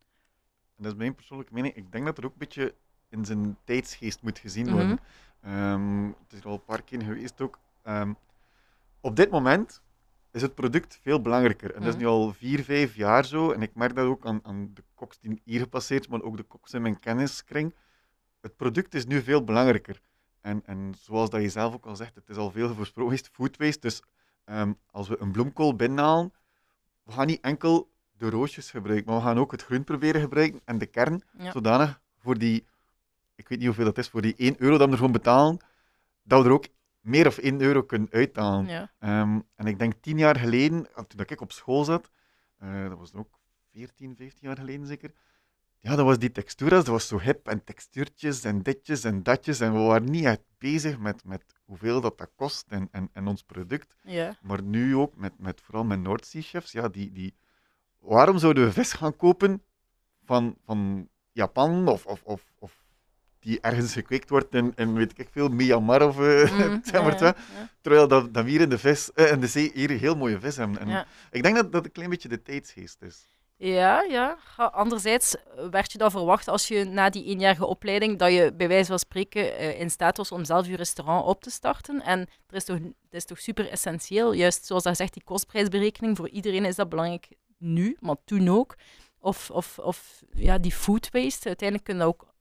en 0.77 0.83
dat 0.83 0.91
is 0.91 0.97
mijn 0.97 1.15
persoonlijke 1.15 1.53
mening, 1.53 1.73
ik 1.75 1.91
denk 1.91 2.05
dat 2.05 2.17
er 2.17 2.25
ook 2.25 2.31
een 2.31 2.37
beetje 2.37 2.75
in 3.09 3.25
zijn 3.25 3.57
tijdsgeest 3.63 4.21
moet 4.21 4.39
gezien 4.39 4.65
Mhm. 4.65 4.73
worden. 4.75 4.99
Ehm, 5.41 6.05
het 6.05 6.33
is 6.33 6.39
er 6.39 6.45
al 6.47 6.53
een 6.53 6.65
paar 6.65 6.83
keer 6.83 7.01
geweest 7.01 7.41
ook. 7.41 7.59
Ehm, 7.81 8.13
op 9.01 9.15
dit 9.15 9.29
moment 9.31 9.81
is 10.31 10.41
het 10.41 10.55
product 10.55 10.99
veel 11.01 11.21
belangrijker. 11.21 11.73
En 11.73 11.79
dat 11.79 11.87
is 11.89 11.93
Mhm. 11.95 12.03
nu 12.03 12.09
al 12.09 12.33
vier, 12.33 12.63
vijf 12.63 12.95
jaar 12.95 13.25
zo. 13.25 13.51
En 13.51 13.61
ik 13.61 13.75
merk 13.75 13.95
dat 13.95 14.05
ook 14.05 14.25
aan, 14.25 14.39
aan 14.43 14.71
de 14.73 14.83
koks 14.95 15.19
die 15.19 15.41
hier 15.43 15.59
gepasseerd, 15.59 16.09
maar 16.09 16.21
ook 16.21 16.37
de 16.37 16.43
koks 16.43 16.73
in 16.73 16.81
mijn 16.81 16.99
kenniskring. 16.99 17.75
Het 18.41 18.55
product 18.55 18.93
is 18.93 19.05
nu 19.05 19.21
veel 19.21 19.43
belangrijker. 19.43 20.01
En, 20.41 20.61
en 20.65 20.93
zoals 20.97 21.29
dat 21.29 21.41
je 21.41 21.49
zelf 21.49 21.73
ook 21.73 21.85
al 21.85 21.95
zegt, 21.95 22.15
het 22.15 22.29
is 22.29 22.37
al 22.37 22.51
veel 22.51 22.73
voorsproken 22.73 23.17
food 23.31 23.57
waste. 23.57 23.79
Dus 23.79 24.01
ehm, 24.45 24.73
als 24.91 25.07
we 25.07 25.19
een 25.19 25.31
bloemkool 25.31 25.75
binnenhalen, 25.75 26.33
we 27.03 27.11
gaan 27.11 27.27
niet 27.27 27.41
enkel 27.41 27.91
de 28.23 28.29
roosjes 28.29 28.71
gebruiken, 28.71 29.11
maar 29.11 29.21
we 29.21 29.27
gaan 29.27 29.37
ook 29.37 29.51
het 29.51 29.63
groen 29.63 29.83
proberen 29.83 30.21
gebruiken 30.21 30.61
en 30.65 30.77
de 30.77 30.85
kern, 30.85 31.23
Ja. 31.37 31.51
zodanig 31.51 32.01
voor 32.17 32.37
die, 32.37 32.65
ik 33.35 33.47
weet 33.47 33.57
niet 33.57 33.67
hoeveel 33.67 33.85
dat 33.85 33.97
is, 33.97 34.09
voor 34.09 34.21
die 34.21 34.33
1 34.37 34.55
euro 34.57 34.77
dat 34.77 34.87
we 34.87 34.93
ervoor 34.93 35.11
betalen, 35.11 35.57
dat 36.23 36.41
we 36.41 36.47
er 36.47 36.53
ook 36.53 36.67
meer 36.99 37.27
of 37.27 37.37
1 37.37 37.61
euro 37.61 37.83
kunnen 37.83 38.07
uithalen. 38.11 38.65
ja. 38.67 38.91
Ehm, 38.99 39.39
en 39.55 39.65
ik 39.65 39.79
denk 39.79 39.93
tien 40.01 40.17
jaar 40.17 40.39
geleden, 40.39 40.87
toen 41.07 41.19
ik 41.25 41.41
op 41.41 41.51
school 41.51 41.83
zat, 41.83 42.09
eh, 42.57 42.89
dat 42.89 42.97
was 42.97 43.13
ook 43.13 43.39
14, 43.71 44.15
15 44.15 44.47
jaar 44.47 44.57
geleden 44.57 44.87
zeker, 44.87 45.11
ja, 45.79 45.95
dat 45.95 46.05
was 46.05 46.19
die 46.19 46.31
texturas, 46.31 46.83
dat 46.83 46.93
was 46.93 47.07
zo 47.07 47.19
hip 47.19 47.47
en 47.47 47.63
textuurtjes 47.63 48.43
en 48.43 48.61
ditjes 48.61 49.03
en 49.03 49.23
datjes. 49.23 49.59
En 49.59 49.73
we 49.73 49.79
waren 49.79 50.11
niet 50.11 50.25
echt 50.25 50.41
bezig 50.57 50.97
met, 50.99 51.23
met 51.25 51.43
hoeveel 51.65 52.01
dat, 52.01 52.17
dat 52.17 52.31
kost 52.35 52.65
en, 52.69 52.87
en, 52.91 53.09
en 53.13 53.27
ons 53.27 53.43
product. 53.43 53.95
ja. 54.03 54.35
Maar 54.41 54.61
nu 54.63 54.95
ook, 54.95 55.15
met, 55.15 55.39
met 55.39 55.61
vooral 55.61 55.83
met 55.83 55.99
Noordzee-chefs, 55.99 56.71
ja, 56.71 56.87
die, 56.89 57.11
die... 57.11 57.35
waarom 58.03 58.37
zouden 58.37 58.65
we 58.65 58.71
vis 58.71 58.93
gaan 58.93 59.15
kopen 59.15 59.63
van, 60.25 60.55
van 60.65 61.07
Japan 61.31 61.87
of, 61.87 62.05
of, 62.05 62.21
of, 62.23 62.43
of 62.59 62.83
die 63.39 63.59
ergens 63.61 63.93
gekweekt 63.93 64.29
wordt 64.29 64.55
in, 64.55 64.73
in 64.75 64.93
weet 64.93 65.19
ik 65.19 65.29
veel, 65.31 65.49
Myanmar 65.49 66.07
of 66.07 66.19
eh, 66.19 66.51
Mm, 66.51 66.81
ja, 66.91 67.15
ja. 67.19 67.35
Terwijl 67.81 68.07
dat, 68.07 68.33
dat 68.33 68.43
we 68.43 68.49
hier 68.49 68.61
in 68.61 68.69
de, 68.69 68.77
vis, 68.77 69.09
in 69.09 69.39
de 69.39 69.47
zee 69.47 69.71
hier 69.73 69.89
heel 69.89 70.15
mooie 70.15 70.39
vis 70.39 70.57
hebben. 70.57 70.79
En. 70.79 71.05
Ik 71.31 71.43
denk 71.43 71.55
dat 71.55 71.71
dat 71.71 71.85
een 71.85 71.91
klein 71.91 72.09
beetje 72.09 72.29
de 72.29 72.41
tijdsgeest 72.41 73.01
is. 73.01 73.27
Ja, 73.55 74.01
ja. 74.01 74.37
Anderzijds 74.57 75.35
eh, 75.35 75.67
werd 75.69 75.91
je 75.91 75.97
dan 75.97 76.11
verwacht 76.11 76.47
als 76.47 76.67
je 76.67 76.83
na 76.83 77.09
die 77.09 77.25
eenjarige 77.25 77.65
opleiding, 77.65 78.19
dat 78.19 78.31
je 78.31 78.53
bij 78.53 78.67
wijze 78.67 78.87
van 78.87 78.99
spreken 78.99 79.77
in 79.77 79.89
staat 79.89 80.17
was 80.17 80.31
om 80.31 80.45
zelf 80.45 80.67
je 80.67 80.75
restaurant 80.75 81.25
op 81.25 81.41
te 81.41 81.49
starten. 81.49 82.01
En 82.01 82.19
er 82.19 82.55
is 82.55 82.65
toch, 82.65 82.79
dat 82.79 82.93
is 83.09 83.25
toch 83.25 83.39
super 83.39 83.69
essentieel, 83.69 84.33
juist 84.33 84.65
zoals 84.65 84.83
dat 84.83 84.97
zegt, 84.97 85.13
die 85.13 85.23
kostprijsberekening, 85.23 86.17
voor 86.17 86.29
iedereen 86.29 86.65
is 86.65 86.75
dat 86.75 86.89
belangrijk 86.89 87.27
nu, 87.63 87.97
maar 87.99 88.15
toen 88.25 88.47
ook. 88.49 88.75
Of, 89.19 89.49
of, 89.51 89.79
of 89.79 90.23
ja, 90.33 90.57
die 90.57 90.71
food 90.71 91.09
waste, 91.11 91.47
uiteindelijk 91.47 91.87
kun 91.87 91.97
je 91.97 91.99
dat 92.03 92.09
ook 92.09 92.33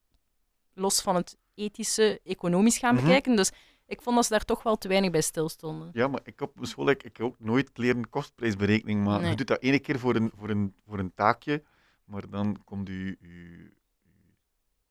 los 0.74 1.00
van 1.00 1.14
het 1.14 1.36
ethische, 1.54 2.20
economisch 2.24 2.78
gaan 2.78 2.94
Mhm. 2.94 3.04
bekijken. 3.04 3.36
Dus 3.36 3.50
ik 3.86 4.02
vond 4.02 4.16
dat 4.16 4.24
ze 4.24 4.30
daar 4.30 4.44
toch 4.44 4.62
wel 4.62 4.76
te 4.76 4.88
weinig 4.88 5.10
bij 5.10 5.20
stilstonden. 5.20 5.90
Ja, 5.92 6.08
maar 6.08 6.20
ik 6.24 6.40
op 6.40 6.52
school 6.60 6.88
ik, 6.88 7.02
ik 7.02 7.16
heb 7.16 7.26
ook 7.26 7.38
nooit 7.38 7.70
leren 7.78 8.08
kostprijsberekening. 8.08 9.04
Maar 9.04 9.20
Nee. 9.20 9.30
je 9.30 9.36
doet 9.36 9.46
dat 9.46 9.62
ene 9.62 9.78
keer 9.78 9.98
voor 9.98 10.14
een, 10.16 10.32
voor 10.36 10.50
een, 10.50 10.74
voor 10.86 10.98
een 10.98 11.14
taakje, 11.14 11.62
maar 12.04 12.30
dan 12.30 12.64
komt 12.64 12.88
je 12.88 13.16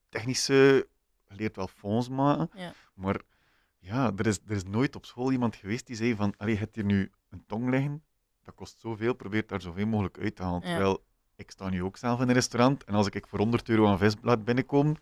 technische... 0.10 0.88
Je 1.30 1.38
leert 1.38 1.56
wel 1.56 1.67
fonds 1.67 2.10
maken, 2.10 2.50
Ja. 2.56 2.74
maar 2.94 3.22
ja, 3.80 4.12
er 4.15 4.28
is, 4.28 4.39
er 4.48 4.56
is 4.56 4.63
nooit 4.63 4.96
op 4.96 5.06
school 5.06 5.32
iemand 5.32 5.56
geweest 5.56 5.88
die 5.88 5.96
zei 5.96 6.15
van, 6.15 6.34
allee, 6.38 6.54
je 6.54 6.60
hebt 6.60 6.76
hier 6.76 6.86
nu 6.86 7.12
een 7.30 7.44
tong 7.48 7.70
liggen, 7.70 8.04
dat 8.52 8.60
kost 8.60 8.80
zoveel, 8.80 9.14
probeer 9.14 9.48
daar 9.48 9.62
zoveel 9.62 9.86
mogelijk 9.88 10.18
uit 10.20 10.36
te 10.36 10.44
halen. 10.44 10.62
Ja. 10.62 10.68
Terwijl, 10.68 11.04
ik 11.36 11.52
sta 11.52 11.70
nu 11.70 11.84
ook 11.84 11.98
zelf 11.98 12.22
in 12.22 12.28
een 12.28 12.34
restaurant, 12.34 12.84
en 12.84 12.94
als 12.94 13.08
ik 13.08 13.28
voor 13.28 13.40
100 13.40 13.70
euro 13.70 13.88
aan 13.88 13.98
visblad 13.98 14.44
binnenkom, 14.44 14.96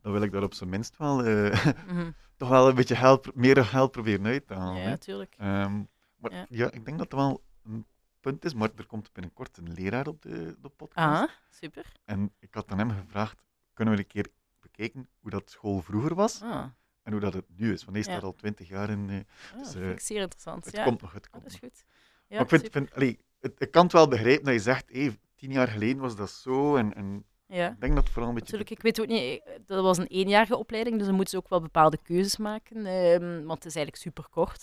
dan 0.00 0.12
wil 0.12 0.22
ik 0.22 0.32
daar 0.32 0.42
op 0.42 0.54
zijn 0.54 0.70
minst 0.70 0.96
wel, 0.96 1.24
eh, 1.24 1.64
Mhm. 1.86 2.10
toch 2.36 2.48
wel 2.48 2.68
een 2.68 2.74
beetje 2.74 2.96
geld, 2.96 3.34
meer 3.34 3.64
geld 3.64 3.90
proberen 3.90 4.26
uit 4.26 4.46
te 4.46 4.54
halen. 4.54 4.82
Ja, 4.82 4.88
natuurlijk. 4.88 5.34
Ehm, 5.38 5.82
maar 6.16 6.32
Ja. 6.32 6.46
ja. 6.48 6.70
ik 6.70 6.84
denk 6.84 6.98
dat 6.98 7.12
er 7.12 7.18
wel 7.18 7.42
een 7.64 7.86
punt 8.20 8.44
is, 8.44 8.54
maar 8.54 8.70
er 8.76 8.86
komt 8.86 9.12
binnenkort 9.12 9.56
een 9.56 9.72
leraar 9.72 10.06
op 10.06 10.22
de, 10.22 10.56
de 10.60 10.68
podcast. 10.68 11.22
Ah, 11.22 11.28
super. 11.50 11.92
En 12.04 12.32
ik 12.38 12.54
had 12.54 12.70
aan 12.70 12.78
hem 12.78 12.90
gevraagd, 12.90 13.42
kunnen 13.74 13.94
we 13.94 14.00
een 14.00 14.06
keer 14.06 14.26
bekijken 14.60 15.08
hoe 15.20 15.30
dat 15.30 15.50
school 15.50 15.80
vroeger 15.82 16.14
was 16.14 16.42
Ah, 16.42 16.64
en 17.02 17.12
hoe 17.12 17.20
dat 17.20 17.34
het 17.34 17.44
nu 17.56 17.72
is. 17.72 17.84
Want 17.84 17.96
hij 17.96 18.04
Ja. 18.06 18.12
staat 18.12 18.22
al 18.22 18.34
twintig 18.34 18.68
jaar 18.68 18.90
in... 18.90 19.08
eh, 19.10 19.16
ah, 19.16 19.58
Dus, 19.58 19.66
dat 19.66 19.74
eh, 19.74 19.80
vind 19.80 19.92
ik 19.92 20.00
zeer 20.00 20.20
interessant. 20.20 20.64
het 20.64 20.74
ja. 20.76 20.84
komt 20.84 21.00
nog, 21.00 21.12
het 21.12 21.24
Ah, 21.26 21.30
komt 21.32 21.44
dat 21.44 21.52
is 21.52 21.58
goed. 21.58 21.84
Maar 22.30 22.40
ik, 22.40 22.48
vind, 22.48 22.62
super. 22.62 22.80
vind, 22.80 22.94
allee, 22.94 23.18
het, 23.40 23.52
ik 23.58 23.70
kan 23.70 23.82
het 23.82 23.92
wel 23.92 24.08
begrijpen 24.08 24.44
dat 24.44 24.54
je 24.54 24.60
zegt, 24.60 24.84
hey, 24.92 25.18
tien 25.36 25.52
jaar 25.52 25.68
geleden 25.68 25.98
was 25.98 26.16
dat 26.16 26.30
zo. 26.30 26.76
En, 26.76 26.94
en 26.94 27.24
ja. 27.46 27.70
ik 27.70 27.80
denk 27.80 27.94
dat 27.94 28.04
het 28.04 28.12
vooral 28.12 28.28
een 28.28 28.34
beetje... 28.38 28.52
Natuurlijk, 28.52 28.70
ik 28.70 28.82
weet 28.82 29.00
ook 29.00 29.06
niet, 29.06 29.42
eh, 29.44 29.52
dat 29.66 29.82
was 29.82 29.98
een 29.98 30.06
eenjarige 30.06 30.56
opleiding, 30.56 30.96
dus 30.96 31.06
dan 31.06 31.14
moeten 31.14 31.32
ze 31.32 31.44
ook 31.44 31.48
wel 31.48 31.60
bepaalde 31.60 31.98
keuzes 32.02 32.36
maken. 32.36 32.86
ehm, 32.86 33.44
want 33.44 33.64
het 33.64 33.66
is 33.66 33.74
eigenlijk 33.76 33.96
super 33.96 34.26
kort, 34.30 34.62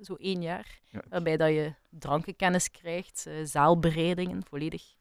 zo 0.00 0.14
één 0.14 0.42
jaar. 0.42 0.80
ja, 0.84 1.02
Waarbij 1.08 1.36
dat 1.36 1.48
je 1.48 1.74
drankenkennis 1.90 2.70
krijgt, 2.70 3.26
eh, 3.26 3.34
zaalbereidingen, 3.44 4.44
volledig 4.48 4.94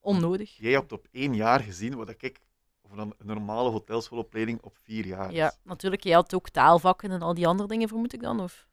onnodig. 0.00 0.56
Jij 0.56 0.72
hebt 0.72 0.92
op 0.92 1.06
één 1.10 1.34
jaar 1.34 1.60
gezien 1.60 1.96
wat 1.96 2.08
ik 2.08 2.40
over 2.82 2.98
een 2.98 3.14
normale 3.18 3.70
hotelschoolopleiding 3.70 4.62
op 4.62 4.76
vier 4.82 5.06
jaar 5.06 5.32
Ja, 5.32 5.54
natuurlijk, 5.62 6.02
jij 6.02 6.14
had 6.14 6.34
ook 6.34 6.48
taalvakken 6.48 7.10
en 7.10 7.22
al 7.22 7.34
die 7.34 7.46
andere 7.46 7.68
dingen, 7.68 7.88
vermoed 7.88 8.12
ik 8.12 8.20
dan? 8.20 8.40
Of? 8.40 8.68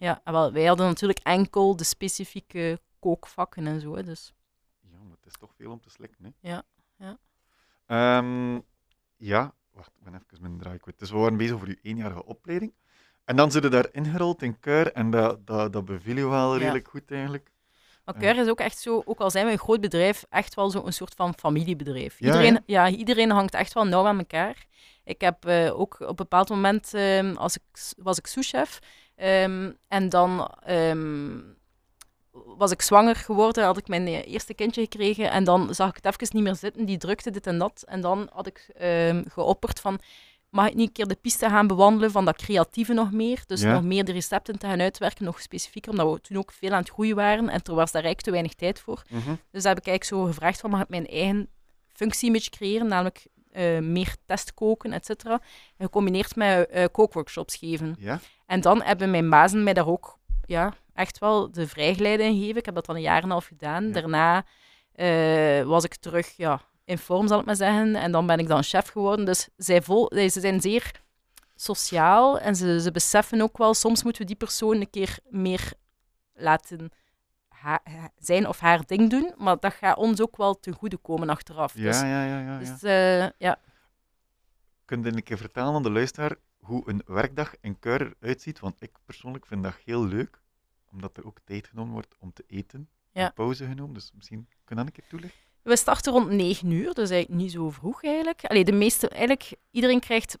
Ja. 0.00 0.20
Wel, 0.24 0.52
wij 0.52 0.64
hadden 0.64 0.86
natuurlijk 0.86 1.18
enkel 1.22 1.76
de 1.76 1.84
specifieke 1.84 2.80
kookvakken 2.98 3.66
en 3.66 3.80
zo. 3.80 4.02
Dus. 4.02 4.32
ja, 4.80 4.98
maar 5.02 5.16
het 5.16 5.26
is 5.26 5.38
toch 5.38 5.50
veel 5.56 5.70
om 5.70 5.80
te 5.80 5.90
slikken. 5.90 6.24
Hè? 6.24 6.48
Ja, 6.50 6.62
ja. 6.98 7.18
Ehm, 7.86 8.60
ja, 9.16 9.54
wacht, 9.72 9.90
ik 9.98 10.04
ben 10.04 10.14
even 10.14 10.40
mijn 10.40 10.58
draai 10.58 10.78
kwijt. 10.78 10.98
Dus 10.98 11.10
we 11.10 11.16
waren 11.18 11.36
bezig 11.36 11.54
over 11.54 11.68
uw 11.68 11.76
eenjarige 11.82 12.24
opleiding. 12.24 12.72
En 13.24 13.36
dan 13.36 13.50
zit 13.50 13.62
je 13.62 13.68
daar 13.68 13.88
ingerold 13.92 14.42
in 14.42 14.60
Keur 14.60 14.92
en 14.92 15.10
dat, 15.10 15.46
dat, 15.46 15.72
dat 15.72 15.84
beviel 15.84 16.16
je 16.16 16.28
wel 16.28 16.52
Ja. 16.54 16.58
redelijk 16.58 16.88
goed 16.88 17.10
eigenlijk. 17.10 17.50
Maar 18.04 18.14
Ja. 18.14 18.20
Keur 18.20 18.42
is 18.42 18.48
ook 18.48 18.60
echt 18.60 18.78
zo, 18.78 19.02
ook 19.04 19.18
al 19.20 19.30
zijn 19.30 19.46
we 19.46 19.52
een 19.52 19.58
groot 19.58 19.80
bedrijf, 19.80 20.24
echt 20.28 20.54
wel 20.54 20.70
zo'n 20.70 20.92
soort 20.92 21.14
van 21.14 21.34
familiebedrijf. 21.38 22.18
Ja, 22.18 22.26
Iedereen, 22.26 22.62
ja, 22.66 22.88
iedereen 22.88 23.30
hangt 23.30 23.54
echt 23.54 23.72
wel 23.72 23.84
nauw 23.86 24.06
aan 24.06 24.18
elkaar. 24.18 24.66
Ik 25.04 25.20
heb 25.20 25.44
eh, 25.44 25.80
ook 25.80 26.00
op 26.00 26.08
een 26.08 26.14
bepaald 26.16 26.48
moment, 26.48 26.94
ehm, 26.94 27.34
als 27.36 27.56
ik, 27.56 27.62
was 27.96 28.18
ik 28.18 28.26
souschef, 28.26 28.78
ehm, 29.20 29.70
en 29.88 30.08
dan 30.08 30.50
ehm, 30.64 31.38
was 32.32 32.70
ik 32.70 32.82
zwanger 32.82 33.16
geworden, 33.16 33.64
had 33.64 33.76
ik 33.76 33.88
mijn 33.88 34.06
eh, 34.06 34.32
eerste 34.32 34.54
kindje 34.54 34.80
gekregen, 34.82 35.30
en 35.30 35.44
dan 35.44 35.74
zag 35.74 35.88
ik 35.88 35.96
het 36.02 36.06
even 36.06 36.36
niet 36.36 36.44
meer 36.44 36.54
zitten, 36.56 36.84
die 36.84 36.98
drukte 36.98 37.30
dit 37.30 37.46
en 37.46 37.58
dat. 37.58 37.82
En 37.86 38.00
dan 38.00 38.28
had 38.32 38.46
ik 38.46 38.70
ehm, 38.76 39.22
geopperd 39.28 39.80
van, 39.80 39.98
mag 40.50 40.68
ik 40.68 40.74
niet 40.74 40.86
een 40.86 40.92
keer 40.92 41.06
de 41.06 41.14
piste 41.20 41.48
gaan 41.48 41.66
bewandelen 41.66 42.10
van 42.10 42.24
dat 42.24 42.36
creatieve 42.36 42.92
nog 42.92 43.12
meer? 43.12 43.42
Dus 43.46 43.60
Ja. 43.60 43.72
nog 43.72 43.82
meer 43.82 44.04
de 44.04 44.12
recepten 44.12 44.58
te 44.58 44.66
gaan 44.66 44.80
uitwerken, 44.80 45.24
nog 45.24 45.40
specifieker, 45.40 45.90
omdat 45.90 46.12
we 46.12 46.20
toen 46.20 46.36
ook 46.36 46.52
veel 46.52 46.70
aan 46.70 46.80
het 46.80 46.90
groeien 46.90 47.16
waren 47.16 47.48
en 47.48 47.60
er 47.62 47.74
was 47.74 47.92
daar 47.92 48.04
eigenlijk 48.04 48.20
te 48.22 48.30
weinig 48.30 48.54
tijd 48.54 48.80
voor. 48.80 49.02
Mhm. 49.08 49.34
Dus 49.50 49.62
daar 49.62 49.74
heb 49.74 49.82
ik 49.82 49.88
eigenlijk 49.88 50.04
zo 50.04 50.24
gevraagd 50.24 50.60
van, 50.60 50.70
mag 50.70 50.82
ik 50.82 50.88
mijn 50.88 51.06
eigen 51.06 51.48
functie 51.92 52.26
een 52.26 52.32
beetje 52.32 52.50
creëren, 52.50 52.86
namelijk 52.86 53.26
eh, 53.50 53.78
meer 53.78 54.14
testkoken, 54.26 54.92
et 54.92 55.06
cetera, 55.06 55.40
gecombineerd 55.78 56.36
met 56.36 56.68
eh, 56.68 56.84
kookworkshops 56.92 57.56
geven. 57.56 57.96
Ja? 57.98 58.20
En 58.46 58.60
dan 58.60 58.82
hebben 58.82 59.10
mijn 59.10 59.30
bazen 59.30 59.62
mij 59.62 59.74
daar 59.74 59.88
ook 59.88 60.18
ja, 60.44 60.74
echt 60.94 61.18
wel 61.18 61.52
de 61.52 61.68
vrijgeleide 61.68 62.22
in 62.22 62.38
gegeven. 62.38 62.56
Ik 62.56 62.64
heb 62.64 62.74
dat 62.74 62.86
dan 62.86 62.96
een 62.96 63.02
jaar 63.02 63.16
en 63.16 63.22
een 63.22 63.30
half 63.30 63.46
gedaan. 63.46 63.86
Ja. 63.86 63.92
Daarna 63.92 64.44
eh, 64.92 65.66
was 65.66 65.84
ik 65.84 65.94
terug 65.94 66.36
ja, 66.36 66.60
in 66.84 66.98
vorm, 66.98 67.28
zal 67.28 67.40
ik 67.40 67.46
maar 67.46 67.56
zeggen. 67.56 67.94
En 67.94 68.12
dan 68.12 68.26
ben 68.26 68.38
ik 68.38 68.48
dan 68.48 68.62
chef 68.62 68.88
geworden. 68.88 69.24
Dus 69.24 69.48
zij 69.56 69.82
vol, 69.82 70.10
ze 70.14 70.40
zijn 70.40 70.60
zeer 70.60 70.92
sociaal 71.56 72.38
en 72.38 72.56
ze, 72.56 72.80
ze 72.80 72.90
beseffen 72.90 73.40
ook 73.40 73.58
wel, 73.58 73.74
soms 73.74 74.02
moeten 74.02 74.22
we 74.22 74.28
die 74.28 74.36
persoon 74.36 74.80
een 74.80 74.90
keer 74.90 75.18
meer 75.28 75.72
laten 76.34 76.90
zijn 78.18 78.48
of 78.48 78.60
haar 78.60 78.86
ding 78.86 79.10
doen. 79.10 79.32
Maar 79.36 79.58
dat 79.58 79.72
gaat 79.72 79.96
ons 79.96 80.20
ook 80.20 80.36
wel 80.36 80.60
ten 80.60 80.72
goede 80.72 80.96
komen 80.96 81.28
achteraf. 81.28 81.74
Ja, 81.74 81.82
dus, 81.82 82.00
ja, 82.00 82.24
ja, 82.24 82.24
ja, 82.24 82.40
ja. 82.40 82.58
dus 82.58 82.82
eh, 82.82 83.28
ja. 83.38 83.58
Kun 84.84 85.02
je 85.02 85.12
een 85.12 85.22
keer 85.22 85.38
vertellen 85.38 85.74
aan 85.74 85.82
de 85.82 85.90
luisteraar 85.90 86.36
hoe 86.60 86.82
een 86.86 87.02
werkdag 87.06 87.54
in 87.60 87.78
Keur 87.78 88.14
eruit 88.20 88.42
ziet? 88.42 88.60
Want 88.60 88.82
ik 88.82 88.90
persoonlijk 89.04 89.46
vind 89.46 89.62
dat 89.62 89.74
heel 89.84 90.06
leuk, 90.06 90.40
omdat 90.90 91.16
er 91.16 91.26
ook 91.26 91.38
tijd 91.44 91.66
genomen 91.66 91.92
wordt 91.92 92.14
om 92.18 92.32
te 92.32 92.44
eten. 92.46 92.88
Ja. 93.12 93.26
Een 93.26 93.32
pauze 93.32 93.66
genomen, 93.66 93.94
dus 93.94 94.12
misschien 94.14 94.46
kun 94.48 94.58
je 94.64 94.74
dat 94.74 94.86
een 94.86 94.92
keer 94.92 95.08
toelichten? 95.08 95.40
We 95.62 95.76
starten 95.76 96.12
rond 96.12 96.30
9 96.30 96.70
uur, 96.70 96.94
dus 96.94 97.10
eigenlijk 97.10 97.42
niet 97.42 97.52
zo 97.52 97.70
vroeg 97.70 98.04
eigenlijk. 98.04 98.44
Allee, 98.44 98.64
de 98.64 98.72
meeste, 98.72 99.08
eigenlijk, 99.08 99.52
iedereen 99.70 100.00
krijgt 100.00 100.38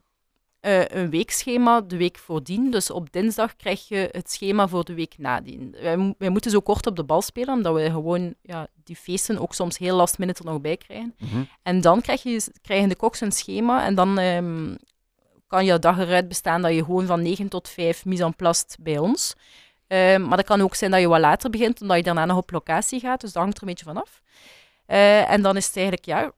eh, 0.60 0.84
een 0.84 1.10
weekschema 1.10 1.80
de 1.80 1.96
week 1.96 2.18
voordien. 2.18 2.70
Dus 2.70 2.90
op 2.90 3.12
dinsdag 3.12 3.56
krijg 3.56 3.88
je 3.88 4.08
het 4.12 4.30
schema 4.30 4.68
voor 4.68 4.84
de 4.84 4.94
week 4.94 5.14
nadien. 5.18 5.76
Wij, 5.80 5.96
mo- 5.96 6.14
wij 6.18 6.28
moeten 6.28 6.50
zo 6.50 6.60
kort 6.60 6.86
op 6.86 6.96
de 6.96 7.04
bal 7.04 7.22
spelen, 7.22 7.54
omdat 7.54 7.74
we 7.74 7.90
gewoon 7.90 8.34
ja, 8.42 8.66
die 8.84 8.96
feesten 8.96 9.38
ook 9.38 9.54
soms 9.54 9.78
heel 9.78 9.96
last 9.96 10.18
minute 10.18 10.42
er 10.42 10.50
nog 10.50 10.60
bij 10.60 10.76
krijgen. 10.76 11.14
Mhm. 11.18 11.42
En 11.62 11.80
dan 11.80 12.00
krijg 12.00 12.22
je, 12.22 12.42
krijgen 12.62 12.88
de 12.88 12.96
koks 12.96 13.20
een 13.20 13.32
schema 13.32 13.84
en 13.84 13.94
dan 13.94 14.18
ehm, 14.18 14.74
kan 15.46 15.64
jouw 15.64 15.78
dag 15.78 15.98
eruit 15.98 16.28
bestaan 16.28 16.62
dat 16.62 16.74
je 16.74 16.84
gewoon 16.84 17.06
van 17.06 17.22
9 17.22 17.48
tot 17.48 17.68
5 17.68 18.04
mise 18.04 18.24
en 18.24 18.36
place 18.36 18.64
bij 18.80 18.98
ons. 18.98 19.34
Ehm, 19.86 20.26
maar 20.26 20.36
dat 20.36 20.46
kan 20.46 20.60
ook 20.60 20.74
zijn 20.74 20.90
dat 20.90 21.00
je 21.00 21.08
wat 21.08 21.20
later 21.20 21.50
begint, 21.50 21.80
omdat 21.80 21.96
je 21.96 22.02
daarna 22.02 22.24
nog 22.24 22.36
op 22.36 22.50
locatie 22.50 23.00
gaat. 23.00 23.20
Dus 23.20 23.32
dat 23.32 23.42
hangt 23.42 23.56
er 23.56 23.62
een 23.62 23.68
beetje 23.68 23.84
vanaf. 23.84 24.22
Eh 24.86 25.30
en 25.30 25.42
dan 25.42 25.56
is 25.56 25.66
het 25.66 25.76
eigenlijk, 25.76 26.06
ja, 26.06 26.32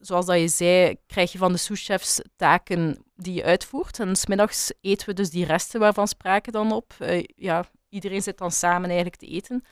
zoals 0.00 0.26
dat 0.26 0.38
je 0.40 0.48
zei, 0.48 0.96
krijg 1.06 1.32
je 1.32 1.38
van 1.38 1.52
de 1.52 1.58
souschefs 1.58 2.20
taken 2.36 3.02
die 3.18 3.34
je 3.34 3.44
uitvoert. 3.44 4.00
En 4.00 4.16
smiddags 4.16 4.72
eten 4.80 5.08
we 5.08 5.14
dus 5.14 5.30
die 5.30 5.44
resten 5.44 5.80
waarvan 5.80 6.08
sprake 6.08 6.50
dan 6.50 6.72
op. 6.72 6.94
Eh, 6.98 7.24
ja, 7.36 7.64
iedereen 7.88 8.22
zit 8.22 8.38
dan 8.38 8.50
samen 8.50 8.86
eigenlijk 8.86 9.16
te 9.16 9.26
eten. 9.26 9.64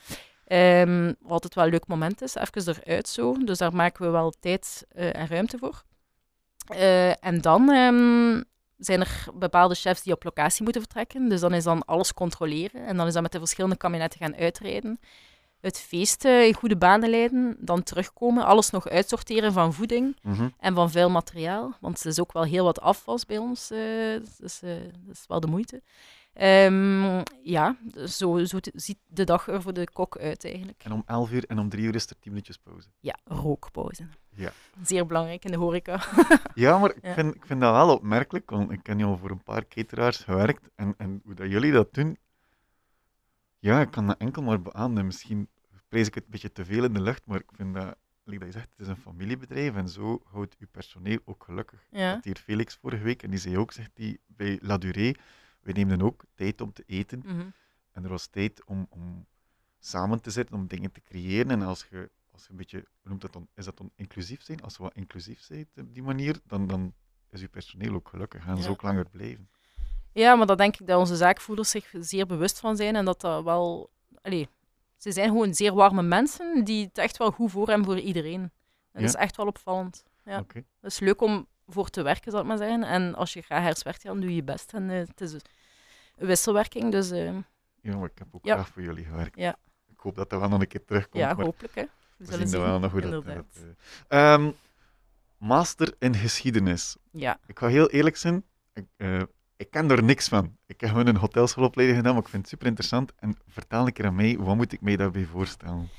Ehm, 0.47 1.13
wat 1.21 1.31
altijd 1.31 1.55
wel 1.55 1.65
een 1.65 1.71
leuk 1.71 1.87
moment 1.87 2.23
is, 2.23 2.35
even 2.35 2.75
eruit 2.85 3.09
zo. 3.09 3.45
Dus 3.45 3.59
daar 3.59 3.75
maken 3.75 4.05
we 4.05 4.11
wel 4.11 4.35
tijd 4.41 4.87
eh, 4.89 5.17
en 5.17 5.27
ruimte 5.27 5.59
voor. 5.59 5.83
Eh, 6.67 7.25
en 7.25 7.41
dan 7.41 7.71
ehm, 7.71 8.43
zijn 8.77 9.01
er 9.01 9.27
bepaalde 9.35 9.75
chefs 9.75 10.03
die 10.03 10.13
op 10.13 10.25
locatie 10.25 10.63
moeten 10.63 10.83
vertrekken. 10.83 11.29
Dus 11.29 11.41
dan 11.41 11.55
is 11.55 11.65
dan 11.65 11.85
alles 11.85 12.15
controleren. 12.15 12.87
En 12.87 12.97
dan 12.97 13.07
is 13.07 13.13
dat 13.13 13.23
met 13.23 13.33
de 13.33 13.39
verschillende 13.39 13.77
kabinetten 13.77 14.21
gaan 14.21 14.37
uitrijden. 14.37 15.01
Het 15.61 15.79
feest 15.81 16.25
eh, 16.25 16.47
in 16.47 16.55
goede 16.55 16.77
banen 16.77 17.11
leiden. 17.11 17.57
Dan 17.59 17.83
terugkomen. 17.83 18.45
Alles 18.45 18.71
nog 18.71 18.89
uitsorteren 18.89 19.53
van 19.53 19.73
voeding 19.75 20.17
Mhm. 20.23 20.49
en 20.59 20.75
van 20.75 20.91
vuil 20.91 21.11
materiaal. 21.11 21.77
Want 21.81 22.01
er 22.01 22.07
is 22.07 22.21
ook 22.21 22.33
wel 22.33 22.43
heel 22.45 22.65
wat 22.65 22.81
afwas 22.81 23.25
bij 23.27 23.39
ons. 23.39 23.71
eh, 23.71 23.79
dus 24.39 24.63
eh, 24.63 24.71
dat 25.07 25.15
is 25.17 25.25
wel 25.29 25.41
de 25.41 25.47
moeite. 25.47 25.83
Ehm, 26.33 27.23
ja, 27.43 27.77
zo, 28.07 28.45
zo 28.45 28.59
te- 28.61 28.73
ziet 28.75 28.99
de 29.07 29.25
dag 29.25 29.49
er 29.49 29.63
voor 29.63 29.73
de 29.73 29.91
kok 29.93 30.19
uit 30.19 30.45
eigenlijk. 30.45 30.83
En 30.85 30.93
om 30.93 31.03
11 31.07 31.31
uur 31.33 31.45
en 31.47 31.59
om 31.59 31.69
3 31.69 31.85
uur 31.85 31.95
is 31.95 32.07
er 32.07 32.17
10 32.21 32.31
minuutjes 32.33 32.57
pauze. 32.59 32.89
Ja, 33.01 33.17
rookpauze. 33.25 34.07
Ja. 34.35 34.53
Zeer 34.83 35.07
belangrijk 35.07 35.45
in 35.45 35.51
de 35.51 35.57
horeca. 35.57 36.01
Ja, 36.55 36.79
maar 36.79 36.91
ik, 36.91 37.13
vind, 37.15 37.35
ik 37.35 37.47
vind 37.47 37.61
dat 37.61 37.73
wel 37.73 37.95
opmerkelijk, 37.95 38.51
want 38.51 38.71
ik 38.71 38.87
heb 38.87 38.97
nu 38.97 39.05
al 39.05 39.17
voor 39.17 39.31
een 39.31 39.43
paar 39.43 39.67
cateraars 39.69 40.17
gewerkt 40.17 40.69
en, 40.75 40.95
en 40.99 41.21
hoe 41.25 41.35
dat 41.35 41.51
jullie 41.51 41.73
dat 41.73 41.95
doen, 41.95 42.19
ja, 43.59 43.81
ik 43.81 43.91
kan 43.91 44.07
dat 44.07 44.19
enkel 44.19 44.43
maar 44.43 44.63
beamen. 44.63 45.07
Misschien 45.07 45.49
prijs 45.89 46.07
ik 46.07 46.15
het 46.15 46.25
een 46.25 46.31
beetje 46.31 46.53
te 46.53 46.65
veel 46.65 46.85
in 46.85 46.93
de 46.93 47.01
lucht, 47.01 47.27
maar 47.27 47.41
ik 47.41 47.51
vind 47.53 47.75
dat, 47.75 47.97
like 48.25 48.39
dat 48.45 48.53
je 48.53 48.59
zegt, 48.59 48.71
het 48.71 48.81
is 48.81 48.89
een 48.89 48.97
familiebedrijf 48.97 49.75
en 49.75 49.89
zo 49.89 50.21
houdt 50.25 50.57
uw 50.59 50.67
personeel 50.71 51.19
ook 51.25 51.45
gelukkig. 51.45 51.87
Ja. 51.91 52.15
Dat 52.15 52.25
hier 52.25 52.37
Felix 52.37 52.75
vorige 52.77 53.03
week 53.03 53.23
en 53.23 53.31
die 53.31 53.39
zei 53.39 53.59
ook, 53.59 53.73
zegt 53.73 53.91
hij, 53.95 54.19
bij 54.27 54.59
La 54.63 54.79
Durée, 54.79 55.15
wij 55.61 55.73
nemen 55.73 56.03
ook 56.03 56.25
tijd 56.35 56.61
om 56.61 56.73
te 56.73 56.83
eten 56.87 57.23
Mhm. 57.25 57.47
en 57.93 58.05
er 58.05 58.09
was 58.09 58.27
tijd 58.27 58.65
om, 58.65 58.87
om 58.91 59.27
samen 59.79 60.21
te 60.21 60.31
zitten, 60.31 60.55
om 60.55 60.67
dingen 60.67 60.93
te 60.93 61.01
creëren. 61.01 61.51
En 61.51 61.63
als 61.63 61.87
je, 61.91 62.11
als 62.31 62.43
je 62.45 62.51
een 62.51 62.57
beetje, 62.57 62.79
hoe 62.79 63.09
noemt 63.09 63.21
dat 63.21 63.33
dan, 63.33 63.49
is 63.55 63.65
dat 63.65 63.77
dan 63.77 63.91
inclusief 63.95 64.43
zijn? 64.43 64.63
Als 64.63 64.77
je 64.77 64.83
wat 64.83 64.95
inclusief 64.95 65.49
bent 65.49 65.69
op 65.79 65.95
die 65.95 66.03
manier, 66.03 66.41
dan, 66.47 66.67
dan 66.67 66.95
is 67.31 67.41
je 67.41 67.49
personeel 67.49 67.95
ook 67.95 68.09
gelukkig. 68.09 68.43
Gaan 68.43 68.63
ze 68.63 68.71
ook 68.71 68.83
langer 68.83 69.09
blijven. 69.11 69.49
Ja, 70.23 70.35
maar 70.35 70.47
dat 70.47 70.59
denk 70.59 70.77
ik 70.81 70.87
dat 70.87 70.99
onze 70.99 71.17
zaakvoerders 71.17 71.71
zich 71.71 71.91
zeer 72.01 72.27
bewust 72.27 72.61
van 72.61 72.77
zijn 72.77 72.97
en 72.97 73.05
dat 73.05 73.21
dat 73.21 73.45
wel... 73.45 73.91
Allee, 74.23 74.49
ze 74.97 75.13
zijn 75.13 75.29
gewoon 75.29 75.55
zeer 75.55 75.75
warme 75.75 76.03
mensen 76.03 76.65
die 76.65 76.85
het 76.87 76.99
echt 76.99 77.17
wel 77.17 77.31
goed 77.31 77.51
voor 77.51 77.69
hebben 77.69 77.87
voor 77.87 77.99
iedereen. 77.99 78.41
Dat 78.93 79.03
Ja. 79.03 79.09
is 79.09 79.15
echt 79.15 79.37
wel 79.37 79.47
opvallend. 79.47 80.05
Ja. 80.25 80.39
Oké. 80.39 80.57
Het 80.81 80.91
is 80.93 80.99
leuk 80.99 81.21
om 81.21 81.47
voor 81.67 81.89
te 81.89 82.03
werken, 82.03 82.31
zal 82.31 82.41
ik 82.41 82.47
maar 82.47 82.57
zeggen. 82.57 82.83
En 82.83 83.15
als 83.15 83.33
je 83.33 83.43
graag 83.43 83.63
herfst 83.63 84.03
dan 84.03 84.21
doe 84.21 84.29
je 84.31 84.37
je 84.37 84.43
best. 84.43 84.73
En 84.73 84.91
eh, 84.91 84.99
het 84.99 85.21
is 85.21 85.33
een 85.33 85.41
wisselwerking, 86.17 86.91
dus 86.93 87.11
eh, 87.11 87.35
Ja, 87.81 87.97
maar 87.97 88.09
ik 88.13 88.19
heb 88.19 88.29
ook 88.31 88.45
Ja. 88.45 88.55
graag 88.55 88.69
voor 88.69 88.83
jullie 88.83 89.05
gewerkt. 89.05 89.37
Ja. 89.39 89.57
Ik 89.89 89.99
hoop 90.01 90.15
dat 90.17 90.31
dat 90.31 90.41
wel 90.41 90.49
nog 90.49 90.61
een 90.61 90.69
keer 90.69 90.85
terugkomt. 90.85 91.23
ja, 91.23 91.35
maar 91.35 91.45
hopelijk. 91.45 91.75
Hè. 91.75 91.83
We 91.83 91.89
we 92.17 92.25
zullen 92.25 92.49
zien 92.49 92.59
dat 92.59 92.69
wel 92.69 92.79
nog 92.79 92.93
hoe 92.93 93.01
dat... 93.01 93.13
inderdaad. 93.13 93.45
dat, 93.55 93.63
eh. 94.09 94.33
Ehm, 94.33 94.51
master 95.39 95.95
in 95.99 96.15
geschiedenis. 96.15 96.97
Ja, 97.11 97.39
Ik 97.47 97.59
ga 97.59 97.67
heel 97.67 97.91
eerlijk 97.91 98.17
zijn, 98.17 98.45
ik, 98.73 98.87
eh, 98.97 99.23
ik 99.57 99.71
ken 99.71 99.91
er 99.91 100.03
niks 100.03 100.29
van. 100.29 100.57
Ik 100.67 100.81
heb 100.81 100.91
gewoon 100.91 101.07
een 101.07 101.17
hotelschoolopleiding 101.17 101.99
gedaan, 101.99 102.15
maar 102.15 102.23
ik 102.23 102.29
vind 102.29 102.43
het 102.43 102.51
super 102.51 102.67
interessant. 102.67 103.13
En 103.19 103.37
vertel 103.49 103.87
een 103.87 103.93
keer 103.93 104.07
aan 104.07 104.15
mij, 104.15 104.37
wat 104.39 104.57
moet 104.57 104.73
ik 104.73 104.81
mij 104.81 104.97
daarbij 104.97 105.25
voorstellen? 105.33 105.91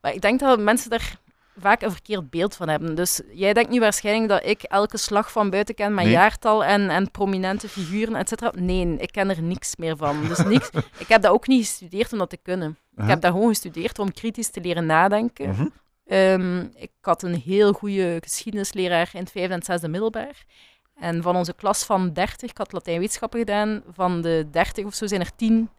maar 0.00 0.14
ik 0.14 0.20
denk 0.20 0.40
dat 0.40 0.60
mensen 0.60 0.90
daar 0.90 1.20
vaak 1.56 1.82
een 1.82 1.90
verkeerd 1.90 2.30
beeld 2.30 2.56
van 2.56 2.68
hebben. 2.68 2.94
Dus 2.94 3.20
jij 3.32 3.52
denkt 3.52 3.70
nu 3.70 3.80
waarschijnlijk 3.80 4.28
dat 4.28 4.44
ik 4.44 4.62
elke 4.62 4.96
slag 4.96 5.32
van 5.32 5.50
buiten 5.50 5.74
ken 5.74 5.94
Nee. 5.94 6.08
jaartal 6.10 6.64
en, 6.64 6.90
en 6.90 7.10
prominente 7.10 7.68
figuren, 7.68 8.14
et 8.14 8.28
cetera. 8.28 8.52
Nee, 8.54 8.96
ik 8.96 9.12
ken 9.12 9.30
er 9.30 9.42
niks 9.42 9.76
meer 9.76 9.96
van. 9.96 10.28
Dus 10.28 10.38
niks. 10.38 10.70
ik 10.98 11.08
heb 11.08 11.22
dat 11.22 11.32
ook 11.32 11.46
niet 11.46 11.66
gestudeerd 11.66 12.12
om 12.12 12.18
dat 12.18 12.30
te 12.30 12.36
kunnen. 12.42 12.78
Ik 12.96 13.06
heb 13.08 13.20
daar 13.20 13.32
gewoon 13.32 13.48
gestudeerd 13.48 13.98
om 13.98 14.12
kritisch 14.12 14.50
te 14.50 14.60
leren 14.60 14.86
nadenken. 14.86 15.48
Mhm. 15.48 15.66
Ehm, 16.06 16.60
ik 16.74 16.90
had 17.00 17.22
een 17.22 17.34
heel 17.34 17.72
goede 17.72 18.18
geschiedenisleraar 18.20 19.10
in 19.12 19.20
het 19.20 19.30
vijfde 19.30 19.52
en 19.52 19.58
het 19.58 19.66
zesde 19.66 19.88
middelbaar. 19.88 20.44
En 20.94 21.22
van 21.22 21.36
onze 21.36 21.54
klas 21.54 21.84
van 21.84 22.12
30, 22.12 22.50
ik 22.50 22.58
had 22.58 22.72
Latijn-wetenschappen 22.72 23.38
gedaan, 23.38 23.82
van 23.92 24.20
de 24.20 24.46
30 24.50 24.84
of 24.84 24.94
zo 24.94 25.06
zijn 25.06 25.20
er 25.20 25.36
10 25.36 25.70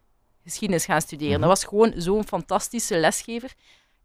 geschiedenis 0.43 0.86
gaan 0.86 1.01
studeren. 1.01 1.39
Mhm. 1.39 1.47
Dat 1.47 1.49
was 1.49 1.64
gewoon 1.64 1.93
zo'n 1.95 2.24
fantastische 2.24 2.97
lesgever. 2.97 3.53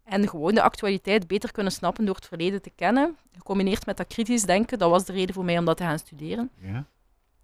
En 0.03 0.29
gewoon 0.29 0.53
de 0.53 0.61
actualiteit 0.61 1.27
beter 1.27 1.51
kunnen 1.51 1.71
snappen 1.71 2.05
door 2.05 2.15
het 2.15 2.25
verleden 2.25 2.61
te 2.61 2.71
kennen. 2.75 3.17
Gecombineerd 3.31 3.85
met 3.85 3.97
dat 3.97 4.07
kritisch 4.07 4.43
denken, 4.43 4.79
dat 4.79 4.89
was 4.89 5.05
de 5.05 5.13
reden 5.13 5.35
voor 5.35 5.45
mij 5.45 5.57
om 5.57 5.65
dat 5.65 5.77
te 5.77 5.83
gaan 5.83 5.99
studeren. 5.99 6.51
Ja. 6.61 6.85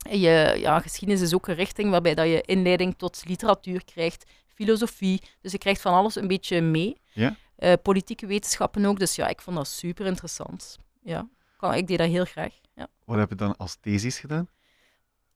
En 0.10 0.20
je, 0.20 0.56
ja, 0.58 0.80
geschiedenis 0.80 1.22
is 1.22 1.34
ook 1.34 1.48
een 1.48 1.56
richting 1.56 1.90
waarbij 1.90 2.16
dat 2.16 2.28
je 2.28 2.42
inleiding 2.42 2.98
tot 2.98 3.24
literatuur 3.28 3.86
krijgt, 3.86 4.32
filosofie. 4.48 5.22
Dus 5.42 5.52
je 5.52 5.58
krijgt 5.58 5.82
van 5.82 5.94
alles 5.94 6.16
een 6.16 6.28
beetje 6.28 6.62
mee. 6.62 6.98
Ja. 7.14 7.36
Eh, 7.56 7.74
politieke 7.82 8.26
wetenschappen 8.26 8.86
ook. 8.86 9.00
Dus 9.00 9.16
ja, 9.16 9.28
ik 9.28 9.42
vond 9.42 9.56
dat 9.56 9.68
super 9.68 10.06
interessant. 10.06 10.78
Ja, 11.04 11.28
ik 11.74 11.88
deed 11.88 11.98
dat 11.98 12.08
heel 12.08 12.26
graag. 12.26 12.54
Ja. 12.76 12.88
Wat 13.06 13.18
heb 13.18 13.30
je 13.30 13.36
dan 13.36 13.58
als 13.58 13.76
thesis 13.82 14.20
gedaan? 14.20 14.48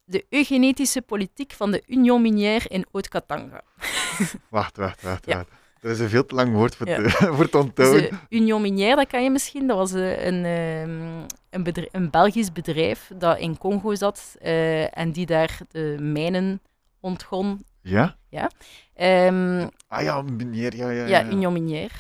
De 0.03 0.25
eugenetische 0.29 1.01
politiek 1.01 1.51
van 1.53 1.71
de 1.71 1.83
Union 1.87 2.21
Minière 2.21 2.67
in 2.69 2.85
Haute-Katanga. 2.91 3.61
Wacht, 4.49 4.77
wacht, 4.77 5.01
wacht, 5.01 5.25
Ja. 5.25 5.35
wacht. 5.35 5.49
Dat 5.81 5.91
is 5.91 5.99
een 5.99 6.09
veel 6.09 6.25
te 6.25 6.35
lang 6.35 6.53
woord 6.53 6.75
voor, 6.75 6.87
Ja. 6.87 6.95
te, 6.95 7.09
voor 7.35 7.49
te 7.49 7.51
Dus 7.51 7.61
onthouden. 7.61 8.09
de 8.09 8.35
Union 8.35 8.61
Minière, 8.61 8.95
dat 8.95 9.07
kan 9.07 9.23
je 9.23 9.29
misschien. 9.29 9.67
Dat 9.67 9.77
was 9.77 9.93
eh, 9.93 10.25
een, 10.25 10.45
ehm, 10.45 11.25
een, 11.49 11.63
bedrijf, 11.63 11.89
een 11.91 12.09
Belgisch 12.09 12.51
bedrijf 12.51 13.11
dat 13.15 13.37
in 13.37 13.57
Congo 13.57 13.95
zat 13.95 14.35
eh, 14.39 14.97
en 14.97 15.11
die 15.11 15.25
daar 15.25 15.57
de 15.71 15.95
mijnen 15.99 16.61
ontgon. 16.99 17.65
Ja? 17.81 18.17
Ehm, 18.93 19.67
Ah 19.87 20.01
ja, 20.03 20.21
meneer, 20.21 20.75
ja, 20.75 20.89
ja. 20.89 21.05
Ja, 21.05 21.25
Union 21.25 21.53
Minière. 21.53 21.93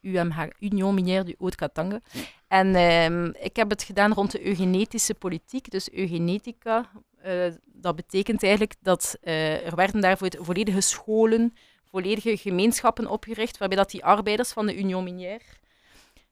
UMH, 0.00 0.38
Union 0.60 0.94
Minière 0.94 1.24
du 1.24 1.34
Haut-Katanga. 1.38 2.00
En 2.48 2.74
ehm, 2.74 3.24
ik 3.24 3.56
heb 3.56 3.70
het 3.70 3.82
gedaan 3.82 4.12
rond 4.12 4.30
de 4.30 4.46
eugenetische 4.46 5.14
politiek. 5.14 5.70
Dus 5.70 5.92
eugenetica, 5.92 6.90
eh, 7.22 7.52
dat 7.64 7.96
betekent 7.96 8.42
eigenlijk 8.42 8.74
dat 8.80 9.16
eh, 9.20 9.66
er 9.66 9.76
werden 9.76 10.00
daarvoor 10.00 10.30
volledige 10.38 10.80
scholen, 10.80 11.54
volledige 11.84 12.36
gemeenschappen 12.36 13.06
opgericht, 13.06 13.58
waarbij 13.58 13.76
dat 13.76 13.90
die 13.90 14.04
arbeiders 14.04 14.52
van 14.52 14.66
de 14.66 14.78
Union 14.78 15.04
Minière, 15.04 15.44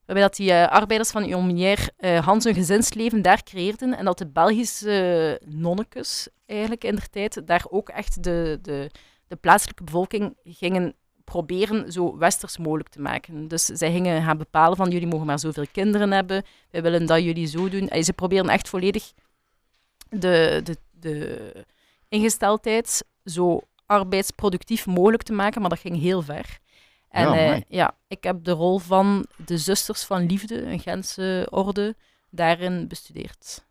waarbij 0.05 0.25
dat 0.25 0.37
die 0.37 0.53
eh, 0.53 0.69
arbeiders 0.69 1.11
van 1.11 1.23
de 1.23 1.29
Union 1.29 1.47
Minière 1.47 2.21
Hans 2.21 2.45
hun 2.45 2.55
gezinsleven 2.55 3.23
daar 3.23 3.43
creëerden 3.43 3.97
en 3.97 4.05
dat 4.05 4.19
de 4.19 4.27
Belgische 4.27 5.41
nonnekes 5.45 6.29
eigenlijk 6.47 6.85
in 6.85 6.95
der 6.95 7.11
tijd 7.11 7.47
daar 7.47 7.65
ook 7.71 7.89
echt 7.89 8.23
de, 8.23 8.59
de, 8.63 8.91
de 9.29 9.37
plaatselijke 9.37 9.85
bevolking 9.85 10.37
gingen 10.45 10.95
proberen 11.27 11.93
zo 11.93 12.17
westers 12.17 12.59
mogelijk 12.59 12.89
te 12.89 13.01
maken. 13.01 13.49
Dus 13.49 13.65
zij 13.65 13.93
gingen 13.93 14.23
gaan 14.23 14.39
bepalen 14.39 14.77
van 14.77 14.91
jullie 14.91 15.07
mogen 15.07 15.27
maar 15.27 15.39
zoveel 15.39 15.67
kinderen 15.73 16.13
hebben, 16.13 16.45
wij 16.71 16.83
willen 16.83 17.07
dat 17.07 17.23
jullie 17.23 17.47
zo 17.47 17.69
doen. 17.69 17.89
En 17.89 18.05
ze 18.05 18.13
proberen 18.13 18.49
echt 18.49 18.69
volledig 18.69 19.13
de, 20.09 20.61
de, 20.65 20.77
de 20.91 21.65
ingesteldheid 22.09 23.05
zo 23.25 23.61
arbeidsproductief 23.87 24.87
mogelijk 24.87 25.23
te 25.23 25.33
maken, 25.33 25.61
maar 25.61 25.71
dat 25.71 25.79
ging 25.79 26.01
heel 26.01 26.23
ver. 26.23 26.59
En 27.09 27.29
Ja, 27.29 27.55
eh, 27.55 27.61
ja, 27.69 27.97
ik 28.09 28.25
heb 28.25 28.45
de 28.45 28.51
rol 28.51 28.79
van 28.79 29.27
de 29.47 29.59
Zusters 29.59 30.05
van 30.05 30.27
Liefde, 30.27 30.63
een 30.63 30.81
Gentse 30.81 31.47
orde, 31.51 31.97
daarin 32.31 32.89
bestudeerd. 32.89 33.66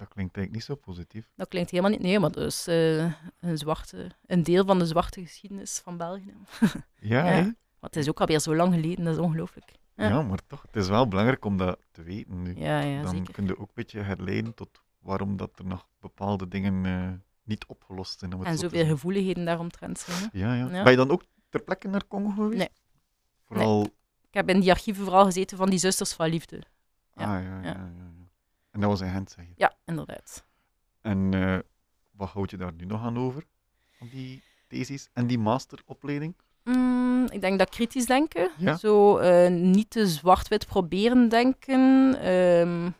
Dat 0.00 0.08
klinkt 0.08 0.36
eigenlijk 0.36 0.52
niet 0.52 0.78
zo 0.78 0.92
positief. 0.92 1.30
Dat 1.36 1.48
klinkt 1.48 1.70
helemaal 1.70 1.90
niet... 1.90 2.00
Nee, 2.00 2.18
maar 2.18 2.30
dat 2.30 2.44
is 2.44 2.66
eh, 2.66 3.04
een, 3.40 3.58
zwarte, 3.58 4.10
een 4.26 4.42
deel 4.42 4.64
van 4.64 4.78
de 4.78 4.86
zwarte 4.86 5.20
geschiedenis 5.20 5.80
van 5.84 5.96
België. 5.96 6.34
Ja, 7.00 7.36
Ja. 7.36 7.42
Maar 7.42 7.90
het 7.90 7.96
is 7.98 8.08
ook 8.08 8.20
alweer 8.20 8.40
zo 8.40 8.54
lang 8.56 8.74
geleden, 8.74 9.04
dat 9.04 9.14
is 9.14 9.20
ongelooflijk. 9.20 9.72
ja. 9.94 10.08
Ja. 10.08 10.22
maar 10.22 10.38
toch, 10.46 10.62
het 10.62 10.76
is 10.76 10.88
wel 10.88 11.08
belangrijk 11.08 11.44
om 11.44 11.56
dat 11.56 11.78
te 11.90 12.02
weten 12.02 12.42
nu. 12.42 12.54
Ja, 12.56 12.80
ja, 12.80 13.02
Dan 13.02 13.16
zeker. 13.16 13.32
kun 13.32 13.46
je 13.46 13.52
ook 13.58 13.68
een 13.68 13.74
beetje 13.74 14.00
herleiden 14.00 14.54
tot 14.54 14.82
waarom 14.98 15.36
dat 15.36 15.58
er 15.58 15.64
nog 15.66 15.86
bepaalde 16.00 16.48
dingen 16.48 16.84
eh, 16.86 17.08
niet 17.42 17.66
opgelost 17.66 18.18
zijn. 18.18 18.32
En 18.32 18.58
zo 18.58 18.68
zoveel 18.68 18.86
gevoeligheden 18.86 19.44
daaromtrent 19.44 19.98
zijn. 19.98 20.28
Ja, 20.32 20.54
ja. 20.54 20.82
Ben 20.82 20.90
je 20.90 20.96
dan 20.96 21.10
ook 21.10 21.22
ter 21.48 21.62
plekke 21.62 21.88
naar 21.88 22.06
Congo 22.08 22.30
geweest? 22.30 22.58
Nee. 22.58 22.68
Vooral... 23.44 23.82
Ik 24.28 24.36
heb 24.36 24.48
in 24.48 24.60
die 24.60 24.70
archieven 24.70 25.04
vooral 25.04 25.24
gezeten 25.24 25.56
van 25.56 25.70
die 25.70 25.78
Zusters 25.78 26.12
van 26.12 26.28
Liefde. 26.28 26.62
Ah, 27.14 27.26
ja. 27.26 27.60
ja. 27.62 27.90
En 28.80 28.88
dat 28.88 28.98
was 28.98 29.08
in 29.08 29.14
Gent, 29.14 29.30
zeg 29.30 29.44
je. 29.44 29.52
Ja, 29.56 29.74
inderdaad. 29.84 30.44
En 31.00 31.34
eh, 31.34 31.58
wat 32.10 32.28
houd 32.28 32.50
je 32.50 32.56
daar 32.56 32.72
nu 32.72 32.84
nog 32.84 33.02
aan 33.02 33.18
over? 33.18 33.44
Van 33.90 34.08
die 34.12 34.42
thesis 34.68 35.08
en 35.12 35.26
die 35.26 35.38
masteropleiding? 35.38 36.34
Mm, 36.64 37.26
ik 37.30 37.40
denk 37.40 37.58
dat 37.58 37.68
kritisch 37.68 38.06
denken. 38.06 38.50
Ja. 38.58 38.76
Zo 38.76 39.18
eh, 39.18 39.50
niet 39.50 39.90
te 39.90 40.06
zwart-wit 40.08 40.66
proberen 40.66 41.28
denken. 41.28 42.14
ehm, 42.20 42.90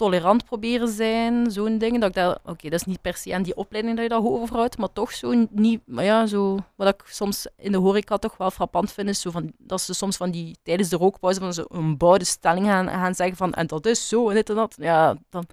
tolerant 0.00 0.44
proberen 0.44 0.88
zijn. 0.88 1.50
Zo'n 1.50 1.78
dingen. 1.78 2.00
Dat 2.00 2.08
ik 2.08 2.14
daar, 2.14 2.38
oké, 2.44 2.68
dat 2.68 2.80
is 2.80 2.84
niet 2.84 3.00
per 3.00 3.14
se 3.16 3.34
aan 3.34 3.42
die 3.42 3.56
opleiding 3.56 3.94
dat 3.96 4.04
je 4.04 4.10
dat 4.10 4.24
overhoudt, 4.24 4.78
maar 4.78 4.92
toch 4.92 5.12
zo 5.12 5.46
niet. 5.50 5.80
Maar 5.86 6.04
ja, 6.04 6.26
zo, 6.26 6.58
wat 6.74 6.88
ik 6.88 7.02
soms 7.06 7.46
in 7.56 7.72
de 7.72 7.78
horeca 7.78 8.16
toch 8.16 8.36
wel 8.36 8.50
frappant 8.50 8.92
vind, 8.92 9.08
is 9.08 9.20
zo 9.20 9.30
van, 9.30 9.52
dat 9.58 9.80
ze 9.80 9.94
soms 9.94 10.16
van 10.16 10.30
die 10.30 10.56
tijdens 10.62 10.88
de 10.88 10.96
rookpauze 10.96 11.40
van 11.40 11.52
zo'n 11.52 11.96
bouwde 11.96 12.24
stelling 12.24 12.66
gaan, 12.66 12.88
gaan 12.88 13.14
zeggen 13.14 13.36
van 13.36 13.52
en 13.52 13.66
dat 13.66 13.86
is 13.86 14.08
zo 14.08 14.28
en 14.28 14.34
dit 14.34 14.48
en 14.50 14.54
dat. 14.56 14.74
Ja, 14.78 15.16
dan. 15.30 15.44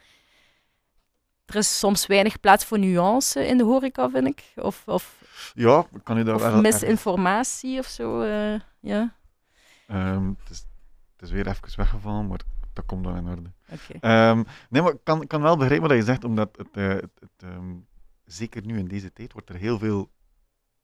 Er 1.46 1.56
is 1.56 1.80
soms 1.80 2.06
weinig 2.06 2.40
plaats 2.40 2.66
voor 2.66 2.80
nuance 2.80 3.48
in 3.48 3.58
de 3.58 3.64
horeca, 3.64 4.10
vind 4.10 4.28
ik. 4.28 4.44
Of, 4.56 4.84
of 4.86 5.22
Ja, 5.54 5.86
kan 6.04 6.18
je 6.18 6.24
daar 6.24 6.36
of 6.36 6.62
misinformatie 6.62 7.80
of 7.80 7.86
zo. 7.86 8.22
eh, 8.22 8.60
ja, 8.80 9.16
Ehm, 9.88 10.28
het, 10.28 10.50
is, 10.50 10.66
het 11.14 11.22
is 11.22 11.32
weer 11.32 11.48
even 11.48 11.76
weggevallen, 11.76 12.28
maar 12.28 12.40
dat 12.74 12.86
komt 12.86 13.06
wel 13.06 13.16
in 13.16 13.28
orde. 13.28 13.52
Ehm, 14.00 14.44
nee, 14.70 14.82
maar 14.82 14.92
ik 14.92 15.00
kan, 15.04 15.28
kan 15.28 15.42
wel 15.42 15.58
begrijpen 15.58 15.88
wat 15.88 15.98
je 15.98 16.04
zegt, 16.04 16.24
omdat 16.24 16.58
het, 16.58 16.70
eh, 16.72 16.88
het, 16.88 17.20
het, 17.20 17.30
ehm, 17.38 17.76
zeker 18.26 18.66
nu 18.66 18.78
in 18.78 18.88
deze 18.88 19.14
tijd 19.14 19.34
wordt 19.34 19.50
er 19.50 19.56
heel 19.56 19.80
veel 19.80 20.12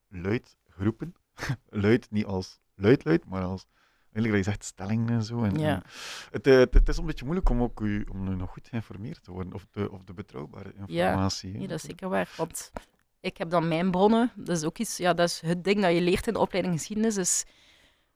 luid 0.07 0.57
geroepen. 0.69 1.15
luid, 1.69 2.07
niet 2.11 2.25
als 2.25 2.59
luid 2.75 3.05
luid, 3.05 3.25
maar 3.25 3.43
als 3.43 3.67
eigenlijk 4.13 4.35
wat 4.35 4.45
je 4.45 4.51
zegt, 4.51 4.63
stellingen 4.63 5.09
en 5.09 5.23
zo. 5.23 5.43
En, 5.43 5.59
Ja. 5.59 5.75
en 5.75 5.83
het, 6.31 6.47
eh, 6.47 6.57
het, 6.57 6.73
het 6.73 6.89
is 6.89 6.97
een 6.97 7.05
beetje 7.05 7.25
moeilijk 7.25 7.49
om 7.49 7.61
ook 7.61 7.79
u, 7.79 8.05
om 8.11 8.23
nu 8.23 8.35
nog 8.35 8.49
goed 8.51 8.67
geïnformeerd 8.67 9.23
te 9.23 9.31
worden, 9.31 9.53
of 9.53 9.67
de, 9.71 9.91
of 9.91 10.03
de 10.03 10.13
betrouwbare 10.13 10.73
informatie. 10.77 11.57
Nee, 11.57 11.67
dat 11.67 11.77
is 11.77 11.85
zeker 11.85 12.09
waar. 12.09 12.29
Want 12.37 12.71
ik 13.19 13.37
heb 13.37 13.49
dan 13.49 13.67
mijn 13.67 13.91
bronnen. 13.91 14.31
Dat 14.35 14.57
is 14.57 14.63
ook 14.63 14.77
iets, 14.77 14.97
ja, 14.97 15.13
dat 15.13 15.27
is 15.29 15.41
het 15.41 15.63
ding 15.63 15.81
dat 15.81 15.93
je 15.93 16.01
leert 16.01 16.27
in 16.27 16.33
de 16.33 16.39
opleiding 16.39 16.75
geschiedenis. 16.75 17.17
Is 17.17 17.45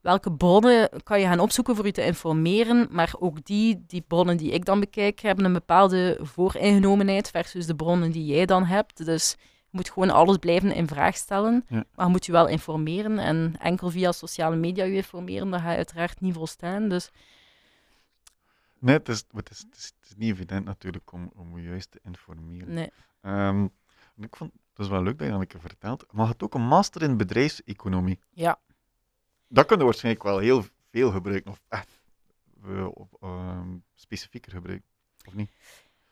welke 0.07 0.31
bronnen 0.31 0.89
kan 1.03 1.19
je 1.19 1.25
gaan 1.25 1.39
opzoeken 1.39 1.75
voor 1.75 1.85
je 1.85 1.91
te 1.91 2.05
informeren. 2.05 2.87
Maar 2.91 3.13
ook 3.19 3.45
die, 3.45 3.83
die 3.87 4.01
bronnen 4.01 4.37
die 4.37 4.51
ik 4.51 4.65
dan 4.65 4.79
bekijk, 4.79 5.19
hebben 5.19 5.45
een 5.45 5.53
bepaalde 5.53 6.19
vooringenomenheid 6.21 7.29
versus 7.29 7.65
de 7.65 7.75
bronnen 7.75 8.11
die 8.11 8.25
jij 8.25 8.45
dan 8.45 8.63
hebt. 8.65 9.05
Dus 9.05 9.35
je 9.39 9.77
moet 9.77 9.89
gewoon 9.89 10.09
alles 10.09 10.37
blijven 10.37 10.71
in 10.71 10.87
vraag 10.87 11.15
stellen. 11.15 11.65
Ja. 11.69 11.83
Maar 11.95 12.05
je 12.05 12.11
moet 12.11 12.25
je 12.25 12.31
wel 12.31 12.47
informeren. 12.47 13.19
En 13.19 13.55
enkel 13.59 13.89
via 13.89 14.11
sociale 14.11 14.55
media 14.55 14.83
je 14.83 14.95
informeren, 14.95 15.49
dat 15.49 15.61
ga 15.61 15.71
je 15.71 15.77
uiteraard 15.77 16.21
niet 16.21 16.33
volstaan. 16.33 16.89
Dus 16.89 17.11
Nee, 18.79 18.95
het 18.95 19.09
is, 19.09 19.23
het, 19.31 19.49
is, 19.49 19.57
het, 19.57 19.77
is, 19.77 19.85
het 19.85 20.09
is 20.09 20.15
niet 20.15 20.33
evident 20.33 20.65
natuurlijk 20.65 21.11
om, 21.11 21.31
om 21.35 21.57
je 21.57 21.63
juist 21.63 21.91
te 21.91 21.99
informeren. 22.03 22.73
nee. 22.73 22.91
Ehm, 23.21 23.67
ik 24.17 24.35
vond 24.35 24.51
het 24.77 24.85
is 24.85 24.91
wel 24.91 25.03
leuk 25.03 25.17
dat 25.17 25.27
je 25.27 25.33
dat 25.33 25.41
een 25.41 25.47
keer 25.47 25.59
vertelt. 25.59 26.05
Maar 26.11 26.23
je 26.23 26.29
hebt 26.31 26.43
ook 26.43 26.53
een 26.53 26.67
master 26.67 27.01
in 27.01 27.17
bedrijfseconomie. 27.17 28.19
Ja. 28.29 28.59
Dat 29.47 29.65
kun 29.65 29.77
je 29.77 29.83
waarschijnlijk 29.83 30.23
wel 30.23 30.37
heel 30.37 30.63
veel 30.91 31.11
gebruiken, 31.11 31.51
of 31.51 31.59
echt 31.69 31.99
eh, 32.63 32.87
ehm, 33.21 33.75
specifieker 33.95 34.51
gebruiken, 34.51 34.87
of 35.27 35.33
niet? 35.33 35.51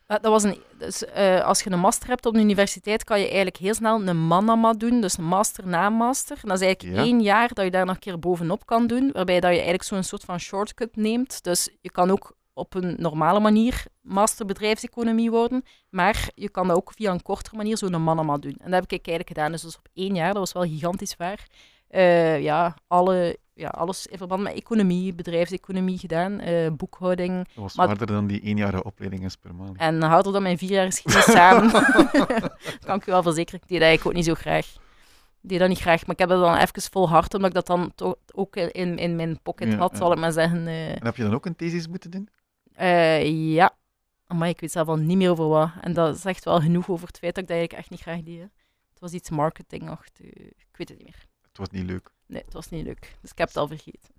Dat 0.08 0.22
was 0.22 0.44
een, 0.44 0.62
dus, 0.78 1.06
eh, 1.06 1.44
als 1.46 1.62
je 1.64 1.72
een 1.72 1.80
master 1.80 2.08
hebt 2.10 2.26
op 2.26 2.34
de 2.34 2.40
universiteit, 2.40 3.04
kan 3.04 3.20
je 3.20 3.26
eigenlijk 3.26 3.58
heel 3.58 3.74
snel 3.74 4.08
een 4.08 4.28
manama 4.28 4.74
doen, 4.74 5.02
dus 5.02 5.18
een 5.18 5.24
master 5.24 5.68
na 5.68 5.90
master. 5.90 6.38
En 6.42 6.48
dat 6.48 6.60
is 6.60 6.66
eigenlijk 6.66 6.96
Ja. 6.98 7.04
één 7.04 7.22
jaar 7.22 7.54
dat 7.54 7.66
je 7.66 7.72
daar 7.72 7.86
nog 7.86 7.96
een 7.96 8.02
keer 8.02 8.20
bovenop 8.20 8.66
kan 8.66 8.88
doen, 8.88 9.10
waarbij 9.12 9.40
dat 9.40 9.50
je 9.50 9.56
eigenlijk 9.56 9.84
zo'n 9.84 10.04
soort 10.04 10.24
van 10.24 10.40
shortcut 10.40 10.96
neemt. 10.96 11.44
Dus 11.44 11.70
je 11.82 11.92
kan 11.92 12.12
ook 12.12 12.36
op 12.54 12.74
een 12.74 12.96
normale 13.00 13.40
manier 13.40 13.86
master 14.02 14.46
bedrijfseconomie 14.46 15.32
worden, 15.32 15.64
maar 15.90 16.30
je 16.36 16.50
kan 16.50 16.68
dat 16.68 16.78
ook 16.78 16.92
via 16.96 17.12
een 17.12 17.22
kortere 17.22 17.56
manier 17.56 17.78
zo'n 17.78 18.04
manama 18.04 18.38
doen. 18.38 18.56
En 18.60 18.72
dat 18.72 18.74
heb 18.74 18.84
ik 18.84 18.92
eigenlijk 19.08 19.28
gedaan, 19.28 19.52
dus 19.52 19.64
was 19.64 19.78
op 19.78 19.88
één 19.94 20.16
jaar, 20.16 20.28
dat 20.34 20.38
was 20.38 20.52
wel 20.54 20.64
gigantisch 20.64 21.16
waar. 21.18 21.48
Eh, 21.88 22.42
ja, 22.42 22.76
alle, 22.88 23.38
ja, 23.54 23.68
alles 23.68 24.08
in 24.08 24.18
verband 24.18 24.42
met 24.44 24.54
economie, 24.54 25.14
bedrijfseconomie 25.16 25.98
gedaan, 25.98 26.40
eh, 26.40 26.72
boekhouding, 26.72 27.38
Dat 27.38 27.48
was 27.56 27.76
Maar- 27.76 27.86
zwaarder 27.86 28.08
dan 28.08 28.28
die 28.28 28.40
eenjarige 28.42 28.84
opleiding 28.84 29.24
in 29.24 29.32
Spermali. 29.32 29.72
en 29.76 30.02
harder 30.02 30.32
dan 30.34 30.42
mijn 30.44 30.58
vier 30.58 30.70
jaar 30.70 30.86
geschiedenis 30.86 31.26
samen. 31.32 31.72
dat 32.66 32.86
kan 32.86 32.96
ik 32.98 33.08
u 33.08 33.12
wel 33.12 33.24
verzekeren. 33.24 33.60
Ik 33.62 33.68
deed 33.68 33.80
dat 33.80 33.88
eigenlijk 33.88 34.06
ook 34.06 34.14
niet 34.14 34.26
zo 34.38 34.42
graag. 34.42 34.66
Ik 35.42 35.50
deed 35.52 35.60
dat 35.60 35.70
niet 35.70 35.80
graag, 35.80 36.02
maar 36.06 36.12
ik 36.16 36.20
heb 36.20 36.30
dat 36.30 36.42
dan 36.42 36.56
even 36.58 36.82
volhard, 36.92 37.34
omdat 37.34 37.50
ik 37.50 37.56
dat 37.56 37.68
dan 37.68 37.92
toch 37.96 38.16
ook 38.34 38.56
in, 38.56 38.98
in 38.98 39.16
mijn 39.16 39.40
pocket 39.42 39.72
Ja, 39.72 39.78
had, 39.78 39.92
ja. 39.92 39.98
zal 39.98 40.12
ik 40.12 40.20
maar 40.20 40.32
zeggen. 40.32 40.68
eh. 40.68 40.90
En 40.90 41.06
heb 41.06 41.16
je 41.16 41.24
dan 41.24 41.34
ook 41.34 41.46
een 41.46 41.56
thesis 41.56 41.88
moeten 41.88 42.12
doen? 42.12 42.30
Ja, 43.54 43.76
maar 44.28 44.50
ik 44.50 44.60
weet 44.60 44.72
zelf 44.72 44.88
al 44.88 44.96
niet 44.96 45.18
meer 45.18 45.30
over 45.32 45.48
wat. 45.48 45.70
En 45.82 45.94
dat 45.94 46.18
zegt 46.18 46.44
wel 46.46 46.60
genoeg 46.62 46.90
over 46.90 47.08
het 47.08 47.18
feit 47.18 47.36
dat 47.36 47.44
ik 47.44 47.50
dat 47.50 47.58
eigenlijk 47.58 47.88
echt 47.88 47.92
niet 47.92 48.02
graag 48.08 48.24
deed. 48.24 48.38
hè. 48.38 48.46
Het 48.90 49.00
was 49.00 49.12
iets 49.12 49.30
marketingachtig. 49.30 50.26
Ik 50.36 50.66
weet 50.78 50.90
het 50.90 50.98
niet 50.98 51.08
meer. 51.08 51.26
Het 51.58 51.70
was 51.72 51.80
niet 51.80 51.90
leuk. 51.90 52.10
Nee, 52.26 52.42
het 52.46 52.54
was 52.54 52.70
niet 52.70 52.86
leuk. 52.86 53.16
Dus 53.22 53.32
ik 53.32 53.38
heb 53.38 53.48
het 53.48 53.58
al 53.58 53.68
vergeten. 53.68 54.14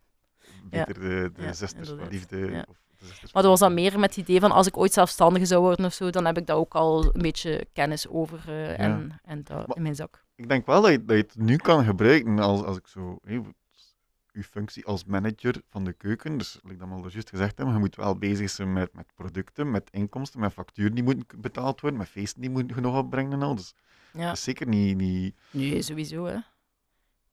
Ja. 0.71 0.85
Beter 0.85 0.95
de, 0.95 1.31
de 1.35 1.43
Ja, 1.43 1.53
zusters 1.53 1.89
van 1.89 2.09
liefde. 2.09 2.37
Ja. 2.51 2.65
Of 2.69 2.77
de 2.99 3.07
zusters 3.07 3.33
Maar 3.33 3.43
dat 3.43 3.51
was 3.51 3.61
dan 3.61 3.75
meer 3.75 3.99
met 3.99 4.15
het 4.17 4.29
idee 4.29 4.41
van 4.41 4.51
als 4.53 4.67
ik 4.67 4.77
ooit 4.77 4.93
zelfstandige 4.93 5.47
zou 5.47 5.61
worden 5.63 5.85
of 5.87 5.93
zo, 5.93 6.11
dan 6.11 6.25
heb 6.25 6.39
ik 6.39 6.47
daar 6.47 6.57
ook 6.57 6.75
al 6.75 7.05
een 7.15 7.23
beetje 7.23 7.67
kennis 7.73 8.09
over 8.09 8.43
eh, 8.47 8.79
en, 8.81 9.21
en 9.25 9.43
dat 9.45 9.67
Maar- 9.67 9.77
in 9.77 9.83
mijn 9.83 9.95
zak. 9.95 10.25
Ik 10.35 10.49
denk 10.49 10.67
wel 10.67 10.83
dat 10.83 10.91
je, 10.91 11.05
dat 11.05 11.17
je 11.17 11.23
het 11.23 11.37
nu 11.37 11.57
kan 11.57 11.85
gebruiken 11.85 12.39
als, 12.39 12.63
als 12.63 12.77
ik 12.77 12.87
zo... 12.87 13.19
uw 13.23 14.43
functie 14.43 14.85
als 14.87 15.05
manager 15.05 15.63
van 15.69 15.85
de 15.85 15.93
keuken, 15.93 16.39
dus 16.39 16.59
like 16.63 16.77
dat 16.79 16.89
al 16.91 17.09
juist 17.09 17.29
gezegd 17.29 17.57
hebben, 17.57 17.75
je 17.75 17.81
moet 17.81 17.97
wel 17.97 18.17
bezig 18.19 18.51
zijn 18.51 18.73
met, 18.73 18.93
met 18.95 19.07
producten, 19.15 19.71
met 19.71 19.89
inkomsten, 19.91 20.41
met 20.41 20.53
facturen 20.53 20.95
die 20.95 21.05
moeten 21.05 21.41
betaald 21.41 21.81
worden, 21.81 21.99
met 21.99 22.09
feesten 22.09 22.41
die 22.41 22.51
moeten 22.51 22.75
genoeg 22.75 22.97
opbrengen 22.97 23.33
en 23.33 23.43
al. 23.43 23.55
Dus 23.55 23.75
Ja, 24.13 24.27
dat 24.27 24.37
is 24.37 24.43
zeker 24.43 24.67
niet... 24.69 24.97
niet 24.97 25.35
nee, 25.51 25.83
sowieso. 25.83 26.25
Hè. 26.25 26.37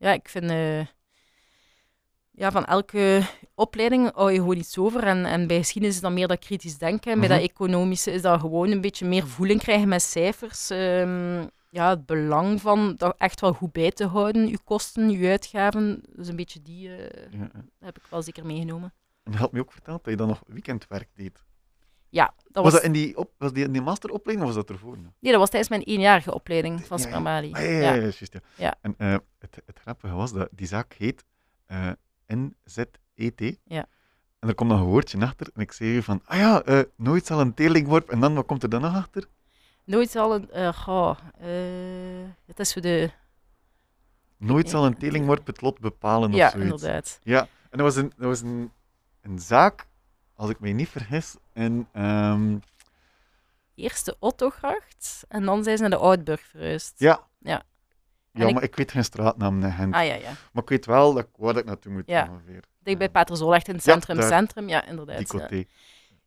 Ja, 0.04 0.12
ik 0.14 0.30
vind 0.30 0.49
eh, 0.49 0.80
ja, 2.32 2.51
van 2.51 2.66
elke 2.66 3.22
opleiding 3.56 4.12
hou 4.14 4.32
je 4.32 4.38
gewoon 4.38 4.58
iets 4.58 4.78
over. 4.78 5.04
En, 5.04 5.26
en 5.26 5.47
bij 5.47 5.58
geschiedenis 5.58 5.95
is 5.95 6.01
dat 6.01 6.12
meer 6.12 6.28
dat 6.28 6.39
kritisch 6.39 6.78
denken. 6.78 7.12
En 7.12 7.20
bij 7.20 7.30
Mhm. 7.30 7.38
dat 7.38 7.49
economische 7.49 8.12
is 8.12 8.22
dat 8.22 8.39
gewoon 8.39 8.72
een 8.72 8.82
beetje 8.82 9.06
meer 9.06 9.28
voeling 9.28 9.60
krijgen 9.62 9.88
met 9.88 10.01
cijfers. 10.01 10.70
Ehm, 10.70 11.45
ja, 11.70 11.89
het 11.89 12.06
belang 12.06 12.62
van 12.62 12.95
dat 12.97 13.16
echt 13.18 13.41
wel 13.41 13.54
goed 13.54 13.72
bij 13.72 13.91
te 13.91 14.06
houden, 14.06 14.47
je 14.47 14.60
kosten, 14.64 15.10
je 15.10 15.30
uitgaven. 15.30 16.04
Dus 16.16 16.28
een 16.28 16.36
beetje 16.36 16.62
die 16.62 16.95
eh, 16.95 17.39
ja. 17.39 17.49
heb 17.80 17.97
ik 17.97 18.04
wel 18.10 18.22
zeker 18.22 18.45
meegenomen. 18.45 18.93
En 19.24 19.32
je 19.32 19.38
had 19.38 19.51
me 19.51 19.60
ook 19.60 19.72
verteld 19.72 20.04
dat 20.04 20.14
je 20.14 20.20
dan 20.20 20.28
nog 20.28 20.43
weekendwerk 20.47 21.10
deed. 21.16 21.43
Ja, 22.14 22.34
dat 22.43 22.64
Was, 22.64 22.64
was, 22.64 22.74
dat 22.74 22.84
in 22.84 22.91
die, 22.91 23.18
op, 23.18 23.32
was 23.38 23.53
die 23.53 23.64
in 23.64 23.72
die 23.72 23.82
masteropleiding 23.82 24.49
of 24.49 24.55
was 24.55 24.66
dat 24.66 24.76
ervoor? 24.76 24.97
nee, 24.97 25.32
dat 25.32 25.39
was 25.39 25.49
tijdens 25.49 25.70
mijn 25.72 25.82
eenjarige 25.82 26.34
opleiding 26.34 26.86
van 26.86 26.97
Ja, 26.97 27.03
ja. 27.03 27.09
Spermali. 27.09 27.51
Ah, 27.51 27.61
ja, 27.61 27.68
ja, 27.70 27.93
ja, 27.93 27.95
juist, 28.01 28.34
ja. 28.34 28.39
Ja. 28.55 28.76
En 28.82 28.95
eh, 28.97 29.16
het, 29.39 29.61
het 29.66 29.80
grappige 29.80 30.14
was 30.14 30.34
dat 30.34 30.49
die 30.51 30.68
zaak 30.68 30.93
heet 30.93 31.24
eh, 31.66 31.89
NZET. 32.28 32.99
Ja. 33.64 33.86
En 34.39 34.47
er 34.49 34.55
komt 34.55 34.70
nog 34.70 34.80
een 34.80 34.86
woordje 34.86 35.20
achter. 35.20 35.47
En 35.53 35.61
ik 35.61 35.72
zei 35.72 36.01
van, 36.03 36.22
ah 36.26 36.38
ja, 36.38 36.61
eh, 36.64 36.80
nooit 36.95 37.26
zal 37.26 37.39
een 37.39 37.53
teerling 37.53 38.03
En 38.07 38.20
dan, 38.20 38.34
wat 38.34 38.45
komt 38.45 38.64
er 38.64 38.70
dan 38.70 38.82
nog 38.82 38.95
achter? 38.95 39.28
Nooit 39.84 40.09
zal 40.09 40.34
een... 40.34 40.74
goh, 40.74 41.18
eh, 41.39 42.30
het 42.45 42.59
is 42.59 42.74
voor 42.74 42.82
de... 42.82 43.09
Nooit 44.38 44.66
Ja. 44.66 44.72
zal 44.72 44.86
een 44.86 44.97
teerlingworp 44.97 45.47
het 45.47 45.61
lot 45.61 45.80
bepalen 45.80 46.30
of 46.30 46.36
Ja, 46.36 46.49
zoiets. 46.49 46.72
inderdaad. 46.72 47.20
Ja, 47.24 47.39
en 47.41 47.78
dat 47.78 47.82
was 47.82 47.95
een, 47.95 48.11
dat 48.18 48.26
was 48.28 48.41
een, 48.41 48.72
een 49.22 49.39
zaak, 49.39 49.88
als 50.36 50.50
ik 50.50 50.60
me 50.60 50.70
niet 50.70 50.90
vergis, 50.90 51.36
in... 51.54 51.88
ehm, 51.94 52.58
Eerst 53.76 54.06
de 54.06 54.16
Ottogracht 54.20 55.24
en 55.28 55.46
dan 55.46 55.64
zijn 55.64 55.76
ze 55.78 55.82
naar 55.82 55.92
de 55.92 55.98
Oudburg 56.06 56.42
verhuisd. 56.42 56.94
ja. 57.00 57.28
Ja. 57.40 57.64
Ja, 58.32 58.48
ik- 58.48 58.54
maar 58.54 58.64
ik 58.64 58.76
weet 58.76 58.92
geen 58.92 59.04
straatnaam 59.04 59.62
Gent. 59.72 59.94
Ah 59.96 60.06
ja, 60.06 60.14
ja. 60.14 60.32
Maar 60.52 60.64
ik 60.64 60.70
weet 60.70 60.86
wel 60.86 61.14
dat, 61.14 61.24
ik- 61.24 61.30
waar 61.38 61.58
ik 61.58 61.66
naartoe 61.66 61.92
moet 61.92 62.04
Ja. 62.06 62.28
ongeveer. 62.32 62.64
Dicht 62.80 62.98
bij 62.98 63.08
Ja. 63.08 63.12
Paterzol, 63.14 63.56
echt 63.56 63.68
in 63.68 63.76
het 63.76 63.84
Ja, 63.84 63.92
centrum. 63.92 64.18
daar. 64.18 64.28
centrum, 64.28 64.70
ja, 64.70 64.86
inderdaad. 64.86 65.32
Ja. 65.32 65.64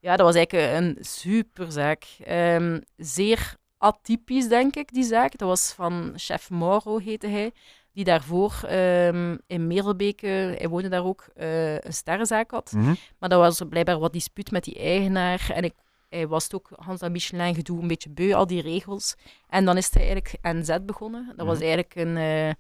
ja, 0.01 0.17
dat 0.17 0.27
was 0.27 0.35
eigenlijk 0.35 0.73
een 0.81 0.97
superzaak. 1.05 2.05
Ehm 2.25 2.81
zeer 2.97 3.55
atypisch, 3.79 4.49
denk 4.49 4.77
ik, 4.77 4.93
die 4.93 5.05
zaak. 5.05 5.39
Dat 5.39 5.49
was 5.49 5.73
van 5.73 6.13
chef 6.17 6.51
Mauro, 6.51 6.99
heette 6.99 7.27
hij. 7.27 7.53
Die 7.97 8.05
daarvoor 8.05 8.61
ehm, 8.67 9.37
in 9.47 9.67
Merelbeke, 9.67 10.27
hij 10.59 10.69
woonde 10.69 10.89
daar 10.89 11.05
ook, 11.05 11.29
eh, 11.35 11.75
een 11.75 11.93
sterrenzaak 11.93 12.51
had. 12.51 12.73
Mhm. 12.73 12.95
Maar 13.19 13.29
dat 13.29 13.39
was 13.39 13.63
blijkbaar 13.69 13.99
wat 13.99 14.13
dispuut 14.13 14.51
met 14.51 14.65
die 14.65 14.79
eigenaar. 14.79 15.51
En 15.55 15.65
ik, 15.65 15.75
hij 16.09 16.29
was 16.29 16.45
het 16.45 16.55
ook 16.55 16.71
Hans 16.75 17.01
en 17.01 17.13
Michelin 17.13 17.55
gedoe 17.55 17.81
een 17.81 17.87
beetje 17.89 18.11
beu, 18.11 18.33
al 18.35 18.47
die 18.47 18.63
regels. 18.63 19.15
En 19.49 19.65
dan 19.65 19.77
is 19.77 19.91
hij 19.93 20.03
eigenlijk 20.03 20.39
NZ 20.43 20.77
begonnen. 20.83 21.33
Dat 21.37 21.47
was 21.47 21.55
Mhm. 21.59 21.65
eigenlijk 21.65 21.95
een, 21.95 22.17
eh, 22.17 22.53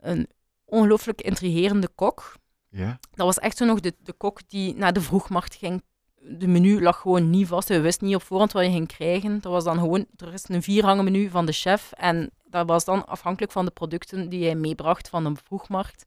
een 0.00 0.28
ongelooflijk 0.64 1.20
intrigerende 1.22 1.88
kok. 1.94 2.34
Ja. 2.68 2.98
Dat 3.14 3.26
was 3.26 3.38
echt 3.38 3.56
zo 3.56 3.64
nog 3.64 3.80
de, 3.80 3.94
de 4.02 4.12
kok 4.12 4.48
die 4.48 4.74
naar 4.74 4.92
de 4.92 5.00
vroegmarkt 5.00 5.54
ging. 5.54 5.82
De 6.20 6.46
menu 6.46 6.82
lag 6.82 7.00
gewoon 7.00 7.30
niet 7.30 7.46
vast. 7.46 7.68
Hij 7.68 7.80
wist 7.82 8.00
niet 8.00 8.14
op 8.14 8.22
voorhand 8.22 8.52
wat 8.52 8.64
je 8.64 8.70
ging 8.70 8.88
krijgen. 8.88 9.40
Dat 9.40 9.52
was 9.52 9.64
dan 9.64 9.78
gewoon, 9.78 10.06
er 10.16 10.32
is 10.32 10.48
een 10.48 10.62
viergangen 10.62 11.04
menu 11.04 11.28
van 11.30 11.46
de 11.46 11.52
chef. 11.52 11.92
En 11.92 12.30
dat 12.54 12.68
was 12.68 12.84
dan 12.84 13.06
afhankelijk 13.06 13.52
van 13.52 13.64
de 13.64 13.70
producten 13.70 14.28
die 14.28 14.44
hij 14.44 14.54
meebracht 14.54 15.08
van 15.08 15.24
de 15.24 15.32
vroegmarkt. 15.44 16.04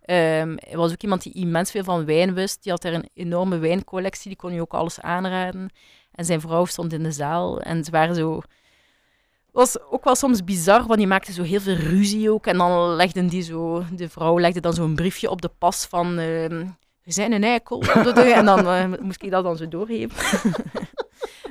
Ehm, 0.00 0.56
hij 0.56 0.76
was 0.76 0.92
ook 0.92 1.02
iemand 1.02 1.22
die 1.22 1.32
immens 1.32 1.70
veel 1.70 1.84
van 1.84 2.04
wijn 2.04 2.34
wist. 2.34 2.62
Die 2.62 2.72
had 2.72 2.82
daar 2.82 2.92
een 2.92 3.08
enorme 3.14 3.58
wijncollectie. 3.58 4.28
Die 4.28 4.36
kon 4.36 4.52
je 4.52 4.60
ook 4.60 4.74
alles 4.74 5.00
aanraden. 5.00 5.70
En 6.12 6.24
zijn 6.24 6.40
vrouw 6.40 6.64
stond 6.64 6.92
in 6.92 7.02
de 7.02 7.12
zaal. 7.12 7.60
En 7.60 7.84
ze 7.84 7.90
waren 7.90 8.14
zo... 8.14 8.36
Het 8.36 9.62
was 9.62 9.80
ook 9.80 10.04
wel 10.04 10.14
soms 10.14 10.44
bizar, 10.44 10.86
want 10.86 10.98
die 10.98 11.06
maakte 11.06 11.32
zo 11.32 11.42
heel 11.42 11.60
veel 11.60 11.74
ruzie 11.74 12.30
ook. 12.30 12.46
En 12.46 12.58
dan 12.58 12.94
legden 12.94 13.26
die 13.26 13.42
zo... 13.42 13.84
De 13.92 14.08
vrouw 14.08 14.40
legde 14.40 14.60
dan 14.60 14.72
zo'n 14.72 14.94
briefje 14.94 15.30
op 15.30 15.42
de 15.42 15.50
pas 15.58 15.86
van... 15.86 16.18
ehm 16.18 16.66
we 17.04 17.12
zijn 17.12 17.32
een 17.32 17.44
eikel. 17.44 17.82
en 18.16 18.44
dan 18.44 18.66
eh, 18.66 19.00
moest 19.00 19.22
ik 19.22 19.30
dat 19.30 19.44
dan 19.44 19.56
zo 19.56 19.68
doorgeven. 19.68 20.50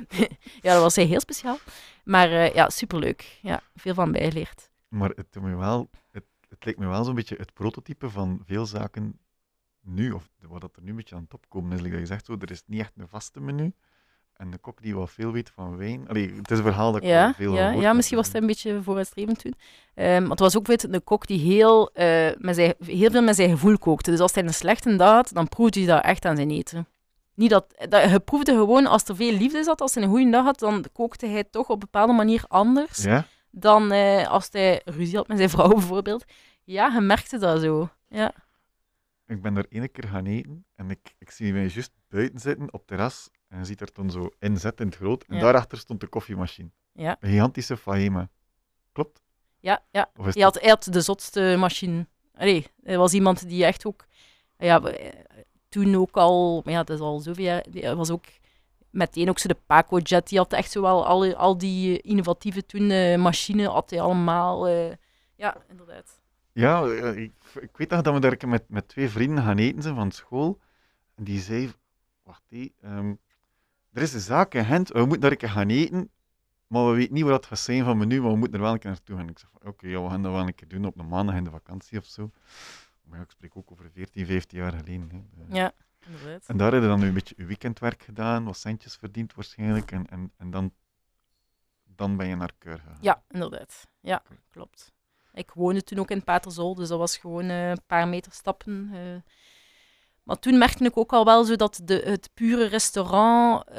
ja, 0.62 0.72
dat 0.72 0.82
was 0.82 0.96
heel 0.96 1.20
speciaal. 1.20 1.58
Maar 2.04 2.30
eh, 2.30 2.54
ja, 2.54 2.70
superleuk. 2.70 3.38
Ja, 3.42 3.60
veel 3.74 3.94
van 3.94 4.12
bijgeleerd. 4.12 4.70
Maar 4.88 5.10
het, 5.10 5.26
doet 5.30 5.42
me 5.42 5.56
wel, 5.56 5.90
het, 6.10 6.24
het 6.48 6.64
lijkt 6.64 6.80
me 6.80 6.86
wel 6.86 7.04
zo'n 7.04 7.14
beetje 7.14 7.36
het 7.36 7.52
prototype 7.52 8.10
van 8.10 8.40
veel 8.44 8.66
zaken 8.66 9.18
nu, 9.80 10.12
of 10.12 10.30
wat 10.48 10.60
dat 10.60 10.76
er 10.76 10.82
nu 10.82 10.90
een 10.90 10.96
beetje 10.96 11.14
aan 11.14 11.22
het 11.22 11.34
opkomen 11.34 11.72
is. 11.72 11.80
Like 11.80 11.90
dat 11.90 12.00
je 12.00 12.06
zegt, 12.06 12.26
zo, 12.26 12.36
er 12.40 12.50
is 12.50 12.62
niet 12.66 12.80
echt 12.80 12.92
een 12.96 13.08
vaste 13.08 13.40
menu. 13.40 13.72
En 14.36 14.50
de 14.50 14.58
kok 14.58 14.82
die 14.82 14.94
wel 14.94 15.06
veel 15.06 15.32
weet 15.32 15.50
van 15.50 15.76
wijn. 15.76 16.08
Allee, 16.08 16.34
het 16.34 16.50
is 16.50 16.58
een 16.58 16.64
verhaal 16.64 16.92
dat 16.92 17.02
ik 17.02 17.08
Ja, 17.08 17.34
veel 17.34 17.54
ja, 17.54 17.70
ja 17.70 17.92
misschien 17.92 18.16
was 18.16 18.26
het 18.26 18.36
een 18.36 18.46
beetje 18.46 18.82
vooruitstrevend 18.82 19.38
toen. 19.38 19.54
Want 19.94 20.28
het 20.28 20.38
was 20.38 20.56
ook 20.56 20.66
weet, 20.66 20.92
een 20.92 21.04
kok 21.04 21.26
die 21.26 21.38
heel, 21.38 21.90
eh, 21.92 22.30
met 22.38 22.54
zijn, 22.54 22.74
heel 22.84 23.10
veel 23.10 23.22
met 23.22 23.36
zijn 23.36 23.50
gevoel 23.50 23.78
kookte. 23.78 24.10
Dus 24.10 24.20
als 24.20 24.34
hij 24.34 24.42
een 24.42 24.54
slechte 24.54 24.96
dag 24.96 25.14
had, 25.14 25.30
dan 25.32 25.48
proefde 25.48 25.80
hij 25.80 25.88
dat 25.88 26.04
echt 26.04 26.24
aan 26.24 26.36
zijn 26.36 26.50
eten. 26.50 26.86
Niet 27.34 27.50
dat, 27.50 27.74
dat, 27.88 28.10
je 28.10 28.20
proefde 28.20 28.52
gewoon, 28.52 28.86
als 28.86 29.04
er 29.04 29.16
veel 29.16 29.32
liefde 29.32 29.62
zat, 29.64 29.80
als 29.80 29.94
hij 29.94 30.02
een 30.02 30.08
goede 30.08 30.30
dag 30.30 30.44
had, 30.44 30.58
dan 30.58 30.84
kookte 30.92 31.26
hij 31.26 31.44
toch 31.44 31.66
op 31.68 31.72
een 31.72 31.78
bepaalde 31.78 32.12
manier 32.12 32.44
anders 32.48 33.02
Ja? 33.02 33.26
dan 33.50 33.92
eh, 33.92 34.28
als 34.30 34.48
hij 34.50 34.80
ruzie 34.84 35.16
had 35.16 35.28
met 35.28 35.36
zijn 35.36 35.50
vrouw 35.50 35.68
bijvoorbeeld. 35.78 36.24
Ja, 36.64 36.92
je 36.94 37.00
merkte 37.00 37.38
dat 37.38 37.60
zo. 37.60 37.88
Ja, 38.08 38.32
Ik 39.26 39.42
ben 39.42 39.56
er 39.56 39.66
ene 39.68 39.88
keer 39.88 40.08
gaan 40.08 40.26
eten 40.26 40.64
en 40.74 40.90
ik, 40.90 41.14
ik 41.18 41.30
zie 41.30 41.52
mij 41.52 41.62
juist 41.66 41.90
buiten 42.08 42.38
zitten 42.40 42.66
op 42.66 42.78
het 42.78 42.86
terras 42.86 43.28
en 43.48 43.58
je 43.58 43.64
ziet 43.64 43.80
er 43.80 43.92
toen 43.92 44.10
zo 44.10 44.28
inzet 44.38 44.80
in 44.80 44.86
het 44.86 44.96
groot. 44.96 45.24
En 45.24 45.34
Ja. 45.36 45.40
daarachter 45.42 45.78
stond 45.78 46.00
de 46.00 46.06
koffiemachine. 46.06 46.68
ja, 46.92 47.16
Een 47.20 47.30
gigantische 47.30 47.76
Faema. 47.76 48.28
Klopt? 48.92 49.22
ja. 49.60 49.82
ja. 49.90 50.10
Hij 50.22 50.42
had, 50.42 50.60
hij 50.60 50.68
had 50.70 50.86
de 50.90 51.00
zotste 51.00 51.54
machine. 51.58 52.06
Allee, 52.34 52.66
hij 52.82 52.98
was 52.98 53.12
iemand 53.12 53.48
die 53.48 53.64
echt 53.64 53.86
ook... 53.86 54.06
Ja, 54.58 54.80
toen 55.74 55.94
ook 55.94 56.16
al... 56.16 56.62
Ja, 56.64 56.82
dat 56.82 56.96
is 56.96 57.02
al 57.02 57.18
zoveel. 57.20 57.60
Hij 57.72 57.96
was 57.96 58.10
ook 58.10 58.24
meteen 58.90 59.28
ook 59.28 59.38
zo 59.38 59.48
de 59.48 59.56
Paco 59.66 59.98
Jet. 59.98 60.28
Die 60.28 60.38
had 60.38 60.52
echt 60.52 60.70
zo 60.70 60.84
al, 60.84 61.34
al 61.34 61.58
die 61.58 62.00
eh, 62.00 62.10
innovatieve 62.10 62.66
toen 62.66 62.90
eh, 62.90 63.18
machine 63.18 63.68
had 63.68 63.90
hij 63.90 64.00
allemaal... 64.00 64.68
eh, 64.68 64.92
ja, 65.36 65.56
inderdaad. 65.68 66.20
Ja, 66.52 66.84
ik, 67.14 67.32
ik 67.60 67.76
weet 67.76 67.90
nog 67.90 68.02
dat 68.02 68.14
we 68.14 68.20
daar 68.20 68.48
met, 68.48 68.64
met 68.68 68.88
twee 68.88 69.08
vrienden 69.08 69.44
gaan 69.44 69.58
eten 69.58 69.82
zijn 69.82 69.94
van 69.94 70.10
school. 70.10 70.60
En 71.14 71.24
die 71.24 71.40
zei, 71.40 71.72
wacht 72.22 72.42
ehm, 72.50 73.14
er 73.92 74.02
is 74.02 74.14
een 74.14 74.20
zaak 74.20 74.54
in 74.54 74.64
Gent, 74.64 74.88
we 74.88 75.04
moeten 75.04 75.20
daar 75.20 75.50
gaan 75.50 75.68
eten, 75.68 76.10
maar 76.66 76.86
we 76.86 76.94
weten 76.94 77.14
niet 77.14 77.24
wat 77.24 77.32
het 77.32 77.46
gaat 77.46 77.58
zijn 77.58 77.84
van 77.84 77.98
menu, 77.98 78.20
maar 78.20 78.30
we 78.30 78.36
moeten 78.36 78.56
er 78.56 78.64
wel 78.64 78.72
een 78.72 78.78
keer 78.78 78.90
naartoe 78.90 79.16
gaan. 79.16 79.28
Ik 79.28 79.38
zeg 79.38 79.50
oké, 79.62 79.88
we 79.88 80.08
gaan 80.08 80.22
dat 80.22 80.32
wel 80.32 80.46
een 80.46 80.54
keer 80.54 80.68
doen 80.68 80.84
op 80.84 80.98
een 80.98 81.08
maandag 81.08 81.34
in 81.34 81.44
de 81.44 81.50
vakantie 81.50 81.98
of 81.98 82.04
zo. 82.04 82.30
Maar 83.04 83.20
ik 83.20 83.30
spreek 83.30 83.56
ook 83.56 83.70
over 83.72 83.90
14, 83.90 84.26
15 84.26 84.58
jaar 84.58 84.72
geleden. 84.72 85.08
Hè. 85.10 85.42
Eh, 85.44 85.54
Ja, 85.54 85.72
inderdaad. 86.06 86.46
En 86.48 86.56
daar 86.56 86.72
heb 86.72 86.82
je 86.82 86.88
dan 86.88 87.02
een 87.02 87.14
beetje 87.14 87.34
je 87.38 87.44
weekendwerk 87.44 88.02
gedaan, 88.02 88.44
wat 88.44 88.56
centjes 88.56 88.96
verdiend 88.96 89.34
waarschijnlijk, 89.34 89.90
en, 89.92 90.06
en, 90.10 90.32
en 90.36 90.50
dan, 90.50 90.72
dan 91.84 92.16
ben 92.16 92.26
je 92.26 92.36
naar 92.36 92.52
Keur 92.58 92.78
gegaan. 92.78 92.98
Ja, 93.00 93.22
inderdaad. 93.28 93.86
Ja, 94.00 94.22
klopt. 94.50 94.92
Ik 95.32 95.50
woonde 95.50 95.82
toen 95.82 95.98
ook 95.98 96.10
in 96.10 96.24
Paterzol, 96.24 96.74
dus 96.74 96.88
dat 96.88 96.98
was 96.98 97.16
gewoon 97.16 97.44
eh, 97.48 97.68
een 97.70 97.84
paar 97.86 98.08
meter 98.08 98.32
stappen. 98.32 98.88
eh. 98.92 99.16
Maar 100.24 100.38
toen 100.38 100.58
merkte 100.58 100.84
ik 100.84 100.96
ook 100.96 101.12
al 101.12 101.24
wel 101.24 101.44
zo 101.44 101.56
dat 101.56 101.80
de, 101.84 102.02
het 102.04 102.30
pure 102.34 102.64
restaurant, 102.64 103.68
eh, 103.68 103.76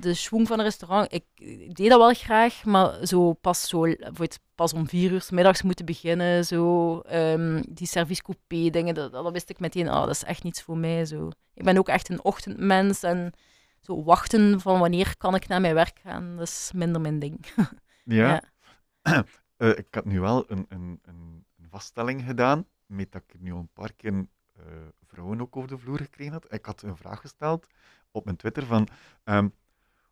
de 0.00 0.14
schwung 0.14 0.46
van 0.46 0.58
een 0.58 0.64
restaurant, 0.64 1.12
ik, 1.12 1.24
ik 1.34 1.74
deed 1.74 1.88
dat 1.88 1.98
wel 1.98 2.14
graag, 2.14 2.64
maar 2.64 3.06
zo 3.06 3.32
pas, 3.32 3.68
zo, 3.68 3.86
pas 4.54 4.72
om 4.72 4.88
vier 4.88 5.12
uur 5.12 5.20
's 5.20 5.30
middags 5.30 5.62
moeten 5.62 5.84
beginnen, 5.84 6.44
zo, 6.44 6.98
ehm, 7.00 7.62
die 7.68 7.86
service 7.86 8.22
coupé 8.22 8.70
dingen, 8.70 8.94
dat, 8.94 9.12
dat 9.12 9.32
wist 9.32 9.50
ik 9.50 9.58
meteen, 9.58 9.88
ah, 9.88 10.00
dat 10.00 10.14
is 10.14 10.24
echt 10.24 10.42
niets 10.42 10.62
voor 10.62 10.76
mij. 10.76 11.04
Zo. 11.04 11.30
Ik 11.54 11.64
ben 11.64 11.78
ook 11.78 11.88
echt 11.88 12.08
een 12.08 12.24
ochtendmens 12.24 13.02
en 13.02 13.32
zo 13.80 14.02
wachten 14.04 14.60
van 14.60 14.78
wanneer 14.78 15.16
kan 15.16 15.34
ik 15.34 15.48
naar 15.48 15.60
mijn 15.60 15.74
werk 15.74 15.98
gaan, 16.02 16.36
dat 16.36 16.46
is 16.48 16.70
minder 16.74 17.00
mijn 17.00 17.18
ding. 17.18 17.46
Ja. 18.04 18.42
Eh, 19.58 19.68
ik 19.68 19.86
had 19.90 20.04
nu 20.04 20.20
wel 20.20 20.44
een, 20.50 20.66
een, 20.68 21.00
een, 21.02 21.46
vaststelling 21.70 22.22
gedaan, 22.22 22.66
met 22.86 23.12
dat 23.12 23.22
ik 23.26 23.40
nu 23.40 23.52
een 23.52 23.68
paar 23.72 23.92
keer 23.92 24.26
eh, 24.56 24.62
vrouwen 25.08 25.40
ook 25.40 25.56
over 25.56 25.68
de 25.68 25.78
vloer 25.78 25.98
gekregen 25.98 26.32
had. 26.32 26.52
Ik 26.52 26.66
had 26.66 26.82
een 26.82 26.96
vraag 26.96 27.20
gesteld 27.20 27.66
op 28.10 28.24
mijn 28.24 28.36
Twitter 28.36 28.66
van, 28.66 28.88
ehm, 29.24 29.48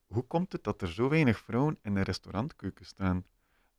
hoe 0.06 0.22
komt 0.22 0.52
het 0.52 0.64
dat 0.64 0.82
er 0.82 0.92
zo 0.92 1.08
weinig 1.08 1.38
vrouwen 1.38 1.78
in 1.82 1.96
een 1.96 2.02
restaurantkeuken 2.02 2.86
staan? 2.86 3.24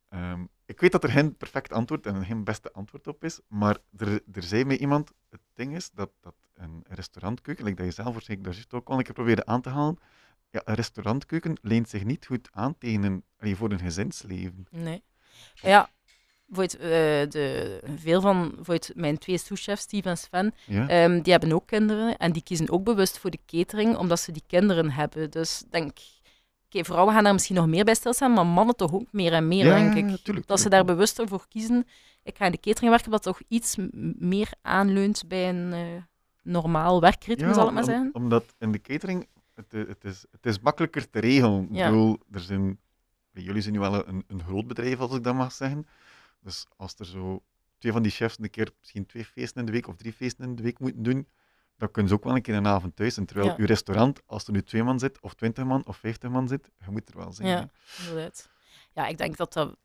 Ehm, 0.08 0.44
ik 0.64 0.80
weet 0.80 0.92
dat 0.92 1.04
er 1.04 1.10
geen 1.10 1.36
perfect 1.36 1.72
antwoord 1.72 2.06
en 2.06 2.24
geen 2.24 2.44
beste 2.44 2.72
antwoord 2.72 3.06
op 3.06 3.24
is, 3.24 3.40
maar 3.48 3.78
er, 3.96 4.22
er 4.32 4.42
zei 4.42 4.64
mij 4.64 4.78
iemand, 4.78 5.12
het 5.28 5.40
ding 5.54 5.74
is 5.74 5.90
dat, 5.90 6.10
dat 6.20 6.34
een 6.54 6.84
restaurantkeuken, 6.88 7.64
like 7.64 7.76
dat 7.76 7.86
je 7.86 8.02
zelf 8.02 8.22
zeker 8.22 8.42
daar 8.42 8.52
juist 8.52 8.74
ook 8.74 8.88
al 8.88 8.98
een 8.98 9.04
keer 9.04 9.14
probeerde 9.14 9.46
aan 9.46 9.60
te 9.60 9.68
halen, 9.68 9.98
ja, 10.50 10.62
een 10.64 10.74
restaurantkeuken 10.74 11.58
leent 11.62 11.88
zich 11.88 12.04
niet 12.04 12.26
goed 12.26 12.48
aan 12.52 12.78
tegen 12.78 13.22
een, 13.38 13.56
voor 13.56 13.70
een 13.70 13.78
gezinsleven. 13.78 14.66
Nee. 14.70 15.02
Ja, 15.54 15.90
voor 16.50 16.62
het, 16.62 16.76
eh, 16.76 16.88
de, 17.28 17.80
veel 17.96 18.20
van 18.20 18.54
voor 18.60 18.74
het, 18.74 18.92
mijn 18.94 19.18
twee 19.18 19.38
souschefs, 19.38 19.82
Steve 19.82 20.08
en 20.08 20.16
Sven, 20.18 20.54
Ja? 20.66 20.88
ehm, 20.88 21.20
die 21.22 21.32
hebben 21.32 21.52
ook 21.52 21.66
kinderen 21.66 22.16
en 22.16 22.32
die 22.32 22.42
kiezen 22.42 22.70
ook 22.70 22.84
bewust 22.84 23.18
voor 23.18 23.30
de 23.30 23.38
catering, 23.46 23.96
omdat 23.96 24.20
ze 24.20 24.32
die 24.32 24.42
kinderen 24.46 24.90
hebben. 24.90 25.30
Dus 25.30 25.62
denk, 25.70 25.98
oké, 26.66 26.84
vrouwen 26.84 27.14
gaan 27.14 27.24
daar 27.24 27.32
misschien 27.32 27.56
nog 27.56 27.66
meer 27.66 27.84
bij 27.84 27.94
stilstaan, 27.94 28.32
maar 28.32 28.46
mannen 28.46 28.76
toch 28.76 28.92
ook 28.92 29.06
meer 29.12 29.32
en 29.32 29.48
meer, 29.48 29.64
Ja, 29.66 29.90
denk 29.90 30.10
ik. 30.10 30.20
tuurlijk, 30.24 30.46
dat 30.46 30.60
ze 30.60 30.68
daar 30.68 30.84
bewuster 30.84 31.28
voor 31.28 31.44
kiezen. 31.48 31.86
Ik 32.22 32.36
ga 32.36 32.44
in 32.44 32.50
de 32.52 32.60
catering 32.60 32.90
werken, 32.90 33.10
wat 33.10 33.22
toch 33.22 33.40
iets 33.48 33.76
meer 34.18 34.50
aanleunt 34.62 35.24
bij 35.28 35.48
een 35.48 35.72
eh, 35.72 35.80
normaal 36.42 37.00
werkritme, 37.00 37.54
zal 37.54 37.66
ik 37.66 37.72
maar 37.72 37.82
om- 37.82 37.88
zeggen. 37.88 38.10
Omdat 38.12 38.54
in 38.58 38.72
de 38.72 38.80
catering, 38.80 39.26
het, 39.54 39.72
i- 39.74 39.78
het, 39.88 40.04
is, 40.04 40.24
het 40.30 40.46
is 40.46 40.60
makkelijker 40.60 41.10
te 41.10 41.18
regelen. 41.20 41.62
Ik 41.62 41.84
bedoel, 41.84 42.18
er 42.32 42.40
zijn, 42.40 42.78
jullie 43.32 43.62
zijn 43.62 43.74
nu 43.74 43.80
wel 43.80 44.08
een, 44.08 44.24
een 44.26 44.42
groot 44.42 44.66
bedrijf, 44.66 44.98
als 44.98 45.14
ik 45.14 45.24
dat 45.24 45.34
mag 45.34 45.52
zeggen. 45.52 45.86
Dus 46.40 46.66
als 46.76 46.94
er 46.98 47.06
zo 47.06 47.42
twee 47.78 47.92
van 47.92 48.02
die 48.02 48.10
chefs 48.12 48.38
een 48.38 48.50
keer 48.50 48.70
misschien 48.78 49.06
twee 49.06 49.24
feesten 49.24 49.60
in 49.60 49.66
de 49.66 49.72
week 49.72 49.88
of 49.88 49.96
drie 49.96 50.12
feesten 50.12 50.44
in 50.44 50.56
de 50.56 50.62
week 50.62 50.78
moeten 50.78 51.02
doen, 51.02 51.28
dan 51.76 51.90
kunnen 51.90 52.10
ze 52.10 52.16
ook 52.16 52.24
wel 52.24 52.34
een 52.34 52.42
keer 52.42 52.54
een 52.54 52.66
avond 52.66 52.96
thuis 52.96 53.14
zijn. 53.14 53.26
Terwijl 53.26 53.48
Ja. 53.48 53.54
uw 53.58 53.66
restaurant, 53.66 54.20
als 54.26 54.46
er 54.46 54.52
nu 54.52 54.62
twee 54.62 54.82
man 54.82 54.98
zit, 54.98 55.20
of 55.20 55.34
twintig 55.34 55.64
man, 55.64 55.86
of 55.86 55.96
vijftig 55.96 56.30
man 56.30 56.48
zit, 56.48 56.70
je 56.84 56.90
moet 56.90 57.08
er 57.08 57.16
wel 57.16 57.32
zijn. 57.32 57.48
Ja. 57.48 57.70
Inderdaad. 57.98 58.48
Ja, 58.92 59.06
ik 59.06 59.18
denk 59.18 59.36
dat 59.36 59.52
dat... 59.52 59.76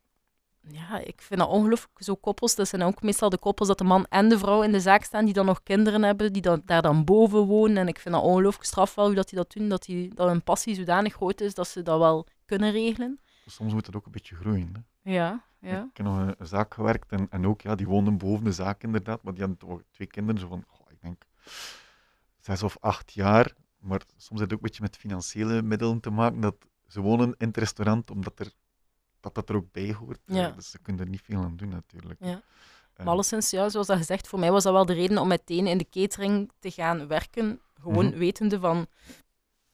Ja, 0.68 0.98
ik 0.98 1.22
vind 1.22 1.40
dat 1.40 1.48
ongelooflijk, 1.48 2.02
zo 2.02 2.14
koppels. 2.14 2.54
Dat 2.54 2.68
zijn 2.68 2.82
ook 2.82 3.02
meestal 3.02 3.30
de 3.30 3.38
koppels 3.38 3.68
dat 3.68 3.78
de 3.78 3.84
man 3.84 4.06
en 4.08 4.28
de 4.28 4.38
vrouw 4.38 4.62
in 4.62 4.72
de 4.72 4.80
zaak 4.80 5.04
staan, 5.04 5.24
die 5.24 5.34
dan 5.34 5.46
nog 5.46 5.62
kinderen 5.62 6.02
hebben, 6.02 6.32
die 6.32 6.42
dan, 6.42 6.62
daar 6.64 6.82
dan 6.82 7.04
boven 7.04 7.40
wonen. 7.40 7.76
En 7.76 7.88
ik 7.88 7.98
vind 7.98 8.14
dat 8.14 8.24
ongelooflijk 8.24 8.64
straf 8.66 8.94
wel 8.94 9.04
hoe 9.06 9.14
dat 9.14 9.28
die 9.28 9.38
dat 9.38 9.52
doen, 9.52 9.68
dat, 9.68 9.82
die, 9.82 10.14
dat 10.14 10.28
hun 10.28 10.42
passie 10.42 10.74
zodanig 10.74 11.14
groot 11.14 11.40
is 11.40 11.54
dat 11.54 11.68
ze 11.68 11.82
dat 11.82 11.98
wel 11.98 12.26
kunnen 12.44 12.70
regelen. 12.72 13.20
Soms 13.46 13.72
moet 13.72 13.86
het 13.86 13.96
ook 13.96 14.06
een 14.06 14.12
beetje 14.12 14.34
groeien. 14.36 14.72
Hè. 15.02 15.12
Ja, 15.12 15.44
ja. 15.64 15.88
Ik 15.90 15.96
heb 15.96 16.06
nog 16.06 16.16
een, 16.18 16.34
een 16.38 16.46
zaak 16.46 16.74
gewerkt 16.74 17.12
en, 17.12 17.26
en 17.30 17.46
ook, 17.46 17.60
ja, 17.60 17.74
die 17.74 17.86
woonden 17.86 18.18
boven 18.18 18.44
de 18.44 18.52
zaak 18.52 18.82
inderdaad, 18.82 19.22
maar 19.22 19.32
die 19.32 19.40
hadden 19.42 19.58
toch 19.68 19.82
twee 19.90 20.06
kinderen, 20.06 20.40
zo 20.40 20.48
van, 20.48 20.64
goh, 20.68 20.86
ik 20.90 21.00
denk, 21.00 21.22
zes 22.38 22.62
of 22.62 22.76
acht 22.80 23.12
jaar. 23.12 23.52
Maar 23.78 24.00
soms 24.16 24.40
heeft 24.40 24.40
het 24.40 24.52
ook 24.52 24.58
een 24.58 24.58
beetje 24.68 24.82
met 24.82 24.96
financiële 24.96 25.62
middelen 25.62 26.00
te 26.00 26.10
maken, 26.10 26.40
dat 26.40 26.56
ze 26.88 27.00
wonen 27.00 27.34
in 27.38 27.46
het 27.46 27.56
restaurant, 27.56 28.10
omdat 28.10 28.38
er, 28.38 28.52
dat, 29.20 29.34
dat 29.34 29.48
er 29.48 29.56
ook 29.56 29.72
bij 29.72 29.92
hoort. 29.92 30.20
Ja. 30.26 30.50
Dus 30.50 30.70
ze 30.70 30.78
kunnen 30.78 31.02
er 31.04 31.08
niet 31.10 31.22
veel 31.22 31.42
aan 31.42 31.56
doen, 31.56 31.68
natuurlijk. 31.68 32.20
Ja. 32.24 32.42
Maar 32.96 33.06
alleszins, 33.06 33.50
ja, 33.50 33.68
zoals 33.68 33.86
dat 33.86 33.96
gezegd, 33.96 34.28
voor 34.28 34.38
mij 34.38 34.50
was 34.50 34.62
dat 34.62 34.72
wel 34.72 34.86
de 34.86 34.92
reden 34.92 35.18
om 35.18 35.28
meteen 35.28 35.66
in 35.66 35.78
de 35.78 35.88
catering 35.90 36.50
te 36.58 36.70
gaan 36.70 37.06
werken. 37.06 37.60
Gewoon 37.80 38.06
Mhm. 38.06 38.18
wetende 38.18 38.60
van, 38.60 38.86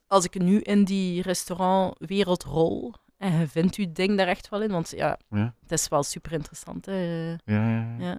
als 0.07 0.25
ik 0.25 0.39
nu 0.39 0.61
in 0.61 0.85
die 0.85 1.23
restaurantwereld 1.23 2.43
rol, 2.45 2.95
en 3.21 3.39
je 3.39 3.49
vindt 3.49 3.77
je 3.77 3.93
ding 3.93 4.17
daar 4.17 4.27
echt 4.27 4.49
wel 4.49 4.63
in, 4.63 4.71
want 4.71 4.91
ja, 4.91 5.19
ja, 5.31 5.55
het 5.63 5.73
is 5.73 5.89
wel 5.89 6.03
super 6.03 6.33
interessant. 6.33 6.87
Hè. 6.87 7.29
ja, 7.31 7.37
ja, 7.45 7.97
ja. 7.99 8.19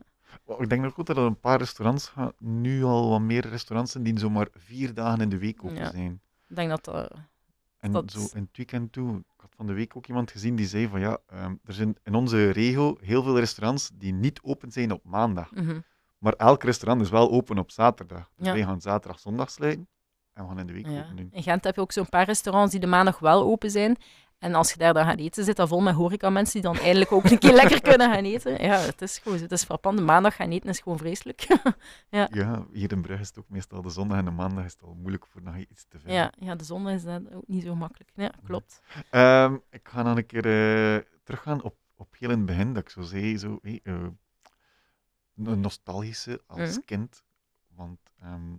Ik 0.59 0.69
denk 0.69 0.85
ook 0.85 0.93
goed 0.93 1.05
dat 1.07 1.17
er 1.17 1.23
een 1.23 1.39
paar 1.39 1.57
restaurants 1.57 2.07
gaan, 2.07 2.31
nu 2.39 2.83
al 2.83 3.09
wat 3.09 3.21
meer 3.21 3.47
restaurants 3.47 3.91
zijn 3.91 4.03
die 4.03 4.19
zomaar 4.19 4.47
vier 4.51 4.93
dagen 4.93 5.21
in 5.21 5.29
de 5.29 5.37
week 5.37 5.63
open 5.63 5.91
zijn. 5.91 6.21
Ik 6.49 6.55
denk 6.55 6.69
dat 6.69 6.85
dat... 6.85 7.11
En 7.79 7.91
Dat- 7.91 8.11
zo 8.11 8.19
in 8.33 8.41
het 8.43 8.57
weekend 8.57 8.91
toe, 8.91 9.17
ik 9.17 9.23
had 9.37 9.53
van 9.55 9.67
de 9.67 9.73
week 9.73 9.95
ook 9.97 10.07
iemand 10.07 10.31
gezien 10.31 10.55
die 10.55 10.67
zei 10.67 10.87
van 10.87 10.99
ja, 10.99 11.17
ehm, 11.27 11.55
er 11.65 11.73
zijn 11.73 11.95
in 12.03 12.13
onze 12.15 12.49
regio 12.49 12.97
heel 13.01 13.23
veel 13.23 13.39
restaurants 13.39 13.89
die 13.93 14.13
niet 14.13 14.39
open 14.43 14.71
zijn 14.71 14.91
op 14.91 15.03
maandag. 15.03 15.51
mhm. 15.51 15.79
Maar 16.17 16.33
elk 16.33 16.63
restaurant 16.63 17.01
is 17.01 17.09
wel 17.09 17.31
open 17.31 17.57
op 17.57 17.71
zaterdag. 17.71 18.29
Dus 18.35 18.47
wij 18.53 18.63
gaan 18.63 18.81
zaterdag, 18.81 19.19
zondag 19.19 19.49
sluiten 19.51 19.87
en 20.33 20.43
we 20.43 20.49
gaan 20.49 20.59
in 20.59 20.67
de 20.67 20.73
week 20.73 20.87
open 20.87 21.15
doen. 21.15 21.29
In 21.31 21.43
Gent 21.43 21.63
heb 21.63 21.75
je 21.75 21.81
ook 21.81 21.91
zo'n 21.91 22.09
paar 22.09 22.25
restaurants 22.25 22.71
die 22.71 22.79
de 22.79 22.87
maandag 22.87 23.19
wel 23.19 23.43
open 23.43 23.71
zijn. 23.71 23.97
En 24.41 24.53
als 24.55 24.71
je 24.71 24.77
daar 24.77 24.93
dan 24.93 25.05
gaat 25.05 25.19
eten, 25.19 25.43
zit 25.43 25.55
dat 25.55 25.67
vol 25.67 25.81
met 25.81 25.95
horeca-mensen 25.95 26.61
die 26.61 26.71
dan 26.71 26.79
eindelijk 26.81 27.11
ook 27.11 27.23
een 27.29 27.39
keer 27.39 27.53
lekker 27.53 27.81
kunnen 27.89 28.13
gaan 28.13 28.23
eten. 28.23 28.63
Ja, 28.63 28.77
het 28.79 29.01
is 29.01 29.17
gewoon, 29.17 29.39
het 29.39 29.51
is 29.51 29.63
frappant. 29.63 29.97
De 29.97 30.03
maandag 30.03 30.35
gaan 30.35 30.51
eten 30.51 30.69
is 30.69 30.79
gewoon 30.79 30.97
vreselijk. 30.97 31.47
Ja, 32.09 32.65
hier 32.71 32.91
in 32.91 33.01
Brugge 33.01 33.21
is 33.21 33.27
het 33.27 33.39
ook 33.39 33.49
meestal 33.49 33.81
de 33.81 33.89
zondag 33.89 34.17
en 34.17 34.25
de 34.25 34.31
maandag 34.31 34.65
is 34.65 34.71
het 34.71 34.81
al 34.83 34.93
moeilijk 34.93 35.25
voor 35.27 35.41
nog 35.41 35.55
iets 35.57 35.85
te 35.89 35.99
vinden. 35.99 36.15
ja, 36.15 36.31
ja, 36.39 36.55
de 36.55 36.63
zondag 36.63 36.93
is 36.93 37.03
dat 37.03 37.21
ook 37.33 37.47
niet 37.47 37.63
zo 37.63 37.75
makkelijk. 37.75 38.11
Ja, 38.15 38.31
klopt. 38.43 38.81
Ehm, 39.09 39.57
ik 39.69 39.87
ga 39.89 40.03
dan 40.03 40.17
een 40.17 40.25
keer 40.25 40.45
eh, 40.45 41.03
teruggaan 41.23 41.61
op, 41.63 41.75
op 41.95 42.15
heel 42.19 42.29
in 42.29 42.37
het 42.37 42.45
begin, 42.45 42.73
dat 42.73 42.83
ik 42.83 42.89
zo 42.89 43.01
zei, 43.01 43.37
zo, 43.37 43.59
hey, 43.61 43.79
eh, 43.83 43.93
een 45.35 45.59
nostalgische 45.61 46.41
als 46.47 46.59
Mhm. 46.69 46.79
kind. 46.85 47.23
Want 47.75 47.99
ehm, 48.21 48.55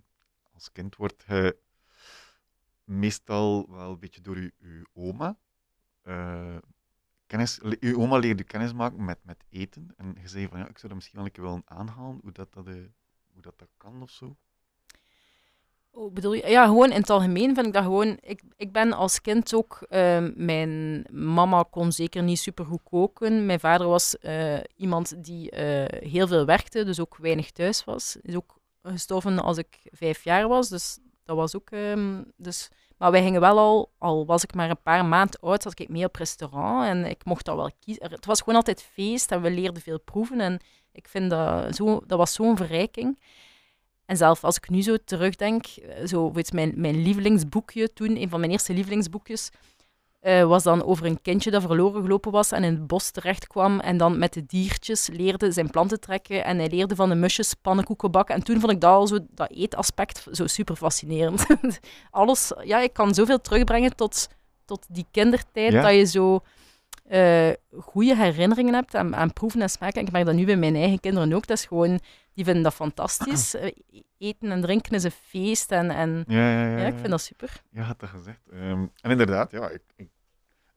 als 0.55 0.73
kind 0.73 0.97
wordt 0.97 1.25
je 1.27 1.57
meestal 2.85 3.67
wel 3.71 3.91
een 3.93 3.99
beetje 3.99 4.21
door 4.21 4.41
je, 4.41 4.53
je 4.59 4.87
oma 4.93 5.37
eh, 6.03 6.57
kennis, 7.27 7.61
je 7.81 7.99
oma 7.99 8.19
leerde 8.19 8.45
kennis 8.45 8.73
maken 8.73 9.05
met, 9.05 9.19
met 9.23 9.45
eten. 9.49 9.95
En 9.97 10.17
je 10.21 10.29
zei 10.29 10.49
van, 10.49 10.59
ja, 10.59 10.69
ik 10.69 10.79
zou 10.79 10.87
dat 10.89 10.95
misschien 10.95 11.17
wel 11.17 11.27
een 11.27 11.33
keer 11.33 11.45
willen 11.45 11.63
aanhalen, 11.65 12.19
hoe 12.23 12.33
dat, 12.33 12.53
dat, 12.53 12.67
eh, 12.67 12.75
hoe 13.33 13.43
dat, 13.43 13.59
dat 13.59 13.69
kan 13.77 14.03
of 14.03 14.11
zo. 14.11 14.37
Oh, 15.91 16.13
bedoel 16.13 16.33
je? 16.33 16.49
Ja, 16.49 16.67
gewoon 16.67 16.91
in 16.91 17.01
het 17.01 17.11
algemeen 17.11 17.55
vind 17.55 17.67
ik 17.67 17.73
dat 17.73 17.83
gewoon... 17.83 18.19
Ik, 18.21 18.43
ik 18.57 18.73
ben 18.73 18.93
als 18.93 19.21
kind 19.21 19.55
ook... 19.55 19.83
ehm, 19.89 20.33
mijn 20.37 21.05
mama 21.11 21.63
kon 21.71 21.93
zeker 21.93 22.23
niet 22.23 22.39
super 22.39 22.65
goed 22.65 22.83
koken. 22.83 23.47
Mijn 23.47 23.61
vader 23.61 23.87
was 23.87 24.19
eh, 24.19 24.61
iemand 24.77 25.25
die 25.25 25.55
heel 25.89 26.27
veel 26.27 26.45
werkte, 26.45 26.85
dus 26.85 27.01
ook 27.01 27.17
weinig 27.17 27.51
thuis 27.51 27.85
was. 27.85 28.17
Is 28.23 28.37
ook 28.37 28.59
gestorven 28.83 29.39
als 29.39 29.59
ik 29.59 29.81
vijf 29.91 30.25
jaar 30.25 30.49
was, 30.49 30.69
dus 30.69 30.99
dat 31.25 31.37
was 31.37 31.57
ook... 31.57 31.71
ehm, 31.71 32.23
dus, 32.37 32.71
maar 33.03 33.11
wij 33.11 33.23
gingen 33.23 33.41
wel 33.41 33.59
al... 33.59 33.93
Al 33.99 34.27
was 34.27 34.43
ik 34.43 34.55
maar 34.55 34.71
een 34.71 34.83
paar 34.83 35.05
maanden 35.05 35.41
oud, 35.41 35.63
zat 35.63 35.81
ik 35.81 35.89
mee 35.89 36.05
op 36.05 36.17
restaurant 36.17 36.85
en 36.85 37.05
ik 37.05 37.25
mocht 37.25 37.45
dat 37.45 37.57
wel 37.57 37.71
kiezen. 37.81 38.11
Het 38.11 38.27
was 38.27 38.39
gewoon 38.39 38.55
altijd 38.55 38.83
feest 38.93 39.31
en 39.31 39.43
we 39.43 39.51
leerden 39.51 39.83
veel 39.83 40.01
proeven 40.01 40.41
en 40.41 40.61
ik 40.93 41.09
vind 41.09 41.31
dat... 41.31 41.77
Zo, 41.77 42.01
dat 42.07 42.19
was 42.19 42.33
zo'n 42.33 42.57
verrijking. 42.57 43.19
En 44.07 44.17
zelf 44.17 44.45
als 44.45 44.57
ik 44.57 44.69
nu 44.69 44.83
zo 44.83 44.97
terugdenk, 45.05 45.67
eh, 45.67 46.07
zo, 46.07 46.33
weet, 46.33 46.53
mijn, 46.53 46.73
mijn 46.77 47.03
lievelingsboekje 47.03 47.93
toen, 47.93 48.17
een 48.17 48.29
van 48.29 48.41
mijn 48.41 48.53
eerste 48.53 48.73
lievelingsboekjes, 48.73 49.51
eh, 50.23 50.45
was 50.45 50.63
dan 50.63 50.85
over 50.85 51.07
een 51.07 51.23
kindje 51.23 51.51
dat 51.51 51.63
verloren 51.63 52.03
gelopen 52.03 52.33
was 52.33 52.53
en 52.53 52.65
in 52.65 52.73
het 52.73 52.87
bos 52.87 53.11
terecht 53.11 53.47
kwam 53.47 53.81
en 53.81 53.97
dan 53.97 54.19
met 54.19 54.33
de 54.33 54.47
diertjes 54.47 55.09
leerde 55.13 55.53
zijn 55.53 55.71
planten 55.71 56.01
trekken 56.01 56.45
en 56.45 56.59
hij 56.59 56.69
leerde 56.69 56.95
van 56.95 57.09
de 57.09 57.15
musjes 57.15 57.55
pannenkoeken 57.55 58.11
bakken. 58.11 58.35
En 58.35 58.43
toen 58.43 58.61
vond 58.61 58.73
ik 58.73 58.81
dat 58.81 58.91
al 58.91 59.07
zo, 59.07 59.19
dat 59.31 59.51
eetaspect 59.51 60.27
zo 60.33 60.47
super 60.47 60.77
fascinerend. 60.77 61.47
Alles, 62.11 62.53
ja, 62.65 62.79
ik 62.81 62.93
kan 62.93 63.15
zoveel 63.15 63.41
terugbrengen 63.41 63.97
tot, 63.97 64.29
tot 64.65 64.87
die 64.89 65.07
kindertijd, 65.11 65.73
Ja. 65.73 65.83
dat 65.83 65.95
je 65.95 66.05
zo 66.05 66.41
eh 67.13 67.53
goede 67.81 68.17
herinneringen 68.17 68.75
hebt 68.75 68.95
aan, 68.95 69.17
aan 69.17 69.33
proeven 69.33 69.61
en 69.63 69.71
smaken. 69.71 70.03
Ik 70.03 70.13
merk 70.13 70.25
dat 70.25 70.35
nu 70.35 70.45
bij 70.45 70.57
mijn 70.57 70.75
eigen 70.75 71.01
kinderen 71.01 71.33
ook. 71.33 71.47
Dat 71.47 71.57
is 71.59 71.65
gewoon, 71.65 72.01
die 72.35 72.45
vinden 72.45 72.63
dat 72.63 72.75
fantastisch. 72.75 73.55
Eh, 73.63 73.73
Eten 74.19 74.51
en 74.51 74.61
drinken 74.61 74.93
is 74.93 75.05
een 75.05 75.11
feest 75.11 75.73
en, 75.73 75.91
en 75.91 76.25
Ja, 76.27 76.51
ja, 76.53 76.67
ja. 76.67 76.77
ja, 76.79 76.87
ik 76.87 76.95
vind 76.95 77.09
dat 77.09 77.21
super. 77.21 77.63
Ja, 77.71 77.83
had 77.83 78.01
dat 78.01 78.09
gezegd. 78.09 78.41
Ehm, 78.53 78.87
en 79.01 79.11
inderdaad, 79.11 79.51
ja, 79.51 79.69
ik, 79.69 79.83
ik, 79.97 80.09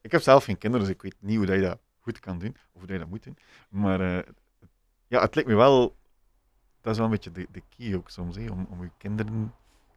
ik 0.00 0.12
heb 0.12 0.22
zelf 0.22 0.44
geen 0.44 0.58
kinderen, 0.58 0.86
dus 0.86 0.94
ik 0.94 1.02
weet 1.02 1.16
niet 1.18 1.36
hoe 1.36 1.46
dat 1.46 1.54
je 1.54 1.62
dat 1.62 1.78
goed 2.00 2.20
kan 2.20 2.38
doen, 2.38 2.56
of 2.72 2.72
hoe 2.72 2.86
dat 2.86 2.90
je 2.90 2.98
dat 2.98 3.08
moet 3.08 3.24
doen. 3.24 3.38
Maar 3.68 4.00
eh, 4.00 4.22
ja, 5.06 5.20
het 5.20 5.34
lijkt 5.34 5.50
me 5.50 5.56
wel, 5.56 5.96
dat 6.80 6.92
is 6.92 6.96
wel 6.98 7.06
een 7.06 7.12
beetje 7.12 7.32
de, 7.32 7.46
de 7.50 7.62
key 7.76 7.94
ook 7.94 8.10
soms, 8.10 8.36
hè, 8.36 8.50
om, 8.50 8.66
om 8.70 8.82
je 8.82 8.90
kinderen 8.98 9.54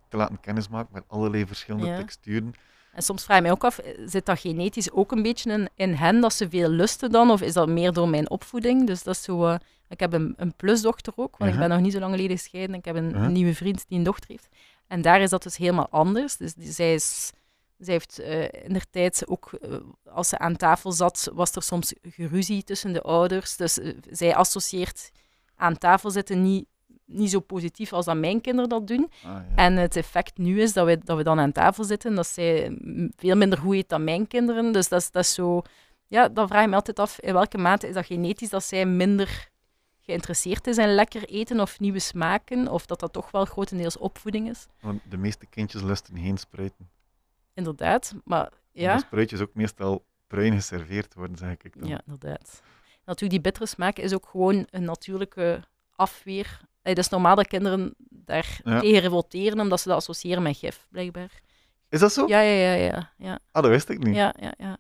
te 0.08 0.18
laten 0.18 0.40
kennismaken 0.40 0.94
met 0.94 1.04
allerlei 1.08 1.46
verschillende 1.48 1.96
texturen. 1.96 2.54
En 2.94 3.02
soms 3.04 3.24
vraag 3.24 3.38
ik 3.38 3.44
mij 3.44 3.52
ook 3.52 3.64
af, 3.64 3.80
zit 4.06 4.26
dat 4.26 4.40
genetisch 4.40 4.92
ook 4.92 5.12
een 5.12 5.22
beetje 5.22 5.52
in, 5.52 5.70
in 5.76 5.94
hen, 5.94 6.22
dat 6.22 6.34
ze 6.34 6.50
veel 6.50 6.70
lusten 6.70 7.12
dan? 7.12 7.32
Of 7.32 7.42
is 7.42 7.54
dat 7.54 7.68
meer 7.70 7.94
door 7.94 8.10
mijn 8.10 8.30
opvoeding? 8.30 8.88
Dus 8.88 9.04
dat 9.04 9.16
is 9.16 9.24
zo... 9.24 9.46
eh, 9.46 9.56
ik 9.90 10.00
heb 10.00 10.14
een, 10.14 10.34
een 10.38 10.54
plusdochter 10.56 11.14
ook, 11.16 11.38
want 11.38 11.52
ik 11.52 11.58
Ja. 11.60 11.68
ben 11.68 11.76
nog 11.76 11.80
niet 11.86 11.94
zo 11.94 12.00
lang 12.00 12.12
geleden 12.16 12.38
gescheiden. 12.38 12.76
Ik 12.76 12.86
heb 12.86 12.96
een, 12.96 13.16
een 13.16 13.32
nieuwe 13.32 13.56
vriend 13.56 13.86
die 13.88 13.98
een 13.98 14.04
dochter 14.04 14.30
heeft. 14.30 14.48
En 14.88 15.02
daar 15.02 15.22
is 15.22 15.30
dat 15.30 15.44
dus 15.44 15.58
helemaal 15.58 15.88
anders. 15.90 16.38
Dus 16.38 16.54
die, 16.54 16.72
zij, 16.72 16.94
is, 16.94 17.32
zij 17.78 17.94
heeft 17.94 18.20
eh 18.20 18.44
in 18.44 18.74
de 18.74 18.82
tijd 18.92 19.28
ook, 19.28 19.50
eh, 19.62 19.76
als 20.06 20.30
ze 20.30 20.38
aan 20.38 20.56
tafel 20.56 20.92
zat, 20.92 21.30
was 21.34 21.52
er 21.56 21.64
soms 21.64 21.94
geruzie 22.02 22.64
tussen 22.64 22.94
de 22.94 23.02
ouders. 23.02 23.56
Dus 23.56 23.80
zij 24.10 24.36
associeert 24.36 25.12
aan 25.56 25.78
tafel 25.78 26.12
zitten 26.12 26.42
niet, 26.42 26.66
niet 27.10 27.30
zo 27.30 27.40
positief 27.40 27.94
als 27.94 28.06
dat 28.06 28.18
mijn 28.18 28.42
kinderen 28.42 28.70
dat 28.70 28.88
doen. 28.88 29.12
Ah, 29.24 29.30
ja. 29.32 29.46
En 29.56 29.76
het 29.76 29.96
effect 29.96 30.38
nu 30.38 30.62
is 30.62 30.74
dat 30.74 30.86
we, 30.86 31.00
dat 31.04 31.18
we 31.18 31.24
dan 31.24 31.40
aan 31.40 31.52
tafel 31.52 31.84
zitten, 31.84 32.16
dat 32.16 32.28
zij 32.28 32.78
veel 33.16 33.36
minder 33.36 33.58
goed 33.60 33.76
eet 33.76 33.90
dan 33.90 34.04
mijn 34.04 34.28
kinderen. 34.28 34.72
Dus 34.72 34.88
dat 34.90 35.02
is, 35.02 35.12
dat 35.12 35.24
is 35.24 35.34
zo... 35.34 35.62
Ja, 36.08 36.30
dan 36.30 36.48
vraag 36.48 36.64
ik 36.64 36.70
me 36.70 36.76
altijd 36.76 37.00
af, 37.00 37.20
in 37.20 37.34
welke 37.34 37.58
mate 37.58 37.88
is 37.88 37.94
dat 37.94 38.06
genetisch 38.06 38.50
dat 38.50 38.64
zij 38.64 38.86
minder 38.86 39.50
geïnteresseerd 40.02 40.68
is 40.68 40.78
in 40.78 40.94
lekker 40.96 41.24
eten 41.30 41.60
of 41.60 41.80
nieuwe 41.80 42.00
smaken, 42.00 42.68
of 42.68 42.86
dat 42.86 43.00
dat 43.00 43.14
toch 43.14 43.32
wel 43.32 43.46
grotendeels 43.46 43.98
opvoeding 43.98 44.50
is. 44.50 44.68
Want 44.80 45.02
de 45.10 45.18
meeste 45.18 45.46
kindjes 45.46 45.82
lusten 45.82 46.18
geen 46.18 46.38
spruiten. 46.38 46.90
Inderdaad, 47.54 48.14
maar 48.24 48.46
En 48.74 48.82
ja, 48.82 48.96
De 48.96 49.02
spruitjes 49.02 49.42
ook 49.42 49.54
meestal 49.54 50.06
bruin 50.28 50.54
geserveerd 50.54 51.14
worden, 51.14 51.38
zeg 51.38 51.52
ik 51.52 51.80
dan. 51.80 51.90
ja 51.90 52.02
inderdaad. 52.06 52.62
Natuurlijk, 53.06 53.32
die 53.32 53.42
bittere 53.42 53.66
smaak 53.66 53.98
is 53.98 54.14
ook 54.14 54.26
gewoon 54.28 54.68
een 54.70 54.84
natuurlijke 54.84 55.64
afweer. 56.00 56.60
Het 56.82 56.98
is 56.98 57.10
normaal 57.10 57.36
dat 57.36 57.48
kinderen 57.48 57.94
daar 58.10 58.60
Ja. 58.64 58.80
tegen 58.80 59.00
revolteren, 59.00 59.60
omdat 59.60 59.82
ze 59.82 59.88
dat 59.88 59.98
associëren 59.98 60.44
met 60.44 60.58
gif, 60.58 60.88
blijkbaar. 60.90 61.42
Is 61.90 62.00
dat 62.00 62.14
zo? 62.14 62.28
Ja, 62.28 62.40
ja, 62.42 62.74
ja, 62.74 62.74
ja. 62.74 63.12
ja. 63.18 63.40
Ah, 63.52 63.62
dat 63.64 63.72
wist 63.72 63.90
ik 63.90 64.04
niet. 64.04 64.16
Ja, 64.16 64.34
ja, 64.40 64.54
ja. 64.58 64.78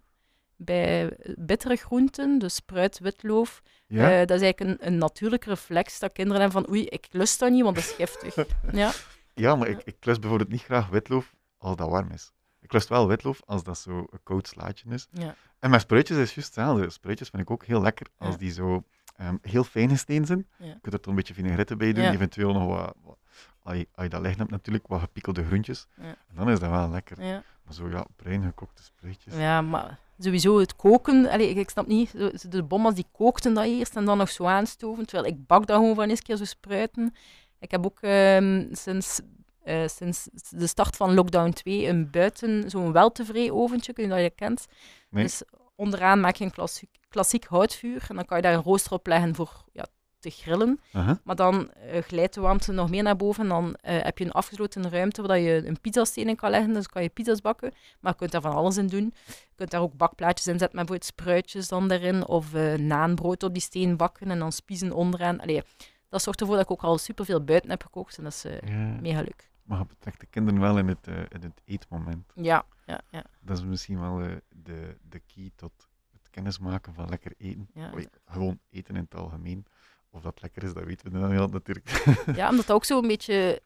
Bij 0.55 1.17
bittere 1.37 1.75
groenten, 1.75 2.39
dus 2.39 2.55
spruit, 2.55 2.99
witloof, 2.99 3.61
Ja? 3.87 4.11
eh, 4.11 4.27
dat 4.27 4.37
is 4.37 4.41
eigenlijk 4.43 4.59
een, 4.81 4.87
een 4.87 4.97
natuurlijke 4.97 5.49
reflex 5.49 5.99
dat 5.99 6.11
kinderen 6.11 6.41
hebben 6.41 6.61
van 6.63 6.71
oei, 6.71 6.85
ik 6.85 7.07
lust 7.11 7.39
dat 7.39 7.51
niet, 7.51 7.63
want 7.63 7.75
dat 7.75 7.83
is 7.85 7.91
giftig. 7.91 8.35
ja, 8.71 8.91
Ja, 9.33 9.55
maar 9.55 9.67
ik, 9.67 9.81
ik 9.83 10.05
lust 10.05 10.19
bijvoorbeeld 10.19 10.49
niet 10.51 10.63
graag 10.63 10.87
witloof 10.89 11.35
als 11.57 11.75
dat 11.75 11.89
warm 11.89 12.11
is. 12.11 12.31
Ik 12.61 12.73
lust 12.73 12.89
wel 12.89 13.07
witloof 13.07 13.41
als 13.45 13.63
dat 13.63 13.77
zo 13.77 13.97
een 13.97 14.19
koud 14.23 14.47
slaatje 14.47 14.89
is. 14.89 15.07
ja, 15.11 15.35
En 15.59 15.69
met 15.69 15.81
spruitjes 15.81 16.17
is 16.17 16.23
het 16.25 16.35
juist 16.35 16.55
hetzelfde. 16.55 16.89
Spruitjes 16.89 17.29
vind 17.29 17.41
ik 17.41 17.51
ook 17.51 17.65
heel 17.65 17.81
lekker 17.81 18.07
als 18.17 18.37
die 18.37 18.51
zo 18.51 18.83
ehm, 19.19 19.35
heel 19.41 19.63
fijn 19.63 19.89
gesneden 19.89 20.25
zijn. 20.25 20.47
Ja. 20.57 20.65
Je 20.65 20.79
kunt 20.81 20.93
er 20.93 20.99
toch 20.99 21.09
een 21.09 21.15
beetje 21.15 21.33
vinaigrette 21.33 21.75
bij 21.75 21.93
doen, 21.93 22.03
Ja. 22.03 22.11
eventueel 22.11 22.53
nog 22.53 22.65
wat, 22.67 22.95
wat 23.03 23.17
als, 23.63 23.77
je, 23.77 23.87
als 23.93 24.03
je 24.03 24.09
dat 24.09 24.21
liggen 24.21 24.39
hebt 24.39 24.51
natuurlijk, 24.51 24.87
wat 24.87 24.99
gepikkelde 24.99 25.45
groentjes. 25.45 25.87
Ja. 26.01 26.03
En 26.03 26.35
dan 26.35 26.49
is 26.49 26.59
dat 26.59 26.69
wel 26.69 26.89
lekker. 26.89 27.17
Maar 27.63 27.73
zo 27.73 27.89
ja, 27.89 28.05
bruin 28.15 28.43
gekookte 28.43 28.83
spruitjes. 28.83 29.35
ja, 29.35 29.61
maar 29.61 29.99
sowieso 30.19 30.59
het 30.59 30.75
koken, 30.75 31.29
allee, 31.29 31.49
ik, 31.53 31.69
snap 31.69 31.87
niet, 31.87 32.11
de 32.51 32.63
bommas 32.63 32.93
die 32.95 33.05
kookten 33.11 33.53
dat 33.53 33.65
eerst 33.65 33.95
en 33.95 34.05
dan 34.05 34.17
nog 34.17 34.29
zo 34.29 34.45
aanstoven, 34.45 35.05
terwijl 35.05 35.33
ik 35.33 35.45
bak 35.47 35.67
dat 35.67 35.77
gewoon 35.77 35.95
van 35.95 36.09
eens 36.09 36.21
keer 36.21 36.35
zo 36.37 36.45
spruiten. 36.45 37.13
Ik 37.59 37.71
heb 37.71 37.85
ook 37.85 38.01
ehm, 38.01 38.67
sinds, 38.71 39.21
eh, 39.63 39.87
sinds 39.87 40.29
de 40.49 40.67
start 40.67 40.95
van 40.95 41.13
lockdown 41.13 41.49
2 41.51 41.87
een 41.87 42.09
buiten, 42.09 42.69
zo'n 42.69 42.91
weltevree 42.91 43.53
oventje, 43.53 43.93
kun 43.93 44.03
je 44.03 44.09
dat 44.09 44.19
je 44.19 44.29
kent. 44.29 44.67
Nee. 45.09 45.23
Dus 45.23 45.41
onderaan 45.79 46.19
maak 46.19 46.35
je 46.35 46.43
een 46.45 46.51
klassiek, 46.51 46.89
klassiek 47.09 47.45
houtvuur 47.45 48.05
en 48.09 48.15
dan 48.15 48.25
kan 48.25 48.37
je 48.37 48.43
daar 48.43 48.53
een 48.53 48.63
rooster 48.63 48.91
op 48.93 49.07
leggen 49.07 49.35
voor 49.35 49.63
ja, 49.73 49.85
te 50.19 50.29
grillen. 50.29 50.79
Maar 51.23 51.35
dan 51.35 51.71
eh, 51.71 52.01
glijdt 52.01 52.33
de 52.33 52.41
warmte 52.41 52.71
nog 52.71 52.89
meer 52.89 53.03
naar 53.03 53.15
boven 53.15 53.43
en 53.43 53.49
dan 53.49 53.75
eh, 53.75 54.03
heb 54.03 54.17
je 54.17 54.25
een 54.25 54.31
afgesloten 54.31 54.89
ruimte 54.89 55.21
waar 55.21 55.39
je 55.39 55.67
een 55.67 55.81
pizzasteen 55.81 56.27
in 56.29 56.35
kan 56.35 56.49
leggen. 56.49 56.73
Dus 56.73 56.87
kan 56.87 57.03
je 57.03 57.09
pizza's 57.09 57.41
bakken, 57.41 57.71
maar 57.99 58.11
je 58.11 58.17
kunt 58.17 58.31
daar 58.31 58.41
van 58.41 58.53
alles 58.53 58.77
in 58.77 58.87
doen. 58.87 59.13
Je 59.25 59.33
kunt 59.55 59.71
daar 59.71 59.81
ook 59.81 59.93
bakplaatjes 59.97 60.47
in 60.47 60.59
zetten 60.59 60.77
met 60.77 60.85
bijvoorbeeld 60.87 61.05
spruitjes 61.19 61.67
dan 61.67 61.91
erin 61.91 62.27
of 62.27 62.53
eh 62.53 62.73
naanbrood 62.73 63.43
op 63.43 63.53
die 63.53 63.61
steen 63.61 63.97
bakken 63.97 64.31
en 64.31 64.39
dan 64.39 64.51
spiezen 64.51 64.91
onderaan. 64.91 65.39
Allee, 65.39 65.61
dat 66.09 66.21
zorgt 66.21 66.39
ervoor 66.41 66.55
dat 66.55 66.65
ik 66.65 66.71
ook 66.71 66.81
al 66.83 66.97
superveel 66.97 67.43
buiten 67.43 67.69
heb 67.69 67.83
gekookt 67.83 68.17
en 68.17 68.23
dat 68.23 68.33
is 68.33 68.43
Ja. 68.65 68.75
mega 69.01 69.19
leuk. 69.19 69.49
Maar 69.69 69.79
je 69.79 69.85
betrekt 69.85 70.19
de 70.19 70.25
kinderen 70.25 70.59
wel 70.59 70.77
in 70.77 70.87
het, 70.87 71.07
eh, 71.07 71.17
in 71.17 71.41
het 71.41 71.61
eetmoment. 71.65 72.31
Ja, 72.35 72.65
ja, 72.85 73.01
ja. 73.09 73.23
Dat 73.41 73.57
is 73.57 73.63
misschien 73.63 73.99
wel 73.99 74.21
eh, 74.21 74.35
de, 74.49 74.97
de 75.09 75.19
key 75.19 75.51
tot 75.55 75.71
het 76.11 76.29
kennismaken 76.29 76.93
van 76.93 77.09
lekker 77.09 77.33
eten. 77.37 77.69
Ja. 77.73 77.91
Gewoon 78.25 78.59
eten 78.69 78.95
in 78.95 79.01
het 79.01 79.15
algemeen. 79.15 79.65
Of 80.09 80.21
dat 80.21 80.41
lekker 80.41 80.63
is, 80.63 80.73
dat 80.73 80.83
weten 80.83 81.11
we 81.11 81.19
dan 81.19 81.29
wel 81.29 81.47
natuurlijk. 81.47 81.89
Ja, 82.35 82.49
omdat 82.49 82.65
dat 82.65 82.75
ook 82.75 82.85
zo 82.85 83.01
een 83.01 83.07
beetje 83.07 83.61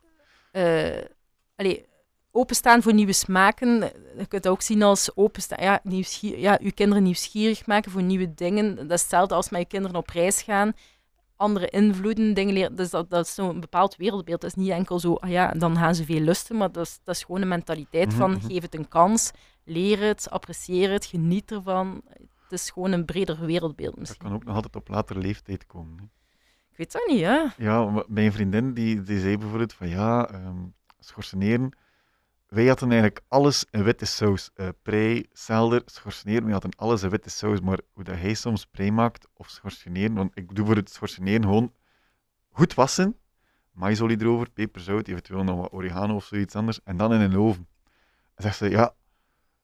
allee, 1.55 1.85
openstaan 2.31 2.81
voor 2.81 2.93
nieuwe 2.93 3.13
smaken. 3.13 3.79
Je 4.17 4.25
kunt 4.27 4.43
dat 4.43 4.47
ook 4.47 4.61
zien 4.61 4.83
als 4.83 5.15
openstaan, 5.15 5.63
ja, 5.63 5.79
nieuwsgier, 5.83 6.39
ja, 6.39 6.57
je 6.61 6.71
kinderen 6.71 7.03
nieuwsgierig 7.03 7.65
maken 7.65 7.91
voor 7.91 8.03
nieuwe 8.03 8.33
dingen. 8.33 8.75
Dat 8.75 8.91
is 8.91 9.01
hetzelfde 9.01 9.35
als 9.35 9.49
met 9.49 9.61
je 9.61 9.67
kinderen 9.67 9.97
op 9.97 10.09
reis 10.09 10.41
gaan. 10.41 10.73
Andere 11.35 11.69
invloeden, 11.69 12.33
dingen 12.33 12.53
leren. 12.53 12.75
Dus 12.75 12.89
dat, 12.89 13.09
dat 13.09 13.25
is 13.25 13.33
zo'n 13.33 13.59
bepaald 13.59 13.95
wereldbeeld. 13.95 14.41
Dat 14.41 14.49
is 14.49 14.63
niet 14.63 14.69
enkel 14.71 14.99
zo, 14.99 15.13
ah 15.13 15.29
ja, 15.29 15.51
dan 15.51 15.77
gaan 15.77 15.95
ze 15.95 16.05
veel 16.05 16.19
lusten, 16.19 16.57
maar 16.57 16.71
dat 16.71 16.85
is, 16.85 16.99
dat 17.03 17.15
is 17.15 17.23
gewoon 17.23 17.41
een 17.41 17.47
mentaliteit 17.47 18.07
Mhm, 18.07 18.17
van 18.17 18.31
mhm. 18.31 18.45
geef 18.45 18.61
het 18.61 18.75
een 18.75 18.87
kans, 18.87 19.31
leer 19.63 19.99
het, 19.99 20.29
apprecieer 20.29 20.91
het, 20.91 21.05
geniet 21.05 21.51
ervan. 21.51 22.01
Het 22.43 22.51
is 22.61 22.69
gewoon 22.69 22.91
een 22.91 23.05
breder 23.05 23.45
wereldbeeld 23.45 23.91
Dat 23.91 23.99
misschien. 23.99 24.23
kan 24.25 24.33
ook 24.33 24.43
nog 24.43 24.55
altijd 24.55 24.75
op 24.75 24.87
latere 24.87 25.19
leeftijd 25.19 25.65
komen. 25.65 25.97
Hè. 25.97 26.03
Ik 26.71 26.77
weet 26.77 26.91
dat 26.91 27.07
niet, 27.07 27.19
ja. 27.19 27.53
Ja, 27.57 28.03
mijn 28.07 28.31
vriendin 28.31 28.73
die, 28.73 29.01
die 29.01 29.19
zei 29.19 29.37
bijvoorbeeld 29.37 29.73
van 29.73 29.89
ja, 29.89 30.29
ehm 30.29 30.57
schorseneren. 30.99 31.71
Wij 32.53 32.65
hadden 32.67 32.91
eigenlijk 32.91 33.21
alles 33.27 33.65
in 33.71 33.83
witte 33.83 34.05
saus. 34.05 34.49
eh 34.55 34.67
prei, 34.81 35.25
selder, 35.31 35.81
schorseneren. 35.85 36.43
Wij 36.43 36.51
hadden 36.51 36.71
alles 36.75 37.03
in 37.03 37.09
witte 37.09 37.29
saus. 37.29 37.61
Maar 37.61 37.79
hoe 37.93 38.03
dat 38.03 38.15
hij 38.15 38.33
soms 38.33 38.65
prei 38.65 38.91
maakt 38.91 39.27
of 39.33 39.49
schorseneren, 39.49 40.13
want 40.13 40.31
ik 40.37 40.55
doe 40.55 40.65
voor 40.65 40.75
het 40.75 40.89
schorseneren 40.89 41.43
gewoon 41.43 41.73
goed 42.49 42.73
wassen, 42.73 43.17
maisolie 43.71 44.21
erover, 44.21 44.49
peperzout, 44.49 45.07
eventueel 45.07 45.43
nog 45.43 45.57
wat 45.59 45.71
oregano 45.73 46.15
of 46.15 46.25
zoiets 46.25 46.55
anders, 46.55 46.79
en 46.83 46.97
dan 46.97 47.13
in 47.13 47.21
een 47.21 47.37
oven. 47.37 47.67
En 48.35 48.43
zegt 48.43 48.57
ze, 48.57 48.69
ja, 48.69 48.93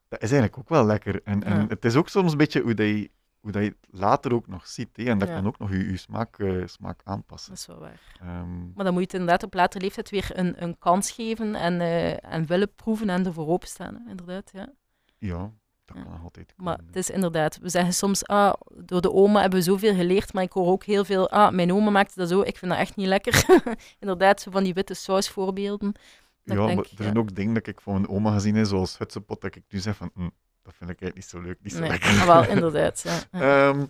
dat 0.07 0.21
is 0.21 0.31
eigenlijk 0.31 0.57
ook 0.57 0.69
wel 0.69 0.85
lekker. 0.85 1.21
En, 1.23 1.43
en 1.43 1.59
Ja. 1.59 1.65
het 1.67 1.85
is 1.85 1.95
ook 1.95 2.09
soms 2.09 2.31
een 2.31 2.37
beetje 2.37 2.61
hoe 2.61 2.73
dat 2.73 2.87
je, 2.87 3.11
hoe 3.39 3.51
dat 3.51 3.63
je 3.63 3.67
het 3.69 3.87
later 3.99 4.33
ook 4.33 4.47
nog 4.47 4.67
ziet. 4.67 4.89
Hè? 4.97 5.03
En 5.03 5.17
dat 5.19 5.27
Ja. 5.27 5.33
kan 5.35 5.47
ook 5.47 5.59
nog 5.59 5.71
je, 5.71 5.89
je 5.91 5.97
smaak, 5.97 6.39
eh, 6.39 6.65
smaak 6.67 7.01
aanpassen. 7.03 7.49
Dat 7.49 7.59
is 7.59 7.65
wel 7.67 7.79
waar. 7.79 8.01
Ehm, 8.21 8.73
Maar 8.73 8.83
dan 8.85 8.93
moet 8.93 9.01
je 9.01 9.07
het 9.07 9.13
inderdaad 9.13 9.43
op 9.43 9.53
latere 9.53 9.83
leeftijd 9.83 10.09
weer 10.09 10.29
een, 10.33 10.63
een 10.63 10.77
kans 10.79 11.11
geven 11.11 11.55
en, 11.55 11.81
eh, 11.81 12.33
en 12.33 12.45
willen 12.45 12.75
proeven 12.75 13.09
en 13.09 13.25
ervoor 13.25 13.47
openstaan. 13.47 13.93
Hè? 14.03 14.09
Inderdaad, 14.09 14.49
ja. 14.53 14.69
Ja, 15.17 15.37
dat 15.85 15.97
Ja. 15.97 16.03
kan 16.03 16.11
nog 16.11 16.23
altijd 16.23 16.53
Maar 16.57 16.75
komen, 16.75 16.87
het 16.87 16.95
is 16.95 17.09
inderdaad, 17.09 17.57
we 17.57 17.69
zeggen 17.69 17.93
soms, 17.93 18.25
ah, 18.25 18.53
door 18.83 19.01
de 19.01 19.11
oma 19.11 19.41
hebben 19.41 19.59
we 19.59 19.65
zoveel 19.65 19.95
geleerd, 19.95 20.33
maar 20.33 20.43
ik 20.43 20.51
hoor 20.51 20.67
ook 20.67 20.83
heel 20.83 21.05
veel, 21.05 21.29
ah, 21.29 21.51
mijn 21.51 21.73
oma 21.73 21.89
maakte 21.89 22.19
dat 22.19 22.29
zo, 22.29 22.41
ik 22.41 22.57
vind 22.57 22.71
dat 22.71 22.79
echt 22.79 22.95
niet 22.95 23.07
lekker. 23.07 23.45
inderdaad, 23.99 24.41
zo 24.41 24.51
van 24.51 24.63
die 24.63 24.73
witte 24.73 24.93
sausvoorbeelden. 24.93 25.91
dat 26.43 26.57
Ja, 26.57 26.65
denk, 26.65 26.75
maar 26.77 26.85
er 26.97 27.03
zijn 27.03 27.17
ook 27.17 27.35
dingen 27.35 27.53
dat 27.53 27.67
ik 27.67 27.81
van 27.81 27.93
mijn 27.93 28.07
oma 28.09 28.31
gezien 28.33 28.55
heb, 28.55 28.65
zoals 28.65 28.97
hutsepot, 28.97 29.41
dat 29.41 29.55
ik 29.55 29.63
nu 29.69 29.79
zeg 29.79 29.95
van, 29.95 30.11
"Hm, 30.13 30.29
dat 30.63 30.73
vind 30.77 30.89
ik 30.89 31.01
eigenlijk 31.01 31.15
niet 31.15 31.25
zo 31.25 31.41
leuk, 31.41 31.57
niet 31.61 31.73
zo 31.73 31.79
Nee, 31.79 31.89
lekker. 31.89 32.15
maar 32.15 32.25
wel, 32.27 32.47
inderdaad. 32.55 33.27
Ja. 33.31 33.69
Ehm, 33.69 33.85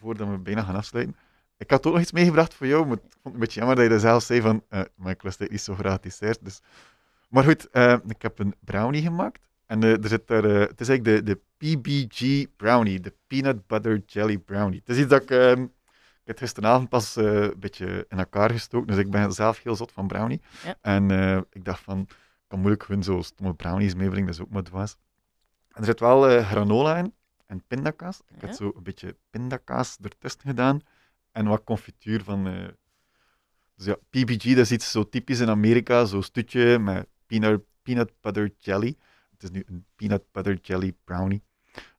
voordat 0.00 0.28
we 0.28 0.38
bijna 0.38 0.62
gaan 0.62 0.76
afsluiten. 0.76 1.16
Ik 1.60 1.70
had 1.70 1.86
ook 1.86 1.92
nog 1.92 2.02
iets 2.02 2.12
meegebracht 2.12 2.54
voor 2.54 2.66
jou, 2.66 2.86
maar 2.86 2.96
ik 2.96 3.02
vond 3.02 3.14
het 3.24 3.34
een 3.34 3.40
beetje 3.40 3.58
jammer 3.58 3.76
dat 3.76 3.84
je 3.84 3.90
dat 3.90 4.00
zelf 4.00 4.22
zei 4.22 4.40
van, 4.40 4.64
eh, 4.68 4.80
maar 4.94 5.12
ik 5.12 5.22
lust 5.22 5.50
niet 5.50 5.60
zo 5.60 5.74
graag 5.74 6.00
dessert. 6.00 6.44
Dus. 6.44 6.60
Maar 7.28 7.44
goed, 7.44 7.70
eh, 7.70 7.96
ik 8.06 8.22
heb 8.22 8.38
een 8.38 8.54
brownie 8.60 9.02
gemaakt. 9.02 9.48
En 9.66 9.82
eh, 9.82 10.02
er 10.02 10.08
zit 10.08 10.26
daar, 10.26 10.42
het 10.42 10.80
is 10.80 10.88
eigenlijk 10.88 11.26
de, 11.26 11.32
de 11.32 11.40
PBG 11.56 12.46
brownie, 12.56 13.00
de 13.00 13.14
Peanut 13.26 13.66
Butter 13.66 14.02
Jelly 14.06 14.38
Brownie. 14.38 14.78
Het 14.78 14.88
is 14.88 14.98
iets 14.98 15.08
dat 15.08 15.22
ik, 15.22 15.30
ehm, 15.30 15.62
ik 15.62 16.26
heb 16.26 16.38
gisteravond 16.38 16.88
pas 16.88 17.16
een 17.16 17.54
beetje 17.58 18.06
in 18.08 18.18
elkaar 18.18 18.50
gestoken, 18.50 18.86
dus 18.86 18.96
ik 18.96 19.10
ben 19.10 19.32
zelf 19.32 19.62
heel 19.62 19.76
zot 19.76 19.92
van 19.92 20.06
brownie. 20.06 20.40
Ja. 20.64 20.76
En 20.80 21.10
ik 21.50 21.64
dacht 21.64 21.82
van, 21.82 22.00
ik 22.00 22.46
kan 22.48 22.58
moeilijk 22.58 22.82
gewoon 22.82 23.02
zo 23.02 23.22
stomme 23.22 23.54
brownies 23.54 23.94
meebrengen, 23.94 24.26
dat 24.26 24.34
is 24.34 24.40
ook 24.40 24.50
maar 24.50 24.62
dwaas. 24.62 24.96
En 25.72 25.80
er 25.80 25.84
zit 25.84 26.00
wel 26.00 26.28
eh, 26.28 26.48
granola 26.50 26.96
in 26.96 27.14
en 27.46 27.62
pindakaas. 27.66 28.20
Ik 28.28 28.40
Ja. 28.40 28.46
heb 28.46 28.56
zo 28.56 28.72
een 28.76 28.82
beetje 28.82 29.16
pindakaas 29.30 29.96
ertussen 30.02 30.40
gedaan 30.40 30.80
en 31.32 31.46
wat 31.46 31.64
confituur 31.64 32.22
van... 32.24 32.46
eh, 32.46 32.68
dus 33.74 33.86
ja, 33.86 33.96
PBG, 34.10 34.48
dat 34.48 34.64
is 34.64 34.72
iets 34.72 34.90
zo 34.90 35.08
typisch 35.08 35.40
in 35.40 35.48
Amerika, 35.48 36.04
zo'n 36.04 36.22
stutje 36.22 36.78
met 36.78 37.06
peanut, 37.26 37.62
peanut 37.82 38.12
butter 38.20 38.50
jelly. 38.58 38.96
Het 39.30 39.42
is 39.42 39.50
nu 39.50 39.62
een 39.66 39.84
peanut 39.96 40.22
butter 40.32 40.58
jelly 40.62 40.92
brownie. 41.04 41.42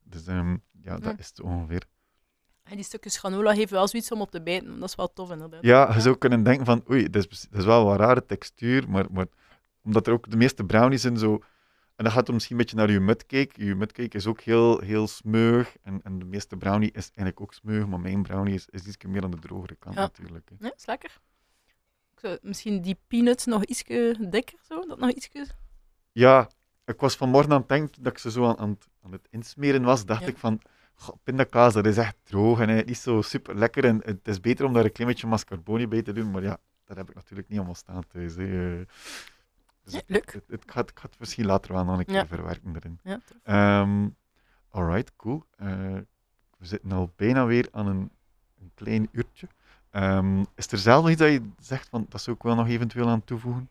Dus 0.02 0.26
ehm, 0.26 0.56
ja, 0.80 0.98
dat 0.98 1.18
is 1.18 1.26
het 1.28 1.40
ongeveer. 1.40 1.82
En 2.62 2.74
die 2.76 2.84
stukjes 2.84 3.18
granola 3.18 3.54
geven 3.54 3.72
wel 3.74 3.88
zoiets 3.88 4.12
om 4.12 4.20
op 4.20 4.30
te 4.30 4.42
bijten. 4.42 4.78
Dat 4.80 4.88
is 4.88 4.94
wel 4.94 5.12
tof, 5.12 5.30
inderdaad. 5.30 5.62
Ja, 5.62 5.94
je 5.94 6.00
zou 6.00 6.16
kunnen 6.18 6.42
denken 6.42 6.64
van, 6.66 6.84
oei, 6.90 7.10
dat 7.10 7.26
is, 7.30 7.48
dat 7.50 7.60
is 7.60 7.64
wel 7.66 7.90
een 7.90 7.96
rare 7.96 8.26
textuur, 8.26 8.88
maar, 8.90 9.06
maar 9.12 9.26
omdat 9.82 10.06
er 10.06 10.12
ook 10.12 10.30
de 10.30 10.36
meeste 10.36 10.64
brownies 10.64 11.00
zijn 11.02 11.16
zo... 11.18 11.42
En 12.02 12.08
dat 12.08 12.16
gaat 12.16 12.32
misschien 12.32 12.56
een 12.56 12.62
beetje 12.62 12.76
naar 12.76 12.90
je 12.90 13.00
mudcake. 13.00 13.64
Je 13.64 13.74
mudcake 13.74 14.16
is 14.16 14.26
ook 14.26 14.40
heel, 14.40 14.80
heel 14.80 15.06
smeug. 15.08 15.76
En, 15.82 16.00
en 16.02 16.18
de 16.18 16.24
meeste 16.24 16.56
brownie 16.56 16.90
is 16.92 17.04
eigenlijk 17.06 17.40
ook 17.40 17.54
smeug, 17.54 17.86
maar 17.86 18.00
mijn 18.00 18.22
brownie 18.22 18.54
is, 18.54 18.66
is 18.70 18.86
iets 18.86 19.04
meer 19.04 19.22
aan 19.24 19.30
de 19.30 19.38
drogere 19.38 19.74
kant 19.74 19.94
Ja. 19.94 20.00
natuurlijk. 20.00 20.48
hè. 20.48 20.54
Nee, 20.58 20.72
is 20.76 20.86
lekker. 20.86 21.20
Ik 22.12 22.18
zou 22.20 22.38
misschien 22.42 22.80
die 22.82 22.98
peanuts 23.06 23.44
nog 23.44 23.64
iets 23.64 23.82
dikker, 24.30 24.58
zo, 24.62 24.86
dat 24.86 24.98
nog 24.98 25.10
ietsje... 25.10 25.46
Ja, 26.12 26.48
ik 26.84 27.00
was 27.00 27.16
vanmorgen 27.16 27.52
aan 27.52 27.58
het 27.60 27.68
denken 27.68 28.02
dat 28.02 28.12
ik 28.12 28.18
ze 28.18 28.30
zo 28.30 28.46
aan, 28.48 28.58
aan, 28.58 28.70
het, 28.70 28.88
aan 29.02 29.12
het 29.12 29.26
insmeren 29.30 29.82
was. 29.82 30.04
Dacht 30.04 30.20
Ja. 30.20 30.26
ik 30.26 30.36
van, 30.36 30.60
goh, 30.94 31.14
pindakaas, 31.22 31.72
dat 31.74 31.86
is 31.86 31.96
echt 31.96 32.16
droog 32.22 32.60
en 32.60 32.68
eh, 32.68 32.84
niet 32.86 32.98
zo 32.98 33.22
super 33.22 33.58
lekker. 33.58 33.84
En 33.84 34.00
het 34.04 34.28
is 34.28 34.40
beter 34.40 34.64
om 34.64 34.72
daar 34.72 34.84
een 34.84 34.92
klein 34.92 35.10
beetje 35.10 35.26
mascarpone 35.26 35.88
bij 35.88 36.02
te 36.02 36.12
doen. 36.12 36.30
Maar 36.30 36.42
ja, 36.42 36.58
dat 36.84 36.96
heb 36.96 37.08
ik 37.08 37.14
natuurlijk 37.14 37.48
niet 37.48 37.58
allemaal 37.58 37.74
staan 37.76 38.02
thuis. 38.06 38.34
hè. 38.34 38.84
Dus 39.84 39.92
Ja, 39.92 39.98
het- 39.98 40.08
leuk. 40.08 40.32
Het, 40.32 40.42
ik 40.48 40.62
ga 40.70 40.80
het 41.02 41.18
misschien 41.18 41.46
later 41.46 41.72
wel 41.72 41.84
nog 41.84 41.98
een 41.98 42.04
keer 42.04 42.14
Ja. 42.14 42.26
verwerken 42.26 42.76
erin. 42.76 42.98
Ja. 43.02 43.20
Ehm 43.42 44.08
alright, 44.70 45.16
cool. 45.16 45.44
Eh, 45.56 45.66
we 46.58 46.66
zitten 46.66 46.92
al 46.92 47.12
bijna 47.16 47.44
weer 47.46 47.68
aan 47.72 47.86
een, 47.86 48.10
een 48.60 48.70
klein 48.74 49.08
uurtje. 49.12 49.48
Ehm, 49.90 50.44
is 50.54 50.72
er 50.72 50.78
zelf 50.78 51.00
nog 51.02 51.10
iets 51.10 51.20
dat 51.20 51.30
je 51.32 51.50
zegt 51.58 51.88
van 51.88 52.06
dat 52.08 52.20
zou 52.22 52.36
ik 52.36 52.42
wel 52.42 52.54
nog 52.54 52.68
eventueel 52.68 53.08
aan 53.08 53.24
toevoegen? 53.24 53.68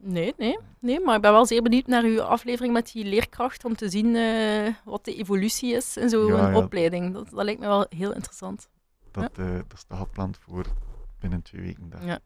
Nee, 0.00 0.34
nee, 0.36 0.58
nee, 0.78 1.00
maar 1.00 1.16
ik 1.16 1.22
ben 1.22 1.32
wel 1.32 1.46
zeer 1.46 1.62
benieuwd 1.62 1.86
naar 1.86 2.02
uw 2.04 2.20
aflevering 2.22 2.72
met 2.72 2.92
die 2.92 3.04
leerkracht 3.04 3.64
om 3.64 3.74
te 3.76 3.88
zien 3.88 4.16
eh, 4.16 4.74
wat 4.84 5.04
de 5.04 5.14
evolutie 5.14 5.74
is 5.74 5.96
in 5.96 6.08
zo'n 6.08 6.26
Ja, 6.26 6.50
ja. 6.50 6.56
opleiding. 6.56 7.12
Dat, 7.14 7.30
dat 7.30 7.44
lijkt 7.44 7.60
me 7.60 7.66
wel 7.66 7.86
heel 7.88 8.14
interessant. 8.14 8.68
Dat, 9.10 9.38
eh, 9.38 9.46
dat 9.68 9.78
staat 9.78 9.98
gepland 9.98 10.38
voor 10.38 10.66
binnen 11.18 11.42
twee 11.42 11.60
weken. 11.62 11.88
Daar. 11.90 12.04
Ja. 12.04 12.18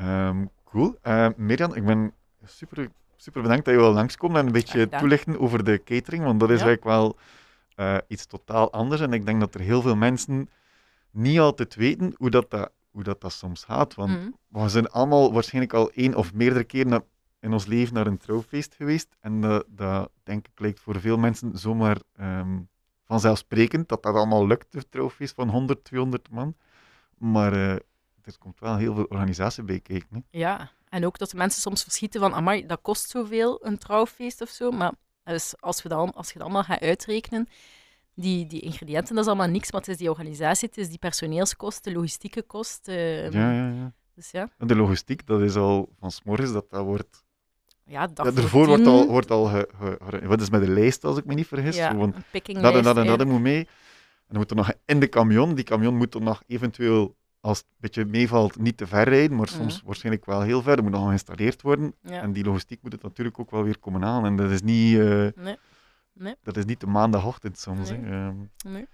Ehm, 0.00 0.44
cool. 0.64 0.96
Eh 1.02 1.26
Mirjam, 1.36 1.74
ik 1.74 1.84
ben 1.84 2.12
super, 2.44 2.90
super 3.16 3.42
bedankt 3.42 3.64
dat 3.64 3.74
je 3.74 3.80
wil 3.80 3.92
langskomen 3.92 4.40
en 4.40 4.46
een 4.46 4.52
beetje 4.52 4.88
toelichten 4.88 5.40
over 5.40 5.64
de 5.64 5.82
catering, 5.84 6.24
want 6.24 6.40
dat 6.40 6.50
is 6.50 6.60
Ja. 6.60 6.66
eigenlijk 6.66 6.96
wel 6.96 7.16
eh, 7.74 7.96
iets 8.08 8.26
totaal 8.26 8.72
anders. 8.72 9.00
En 9.00 9.12
ik 9.12 9.26
denk 9.26 9.40
dat 9.40 9.54
er 9.54 9.60
heel 9.60 9.82
veel 9.82 9.96
mensen 9.96 10.48
niet 11.10 11.38
altijd 11.38 11.74
weten 11.74 12.14
hoe 12.16 12.30
dat, 12.30 12.50
dat, 12.50 12.70
hoe 12.90 13.02
dat, 13.02 13.20
dat 13.20 13.32
soms 13.32 13.64
gaat. 13.64 13.94
Want 13.94 14.10
Mhm. 14.10 14.62
we 14.62 14.68
zijn 14.68 14.88
allemaal 14.90 15.32
waarschijnlijk 15.32 15.74
al 15.74 15.90
één 15.90 16.14
of 16.14 16.34
meerdere 16.34 16.64
keer 16.64 16.86
na- 16.86 17.04
in 17.40 17.52
ons 17.52 17.66
leven 17.66 17.94
naar 17.94 18.06
een 18.06 18.18
trouwfeest 18.18 18.74
geweest. 18.74 19.16
En 19.20 19.40
dat, 19.40 19.64
dat 19.68 20.10
denk 20.22 20.46
ik 20.46 20.60
lijkt 20.60 20.80
voor 20.80 21.00
veel 21.00 21.16
mensen 21.18 21.58
zomaar 21.58 21.96
ehm, 22.16 22.58
vanzelfsprekend 23.04 23.88
dat 23.88 24.02
dat 24.02 24.14
allemaal 24.14 24.46
lukt, 24.46 24.74
een 24.74 24.84
trouwfeest 24.90 25.34
van 25.34 25.48
100, 25.48 25.84
200 25.84 26.30
man. 26.30 26.54
Maar 27.18 27.52
eh, 27.52 27.76
er 28.24 28.38
komt 28.38 28.60
wel 28.60 28.76
heel 28.76 28.94
veel 28.94 29.04
organisatie 29.08 29.62
bij 29.62 29.80
kijken. 29.80 30.08
Hè. 30.10 30.38
Ja, 30.38 30.70
en 30.88 31.06
ook 31.06 31.18
dat 31.18 31.30
de 31.30 31.36
mensen 31.36 31.60
soms 31.60 31.82
verschieten 31.82 32.20
van, 32.20 32.34
amai, 32.34 32.66
dat 32.66 32.78
kost 32.82 33.10
zoveel, 33.10 33.66
een 33.66 33.78
trouwfeest 33.78 34.40
of 34.40 34.48
zo. 34.48 34.70
Maar 34.70 34.92
dus 35.24 35.54
als, 35.60 35.82
we 35.82 35.88
dat, 35.88 35.98
al- 35.98 36.14
als 36.14 36.26
je 36.26 36.32
dat 36.34 36.42
allemaal 36.42 36.64
gaat 36.64 36.80
uitrekenen, 36.80 37.48
die, 38.14 38.46
die 38.46 38.60
ingrediënten, 38.60 39.14
dat 39.14 39.24
is 39.24 39.30
allemaal 39.30 39.48
niks, 39.48 39.72
maar 39.72 39.80
het 39.80 39.90
is 39.90 39.96
die 39.96 40.10
organisatie, 40.10 40.68
het 40.68 40.78
is 40.78 40.88
die 40.88 40.98
personeelskosten, 40.98 41.92
logistieke 41.92 42.42
kosten. 42.42 42.94
ehm, 43.24 43.36
Ja, 43.38 43.52
ja, 43.52 43.68
ja. 43.68 43.92
Dus 44.14 44.30
ja, 44.30 44.50
En 44.58 44.66
de 44.66 44.76
logistiek, 44.76 45.26
dat 45.26 45.40
is 45.40 45.54
al 45.56 45.92
van 45.98 46.10
s'morgens 46.10 46.52
dat 46.52 46.70
dat 46.70 46.84
wordt. 46.84 47.24
ja 47.84 48.06
dag 48.06 48.26
Ja, 48.34 48.42
ervoor 48.42 48.66
wordt 48.66 48.86
al, 48.86 49.06
wordt 49.06 49.30
al 49.30 49.44
ge, 49.44 49.68
ge- 49.78 49.98
ge- 50.08 50.26
wat 50.26 50.40
is 50.40 50.50
met 50.50 50.60
de 50.60 50.68
lijst, 50.70 51.04
als 51.04 51.16
ik 51.16 51.24
me 51.24 51.34
niet 51.34 51.46
vergis. 51.46 51.76
ja, 51.76 51.88
picking 52.30 52.58
dat 52.60 52.74
en 52.74 52.82
dat 52.82 52.96
en 52.96 53.06
dat 53.06 53.26
moet 53.26 53.40
mee. 53.40 53.58
En 53.58 54.36
dan 54.36 54.38
moet 54.38 54.50
er 54.50 54.56
nog 54.56 54.72
in 54.84 55.00
de 55.00 55.08
camion. 55.08 55.54
Die 55.54 55.64
camion 55.64 55.96
moet 55.96 56.14
er 56.14 56.20
nog 56.22 56.42
eventueel, 56.46 57.16
als 57.40 57.58
het 57.58 57.66
een 57.70 57.76
beetje 57.80 58.04
meevalt, 58.04 58.58
niet 58.58 58.76
te 58.76 58.86
ver 58.86 59.08
rijden, 59.08 59.36
maar 59.36 59.48
soms 59.48 59.76
Mhm. 59.76 59.86
waarschijnlijk 59.86 60.24
wel 60.24 60.40
heel 60.42 60.62
ver. 60.62 60.74
Dat 60.76 60.84
moet 60.84 60.92
nog 60.94 61.06
geïnstalleerd 61.06 61.62
worden. 61.62 61.94
Ja. 62.02 62.20
En 62.22 62.32
die 62.32 62.44
logistiek 62.44 62.82
moet 62.82 62.92
het 62.92 63.02
natuurlijk 63.02 63.38
ook 63.38 63.50
wel 63.50 63.62
weer 63.64 63.78
komen 63.78 64.04
aan. 64.04 64.24
En 64.24 64.36
dat 64.36 64.50
is 64.50 64.62
niet, 64.62 64.98
eh, 64.98 65.28
Nee. 65.44 65.56
Nee. 66.12 66.34
dat 66.42 66.56
is 66.56 66.64
niet 66.64 66.80
de 66.80 66.86
maandagochtend 66.86 67.58
soms. 67.58 67.90
Nee. 67.90 68.00
Hè. 68.00 68.26
Ehm, 68.28 68.36
Nee. 68.66 68.86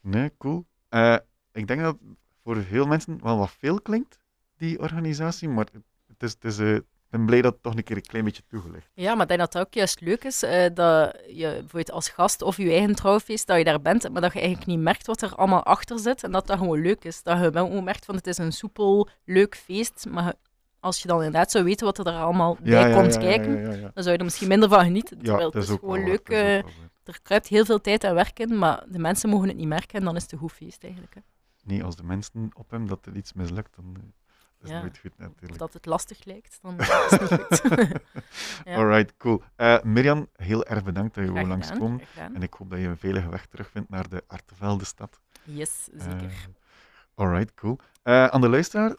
nee, 0.00 0.30
cool. 0.38 0.66
Eh, 0.88 1.16
ik 1.52 1.66
denk 1.66 1.80
dat 1.80 1.96
voor 2.42 2.62
veel 2.62 2.86
mensen 2.86 3.22
wel 3.22 3.38
wat 3.38 3.50
veel 3.50 3.80
klinkt, 3.80 4.18
die 4.56 4.78
organisatie. 4.78 5.48
Maar 5.48 5.66
het 6.06 6.22
is, 6.22 6.30
het 6.32 6.44
is, 6.44 6.58
ik 6.58 6.84
ben 7.10 7.26
blij 7.26 7.42
dat 7.42 7.52
het 7.52 7.62
toch 7.62 7.76
een 7.76 7.82
keer 7.84 7.96
een 7.96 8.02
klein 8.02 8.24
beetje 8.24 8.42
toegelicht 8.48 8.90
Ja, 8.94 9.12
maar 9.12 9.22
ik 9.22 9.28
denk 9.28 9.40
dat 9.40 9.52
het 9.52 9.62
ook 9.66 9.74
juist 9.74 10.00
leuk 10.00 10.24
is 10.24 10.42
eh, 10.42 10.74
dat 10.74 11.16
je 11.26 11.48
bijvoorbeeld 11.48 11.90
als 11.90 12.08
gast 12.08 12.42
of 12.42 12.56
je 12.56 12.70
eigen 12.70 12.94
trouwfeest, 12.94 13.46
dat 13.46 13.58
je 13.58 13.64
daar 13.64 13.80
bent, 13.80 14.12
maar 14.12 14.22
dat 14.22 14.32
je 14.32 14.38
eigenlijk 14.38 14.68
niet 14.70 14.80
merkt 14.80 15.06
wat 15.06 15.22
er 15.22 15.34
allemaal 15.34 15.62
achter 15.62 15.98
zit 15.98 16.24
en 16.24 16.32
dat 16.32 16.46
dat 16.46 16.58
gewoon 16.58 16.80
leuk 16.80 17.04
is. 17.04 17.22
Dat 17.22 17.40
je 17.40 17.50
wel 17.50 17.66
gewoon 17.66 17.84
merkt 17.84 18.04
van 18.04 18.14
het 18.14 18.26
is 18.26 18.38
een 18.38 18.52
soepel, 18.52 19.08
leuk 19.24 19.56
feest, 19.56 20.06
maar 20.08 20.34
als 20.80 21.02
je 21.02 21.08
dan 21.08 21.16
inderdaad 21.16 21.50
zou 21.50 21.64
weten 21.64 21.86
wat 21.86 21.98
er 21.98 22.04
daar 22.04 22.22
allemaal 22.22 22.56
bij 22.62 22.92
komt 22.92 23.18
kijken, 23.18 23.52
Ja, 23.52 23.70
ja, 23.70 23.74
ja. 23.76 23.90
dan 23.94 24.02
zou 24.02 24.10
je 24.10 24.18
er 24.18 24.24
misschien 24.24 24.48
minder 24.48 24.68
van 24.68 24.84
genieten. 24.84 25.16
Ja, 25.16 25.22
Terwijl 25.24 25.50
dat 25.50 25.52
het 25.54 25.62
is 25.62 25.70
is 25.70 25.78
gewoon 25.78 26.04
leuk, 26.04 26.28
is 26.28 26.38
eh, 26.38 26.56
er 27.04 27.20
kruipt 27.22 27.46
heel 27.48 27.64
veel 27.64 27.80
tijd 27.80 28.04
en 28.04 28.14
werk 28.14 28.38
in, 28.38 28.58
maar 28.58 28.84
de 28.88 28.98
mensen 28.98 29.28
mogen 29.30 29.48
het 29.48 29.56
niet 29.56 29.68
merken 29.68 29.98
en 29.98 30.04
dan 30.04 30.16
is 30.16 30.22
het 30.22 30.32
een 30.32 30.38
goed 30.38 30.52
feest 30.52 30.84
eigenlijk. 30.84 31.14
Hè. 31.14 31.20
Nee, 31.64 31.84
als 31.84 31.96
de 31.96 32.02
mensen 32.04 32.50
op 32.56 32.70
hem 32.70 32.86
dat 32.88 33.06
er 33.06 33.16
iets 33.16 33.32
mislukt, 33.32 33.76
dan 33.76 33.96
is 34.62 34.68
Ja. 34.68 34.74
het 34.74 34.82
nooit 34.82 34.98
goed 34.98 35.10
Of 35.12 35.18
natuurlijk. 35.18 35.58
dat 35.58 35.72
het 35.72 35.86
lastig 35.86 36.24
lijkt, 36.24 36.58
dan 36.62 36.78
is 36.80 36.88
het 37.10 37.30
niet 37.30 37.60
goed. 37.60 37.92
Ja. 38.64 38.74
Alright, 38.76 39.16
cool. 39.16 39.42
Eh 39.56 39.82
Mirjam, 39.82 40.28
heel 40.32 40.64
erg 40.66 40.84
bedankt 40.84 41.14
dat 41.14 41.24
je 41.24 41.30
graag 41.44 41.66
gedaan. 41.68 42.00
En 42.34 42.42
ik 42.42 42.54
hoop 42.54 42.70
dat 42.70 42.78
je 42.78 42.86
een 42.86 42.96
veilige 42.96 43.28
weg 43.28 43.46
terugvindt 43.46 43.88
naar 43.90 44.08
de 44.08 44.24
Artevelde-stad. 44.26 45.20
Yes, 45.44 45.84
zeker. 45.94 46.22
Eh, 46.24 46.30
alright, 47.14 47.54
cool. 47.54 47.78
Eh, 48.02 48.26
aan 48.26 48.40
de 48.40 48.48
luisteraar, 48.48 48.96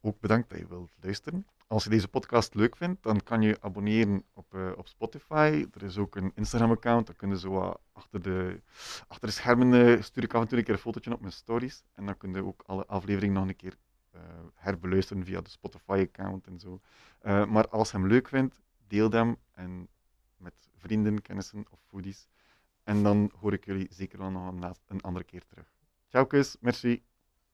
ook 0.00 0.20
bedankt 0.20 0.50
dat 0.50 0.58
je 0.58 0.66
wilt 0.68 0.90
luisteren. 1.00 1.46
Als 1.68 1.84
je 1.84 1.90
deze 1.90 2.08
podcast 2.08 2.54
leuk 2.54 2.76
vindt, 2.76 3.02
dan 3.02 3.22
kan 3.22 3.42
je 3.42 3.56
abonneren 3.60 4.24
op, 4.34 4.54
op 4.76 4.88
Spotify. 4.88 5.66
Er 5.74 5.82
is 5.82 5.98
ook 5.98 6.16
een 6.16 6.32
Instagram-account, 6.34 7.06
daar 7.06 7.16
kun 7.16 7.28
je 7.28 7.38
zo 7.38 7.50
wat 7.50 7.80
achter 7.92 8.22
de, 8.22 8.60
achter 9.08 9.28
de 9.28 9.34
schermen 9.34 10.04
stuur 10.04 10.22
ik 10.22 10.34
af 10.34 10.40
en 10.42 10.48
toe 10.48 10.58
een 10.58 10.64
keer 10.64 10.74
een 10.74 10.80
fotootje 10.80 11.12
op 11.12 11.20
mijn 11.20 11.32
stories. 11.32 11.84
En 11.94 12.06
dan 12.06 12.16
kun 12.16 12.32
je 12.32 12.44
ook 12.44 12.62
alle 12.66 12.86
afleveringen 12.86 13.34
nog 13.40 13.48
een 13.48 13.56
keer 13.56 13.74
herbeluisteren 14.54 15.24
via 15.24 15.40
de 15.40 15.50
Spotify-account 15.50 16.46
en 16.46 16.58
zo. 16.58 16.80
Eh, 17.18 17.46
maar 17.46 17.68
als 17.68 17.90
je 17.90 17.96
hem 17.96 18.06
leuk 18.06 18.28
vindt, 18.28 18.62
deel 18.86 19.10
hem 19.10 19.36
en 19.52 19.88
met 20.36 20.68
vrienden, 20.76 21.22
kennissen 21.22 21.64
of 21.70 21.80
foodies. 21.86 22.28
En 22.84 23.02
dan 23.02 23.32
hoor 23.40 23.52
ik 23.52 23.64
jullie 23.64 23.86
zeker 23.90 24.18
wel 24.18 24.30
nog 24.30 24.52
een, 24.52 24.74
een 24.86 25.00
andere 25.00 25.24
keer 25.24 25.46
terug. 25.46 25.72
Ciao, 26.08 26.24
kus, 26.24 26.56
merci. 26.60 27.02